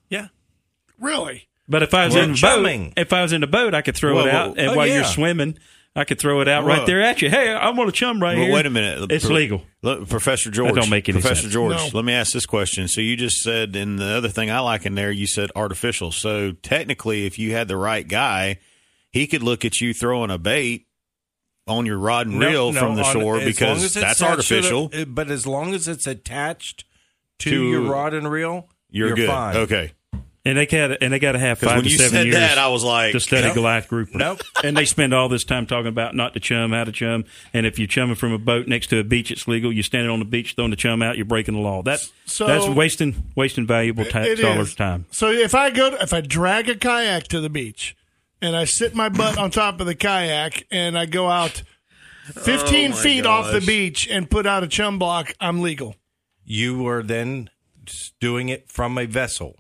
Yeah. 0.10 0.28
really. 1.00 1.48
But 1.68 1.82
if 1.82 1.94
I 1.96 2.06
was 2.06 2.14
Well, 2.14 2.24
in 2.26 2.32
the 2.34 2.38
chumming. 2.38 2.84
boat, 2.90 2.94
if 2.98 3.12
I 3.12 3.24
was 3.24 3.34
in 3.34 3.42
the 3.42 3.48
boat, 3.48 3.74
I 3.74 3.82
could 3.82 3.96
throw 3.96 4.14
Whoa, 4.16 4.26
it 4.28 4.34
out, 4.34 4.50
whoa. 4.50 4.56
and 4.58 4.70
Oh, 4.70 4.76
while 4.76 4.86
yeah. 4.88 4.96
you're 4.98 5.04
swimming, 5.04 5.58
I 5.98 6.04
could 6.04 6.20
throw 6.20 6.42
it 6.42 6.48
out 6.50 6.64
Whoa. 6.64 6.70
right 6.72 6.86
there 6.86 7.02
at 7.02 7.22
you. 7.22 7.30
Hey, 7.30 7.54
I'm 7.54 7.80
on 7.80 7.88
a 7.88 7.92
chum 7.92 8.22
right 8.22 8.36
Well, 8.36 8.46
here. 8.48 8.54
wait 8.54 8.66
a 8.66 8.70
minute. 8.70 9.10
It's 9.12 9.26
Pro- 9.26 9.36
legal. 9.36 9.62
Look, 9.82 10.10
Professor 10.10 10.52
George. 10.52 10.76
don't 10.76 10.90
make 10.90 11.08
any 11.08 11.22
Professor 11.22 11.44
sense. 11.44 11.54
George, 11.54 11.78
No. 11.78 11.90
let 11.94 12.04
me 12.04 12.12
ask 12.12 12.34
this 12.34 12.46
question. 12.46 12.88
So 12.90 13.00
you 13.00 13.16
just 13.16 13.42
said, 13.42 13.76
and 13.78 13.98
the 13.98 14.06
other 14.18 14.28
thing 14.28 14.52
I 14.52 14.60
like 14.60 14.86
in 14.86 14.96
there, 14.96 15.10
you 15.12 15.26
said 15.26 15.52
artificial. 15.56 16.12
So 16.12 16.52
technically, 16.52 17.26
if 17.26 17.40
you 17.40 17.54
had 17.54 17.70
the 17.70 17.78
right 17.78 18.06
guy, 18.06 18.58
he 19.12 19.26
could 19.26 19.42
look 19.42 19.64
at 19.64 19.80
you 19.80 19.94
throwing 19.94 20.32
a 20.32 20.38
bait 20.38 20.88
on 21.66 21.86
your 21.86 21.98
rod 21.98 22.28
and 22.28 22.40
No, 22.40 22.48
reel 22.50 22.72
no, 22.74 22.80
from 22.82 22.96
the 22.96 23.04
shore 23.06 23.38
long 23.38 23.46
because 23.46 23.94
that's 23.94 23.96
attached 23.96 24.18
to 24.20 24.24
the- 24.26 24.30
artificial. 24.32 24.92
uh, 24.94 25.06
but 25.06 25.32
as 25.32 25.48
long 25.48 25.74
as 25.74 25.88
it's 25.88 26.06
attached 26.08 26.84
to, 27.40 27.50
To- 27.52 27.70
your 27.70 27.82
rod 27.82 28.14
and 28.14 28.30
reel, 28.30 28.68
you're, 28.90 29.16
good. 29.16 29.28
fine. 29.30 29.56
Okay. 29.56 29.92
And 30.48 30.58
they 30.60 30.68
got 30.68 31.02
and 31.02 31.12
they 31.12 31.18
got 31.18 31.32
to 31.32 31.40
have 31.40 31.58
five 31.58 31.78
when 31.78 31.84
to 31.86 31.90
you 31.90 31.98
seven 31.98 32.12
said 32.12 32.26
years 32.28 32.36
that, 32.36 32.60
I 32.60 32.68
was 32.68 32.84
like, 32.84 33.14
to 33.14 33.20
study 33.20 33.48
Nope. 33.48 33.56
Goliath 33.56 33.88
grouper. 33.88 34.18
Nope. 34.20 34.42
And 34.64 34.78
they 34.78 34.86
spend 34.86 35.12
all 35.14 35.28
this 35.28 35.44
time 35.44 35.66
talking 35.66 35.88
about 35.88 36.16
not 36.16 36.34
to 36.36 36.40
chum, 36.40 36.72
how 36.72 36.84
to 36.84 36.92
chum, 36.92 37.26
and 37.54 37.66
if 37.66 37.80
you're 37.80 37.88
chumming 37.88 38.16
from 38.16 38.32
a 38.32 38.38
boat 38.38 38.68
next 38.68 38.88
to 38.88 39.00
a 39.00 39.04
beach, 39.04 39.32
it's 39.32 39.48
legal. 39.48 39.72
You're 39.74 39.84
standing 39.84 40.12
on 40.12 40.20
the 40.20 40.26
beach 40.26 40.54
throwing 40.56 40.70
the 40.70 40.78
chum 40.78 41.02
out, 41.02 41.18
you're 41.18 41.26
breaking 41.26 41.56
the 41.56 41.62
law. 41.62 41.82
That 41.82 42.00
So- 42.26 42.46
that's 42.46 42.68
wasting 42.68 43.32
wasting 43.36 43.66
valuable 43.66 44.06
tax 44.06 44.40
dollars' 44.40 44.70
is. 44.70 44.76
time. 44.76 45.06
So 45.12 45.32
if 45.32 45.56
I 45.56 45.72
go, 45.72 45.90
to, 45.90 46.02
if 46.04 46.14
I 46.14 46.22
drag 46.22 46.70
a 46.70 46.76
kayak 46.76 47.24
to 47.30 47.42
the 47.42 47.50
beach, 47.50 47.96
and 48.40 48.56
I 48.56 48.66
sit 48.66 48.94
my 48.94 49.10
butt 49.10 49.40
on 49.40 49.50
top 49.50 49.80
of 49.80 49.88
the 49.88 49.96
kayak, 49.96 50.68
and 50.70 50.96
I 50.96 51.08
go 51.08 51.28
out 51.28 51.64
fifteen 52.34 52.92
Oh, 52.92 52.96
my 52.96 53.02
feet 53.02 53.26
off 53.26 53.52
the 53.52 53.62
beach 53.62 54.08
and 54.10 54.30
put 54.30 54.46
out 54.46 54.64
a 54.64 54.68
chum 54.68 55.00
block, 55.00 55.34
I'm 55.40 55.62
legal. 55.62 55.96
You 56.44 56.86
are 56.88 57.02
then 57.02 57.50
doing 58.20 58.50
it 58.50 58.70
from 58.70 58.98
a 59.00 59.06
vessel, 59.06 59.58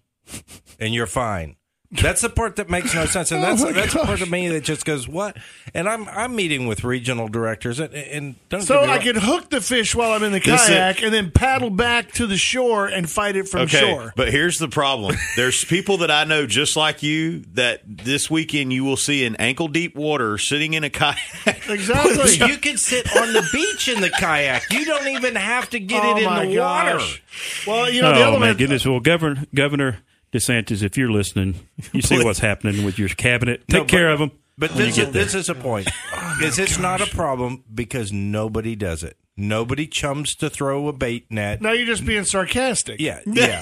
and 0.79 0.93
you're 0.93 1.07
fine. 1.07 1.55
That's 1.91 2.21
the 2.21 2.29
part 2.29 2.57
that 2.57 2.67
makes 2.69 2.93
no 2.93 3.05
sense, 3.05 3.31
and 3.31 3.41
oh 3.43 3.47
that's 3.47 3.61
Oh 3.61 3.65
my 3.67 3.71
that's 3.71 3.93
the 3.93 3.99
part 3.99 4.19
of 4.19 4.29
me 4.29 4.49
that 4.49 4.63
just 4.63 4.85
goes 4.85 5.07
what. 5.07 5.37
And 5.73 5.87
I'm 5.87 6.09
I'm 6.09 6.35
meeting 6.35 6.67
with 6.67 6.83
regional 6.83 7.29
directors, 7.29 7.79
and, 7.79 7.93
and 7.93 8.35
don't 8.49 8.63
So 8.63 8.83
I 8.83 8.97
can 8.97 9.15
hook 9.15 9.49
the 9.49 9.61
fish 9.61 9.95
while 9.95 10.11
I'm 10.11 10.23
in 10.23 10.33
the 10.33 10.39
This 10.39 10.67
kayak, 10.67 11.03
and 11.03 11.13
then 11.13 11.31
paddle 11.31 11.69
back 11.69 12.11
to 12.13 12.27
the 12.27 12.35
shore 12.37 12.87
and 12.87 13.09
fight 13.09 13.35
it 13.37 13.47
from 13.47 13.61
Okay, 13.61 13.79
shore. 13.79 14.13
but 14.17 14.29
here's 14.29 14.57
the 14.57 14.67
problem. 14.67 15.15
There's 15.37 15.63
people 15.63 15.97
that 15.97 16.11
I 16.11 16.25
know 16.25 16.47
just 16.47 16.75
like 16.75 17.01
you 17.03 17.41
that 17.53 17.81
this 17.85 18.29
weekend 18.29 18.73
you 18.73 18.83
will 18.83 18.97
see 18.97 19.23
in 19.23 19.35
ankle 19.37 19.67
deep 19.69 19.95
water 19.95 20.37
sitting 20.37 20.73
in 20.73 20.83
a 20.83 20.89
kayak. 20.89 21.19
Exactly. 21.69 22.47
You 22.47 22.57
can 22.57 22.77
sit 22.77 23.15
on 23.15 23.31
the 23.31 23.47
beach 23.53 23.87
in 23.87 24.01
the 24.01 24.09
kayak. 24.09 24.63
You 24.71 24.85
don't 24.85 25.07
even 25.09 25.35
have 25.35 25.69
to 25.69 25.79
get 25.79 26.03
Oh 26.03 26.17
it 26.17 26.23
in 26.23 26.25
my 26.25 26.45
the 26.45 26.59
water. 26.59 26.99
Well, 27.67 27.89
you 27.89 28.01
know 28.01 28.09
the 28.13 28.21
oh 28.21 28.27
other 28.29 28.39
my 28.39 28.47
one. 28.49 28.57
goodness! 28.57 28.85
Well, 28.85 28.99
Governor 28.99 29.43
Governor 29.53 29.99
DeSantis, 30.35 30.83
if 30.83 30.97
you're 30.97 31.11
listening, 31.11 31.55
you 31.93 32.01
see 32.01 32.23
what's 32.23 32.39
happening 32.39 32.83
with 32.85 32.99
your 32.99 33.09
cabinet. 33.09 33.61
Take 33.67 33.73
No, 33.73 33.79
but- 33.81 33.89
care 33.89 34.09
of 34.09 34.19
them. 34.19 34.31
But 34.57 34.71
this 34.71 34.97
is, 34.97 35.11
this 35.11 35.35
is 35.35 35.49
a 35.49 35.55
point. 35.55 35.89
Oh, 36.17 36.37
is 36.45 36.59
it's 36.59 36.77
not 36.77 36.99
a 37.01 37.05
problem 37.05 37.63
because 37.73 38.11
nobody 38.11 38.75
does 38.75 39.03
it. 39.03 39.15
Nobody 39.37 39.85
chums 39.87 40.35
to 40.35 40.49
throw 40.49 40.87
a 40.89 40.93
bait 40.93 41.27
net. 41.29 41.61
Now 41.61 41.71
you're 41.71 41.85
just 41.85 42.05
being 42.05 42.23
sarcastic. 42.25 42.99
Yeah, 42.99 43.19
yeah. 43.25 43.61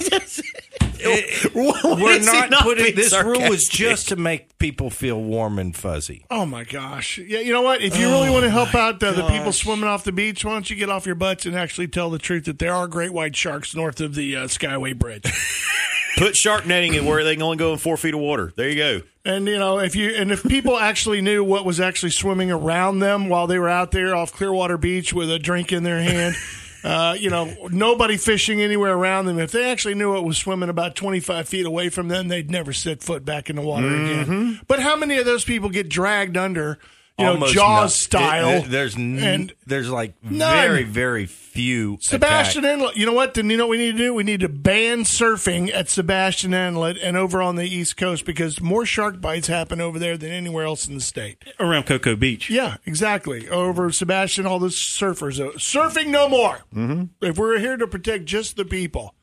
When 1.54 2.00
We're 2.00 2.10
is 2.12 2.30
he 2.30 2.48
not, 2.48 2.62
putting 2.62 2.84
being 2.84 2.96
this 2.96 3.12
rule 3.22 3.40
is 3.52 3.68
just 3.70 4.08
to 4.08 4.16
make 4.16 4.58
people 4.58 4.90
feel 4.90 5.20
warm 5.22 5.58
and 5.58 5.76
fuzzy. 5.76 6.24
Oh 6.30 6.44
my 6.46 6.64
gosh! 6.64 7.18
Yeah, 7.18 7.40
you 7.40 7.52
know 7.52 7.62
what? 7.62 7.82
If 7.82 7.98
you 7.98 8.08
really 8.08 8.30
want 8.30 8.44
to 8.44 8.50
help 8.50 8.74
out 8.74 9.02
uh, 9.02 9.12
the 9.12 9.26
people 9.28 9.52
swimming 9.52 9.84
off 9.88 10.04
the 10.04 10.12
beach, 10.12 10.44
why 10.44 10.52
don't 10.52 10.68
you 10.68 10.76
get 10.76 10.88
off 10.90 11.06
your 11.06 11.14
butts 11.14 11.46
and 11.46 11.54
actually 11.56 11.88
tell 11.88 12.10
the 12.10 12.18
truth 12.18 12.44
that 12.46 12.58
there 12.58 12.72
are 12.74 12.88
great 12.88 13.12
white 13.12 13.36
sharks 13.36 13.74
north 13.74 14.00
of 14.00 14.14
the 14.14 14.36
uh, 14.36 14.44
Skyway 14.44 14.98
Bridge? 14.98 15.24
Put 16.16 16.36
shark 16.36 16.64
netting 16.64 16.94
in 16.94 17.06
where 17.06 17.24
they 17.24 17.34
can 17.34 17.42
only 17.42 17.56
go 17.56 17.72
in 17.72 17.78
four 17.78 17.96
feet 17.96 18.14
of 18.14 18.20
water. 18.20 18.52
There 18.56 18.68
you 18.68 18.76
go. 18.76 19.00
and 19.24 19.46
you 19.48 19.58
know, 19.58 19.80
if 19.80 19.96
you 19.96 20.10
and 20.10 20.30
if 20.30 20.42
people 20.44 20.78
actually 20.78 21.20
knew 21.20 21.42
what 21.42 21.64
was 21.64 21.80
actually 21.80 22.12
swimming 22.12 22.52
around 22.52 23.00
them 23.00 23.28
while 23.28 23.46
they 23.48 23.58
were 23.58 23.68
out 23.68 23.90
there 23.90 24.14
off 24.14 24.32
Clearwater 24.32 24.78
Beach 24.78 25.12
with 25.12 25.30
a 25.30 25.38
drink 25.38 25.72
in 25.72 25.82
their 25.82 26.00
hand. 26.00 26.36
Uh, 26.84 27.16
you 27.18 27.30
know, 27.30 27.68
nobody 27.70 28.18
fishing 28.18 28.60
anywhere 28.60 28.92
around 28.92 29.24
them. 29.24 29.38
If 29.38 29.52
they 29.52 29.70
actually 29.70 29.94
knew 29.94 30.16
it 30.18 30.20
was 30.22 30.36
swimming 30.36 30.68
about 30.68 30.94
25 30.94 31.48
feet 31.48 31.64
away 31.64 31.88
from 31.88 32.08
them, 32.08 32.28
they'd 32.28 32.50
never 32.50 32.74
set 32.74 33.02
foot 33.02 33.24
back 33.24 33.48
in 33.48 33.56
the 33.56 33.62
water 33.62 33.86
again. 33.88 34.60
But 34.68 34.80
how 34.80 34.94
many 34.94 35.16
of 35.16 35.24
those 35.24 35.44
people 35.44 35.70
get 35.70 35.88
dragged 35.88 36.36
under, 36.36 36.78
you 37.18 37.24
know, 37.24 37.32
Almost 37.34 37.54
Jaws 37.54 37.80
none. 37.80 37.88
style? 37.90 38.46
There- 38.46 38.62
There's 38.68 38.96
n- 38.96 39.18
and 39.20 39.52
there's 39.66 39.88
like 39.88 40.14
None. 40.22 40.38
very 40.62 40.82
very 40.82 41.26
few. 41.26 41.98
Sebastian 42.00 42.64
attack- 42.64 42.78
Inlet. 42.80 42.96
You 42.96 43.06
know 43.06 43.12
what? 43.12 43.34
Then 43.34 43.48
you 43.50 43.56
know 43.56 43.66
what 43.66 43.70
we 43.70 43.78
need 43.78 43.92
to 43.92 43.98
do? 43.98 44.12
We 44.14 44.24
need 44.24 44.40
to 44.40 44.48
ban 44.48 45.04
surfing 45.04 45.72
at 45.72 45.88
Sebastian 45.88 46.52
Inlet 46.52 46.98
and 46.98 47.16
over 47.16 47.40
on 47.40 47.54
the 47.54 47.64
East 47.64 47.96
Coast 47.96 48.24
because 48.24 48.60
more 48.60 48.84
shark 48.84 49.20
bites 49.20 49.46
happen 49.46 49.80
over 49.80 49.98
there 49.98 50.16
than 50.16 50.32
anywhere 50.32 50.64
else 50.64 50.88
in 50.88 50.94
the 50.96 51.00
state. 51.00 51.38
Around 51.60 51.84
Cocoa 51.86 52.16
Beach. 52.16 52.50
Yeah, 52.50 52.78
exactly. 52.84 53.48
Over 53.48 53.92
Sebastian, 53.92 54.44
all 54.46 54.58
the 54.58 54.68
surfers. 54.68 55.38
Surfing 55.58 56.08
no 56.08 56.28
more. 56.28 56.64
Mm-hmm. 56.74 57.04
If 57.24 57.38
we're 57.38 57.60
here 57.60 57.76
to 57.76 57.86
protect 57.86 58.24
just 58.24 58.56
the 58.56 58.64
people, 58.64 59.14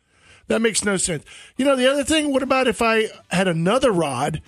that 0.47 0.61
makes 0.61 0.85
no 0.85 0.95
sense. 0.95 1.25
You 1.57 1.65
know, 1.65 1.75
the 1.75 1.91
other 1.91 2.05
thing, 2.05 2.31
what 2.31 2.41
about 2.43 2.67
if 2.69 2.81
I 2.81 3.09
had 3.31 3.49
another 3.49 3.91
rod, 3.91 4.41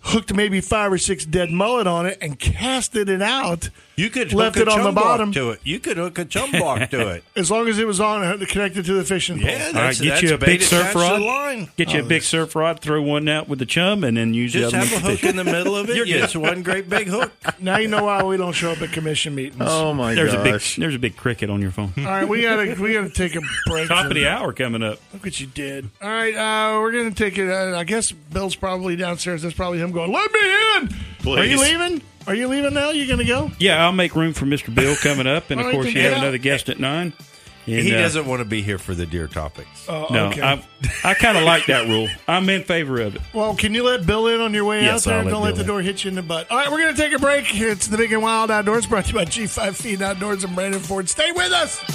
hooked 0.00 0.34
maybe 0.34 0.60
five 0.60 0.92
or 0.92 0.98
six 0.98 1.24
dead 1.24 1.50
mullet 1.50 1.86
on 1.86 2.06
it, 2.06 2.18
and 2.20 2.38
casted 2.38 3.08
it 3.08 3.22
out? 3.22 3.70
You 4.00 4.10
could 4.10 4.32
left 4.32 4.56
hook 4.56 4.66
it 4.66 4.68
a 4.68 4.72
on 4.72 4.78
the 4.78 4.84
chum 4.86 4.94
block 4.94 5.04
bottom. 5.04 5.32
to 5.32 5.50
it. 5.50 5.60
You 5.64 5.78
could 5.78 5.96
hook 5.96 6.18
a 6.18 6.24
chum 6.24 6.50
block 6.52 6.90
to 6.90 7.08
it. 7.14 7.24
As 7.36 7.50
long 7.50 7.68
as 7.68 7.78
it 7.78 7.86
was 7.86 8.00
on 8.00 8.22
uh, 8.22 8.44
connected 8.48 8.84
to 8.86 8.94
the 8.94 9.04
fishing 9.04 9.38
pole. 9.40 9.48
Yeah, 9.50 9.66
All 9.66 9.72
right, 9.72 9.72
that's, 9.72 10.00
get 10.00 10.08
that's 10.10 10.22
you 10.22 10.34
a 10.34 10.38
big 10.38 10.62
surf 10.62 10.80
attached 10.80 10.92
to 10.94 10.98
the 10.98 11.04
rod. 11.04 11.20
line. 11.22 11.70
Get 11.76 11.92
you 11.92 12.00
a 12.00 12.04
big 12.04 12.22
surf 12.22 12.54
rod, 12.56 12.80
throw 12.80 13.02
one 13.02 13.28
out 13.28 13.48
with 13.48 13.58
the 13.58 13.66
chum, 13.66 14.04
and 14.04 14.16
then 14.16 14.32
use 14.34 14.52
Just 14.52 14.72
the 14.72 14.78
other 14.78 14.86
have 14.86 15.04
a 15.04 15.10
hook 15.10 15.24
in 15.24 15.36
the 15.36 15.44
middle 15.56 15.76
of 15.76 15.90
it. 15.90 15.96
You're 15.96 16.06
yeah, 16.06 16.14
good. 16.16 16.24
it's 16.24 16.36
one 16.36 16.62
great 16.62 16.88
big 16.88 17.06
hook. 17.08 17.30
Now 17.60 17.76
you 17.76 17.88
know 17.88 18.04
why 18.04 18.22
we 18.22 18.38
don't 18.38 18.52
show 18.54 18.70
up 18.70 18.80
at 18.80 18.90
commission 18.92 19.34
meetings. 19.34 19.60
Oh 19.62 19.92
my 19.92 20.14
There's 20.14 20.32
a 20.32 20.42
big 20.42 20.60
there's 20.78 20.94
a 20.94 20.98
big 20.98 21.14
cricket 21.16 21.50
on 21.50 21.60
your 21.60 21.70
phone. 21.70 21.92
All 21.98 22.04
right, 22.04 22.26
we 22.26 22.40
gotta 22.40 22.74
we 22.80 22.94
gotta 22.94 23.10
take 23.10 23.36
a 23.36 23.40
break. 23.66 23.86
Top 23.88 24.06
of 24.06 24.14
the 24.14 24.26
hour 24.26 24.54
coming 24.54 24.82
up. 24.82 24.98
Look 25.12 25.24
what 25.24 25.38
you 25.38 25.46
did. 25.46 25.90
All 26.00 26.08
right, 26.08 26.34
uh, 26.34 26.80
we're 26.80 26.92
gonna 26.92 27.10
take 27.10 27.36
it. 27.36 27.50
Uh, 27.50 27.76
I 27.76 27.84
guess 27.84 28.12
Bill's 28.12 28.56
probably 28.56 28.96
downstairs. 28.96 29.42
That's 29.42 29.54
probably 29.54 29.78
him 29.78 29.90
going. 29.92 30.10
Let 30.10 30.32
me 30.32 30.40
in. 31.28 31.38
Are 31.38 31.44
you 31.44 31.60
leaving? 31.60 32.00
Are 32.30 32.34
you 32.36 32.46
leaving 32.46 32.74
now? 32.74 32.90
You 32.90 33.08
gonna 33.08 33.24
go? 33.24 33.50
Yeah, 33.58 33.84
I'll 33.84 33.90
make 33.92 34.14
room 34.14 34.32
for 34.34 34.46
Mr. 34.46 34.72
Bill 34.72 34.94
coming 34.94 35.26
up, 35.26 35.50
and 35.50 35.60
of 35.60 35.66
right, 35.66 35.72
course 35.74 35.86
then 35.86 35.94
you 35.96 36.00
get 36.02 36.10
have 36.10 36.18
out. 36.18 36.22
another 36.22 36.38
guest 36.38 36.68
at 36.68 36.78
nine. 36.78 37.12
And, 37.66 37.74
He 37.86 37.94
uh, 37.94 37.98
doesn't 38.00 38.26
want 38.26 38.38
to 38.40 38.44
be 38.44 38.62
here 38.62 38.78
for 38.78 38.94
the 38.94 39.04
deer 39.04 39.28
topics. 39.28 39.88
Uh, 39.88 40.06
No, 40.10 40.26
okay. 40.28 40.40
I, 40.40 40.64
I 41.04 41.14
kind 41.14 41.36
of 41.36 41.44
like 41.44 41.66
that 41.66 41.86
rule. 41.88 42.08
I'm 42.26 42.48
in 42.48 42.62
favor 42.64 43.00
of 43.00 43.16
it. 43.16 43.22
well, 43.34 43.54
can 43.54 43.74
you 43.74 43.82
let 43.84 44.06
Bill 44.06 44.28
in 44.28 44.40
on 44.40 44.54
your 44.54 44.64
way 44.64 44.82
Yes, 44.82 45.06
out 45.06 45.10
there? 45.10 45.18
I'll 45.18 45.24
let 45.24 45.30
Don't 45.30 45.42
let 45.42 45.48
Bill 45.50 45.56
the 45.56 45.60
in. 45.62 45.66
door 45.66 45.82
hit 45.82 46.02
you 46.04 46.08
in 46.08 46.14
the 46.14 46.22
butt. 46.22 46.50
All 46.50 46.56
right, 46.56 46.70
we're 46.70 46.80
gonna 46.80 46.96
take 46.96 47.12
a 47.12 47.18
break. 47.18 47.54
It's 47.54 47.86
the 47.88 47.96
Big 47.98 48.12
and 48.12 48.22
Wild 48.22 48.50
Outdoors 48.50 48.86
brought 48.86 49.04
to 49.06 49.10
you 49.10 49.16
by 49.16 49.24
G5 49.24 49.74
Feed 49.76 50.00
Outdoors 50.02 50.42
and 50.44 50.54
Brandon 50.54 50.80
Ford. 50.80 51.08
Stay 51.08 51.32
with 51.32 51.52
us. 51.52 51.80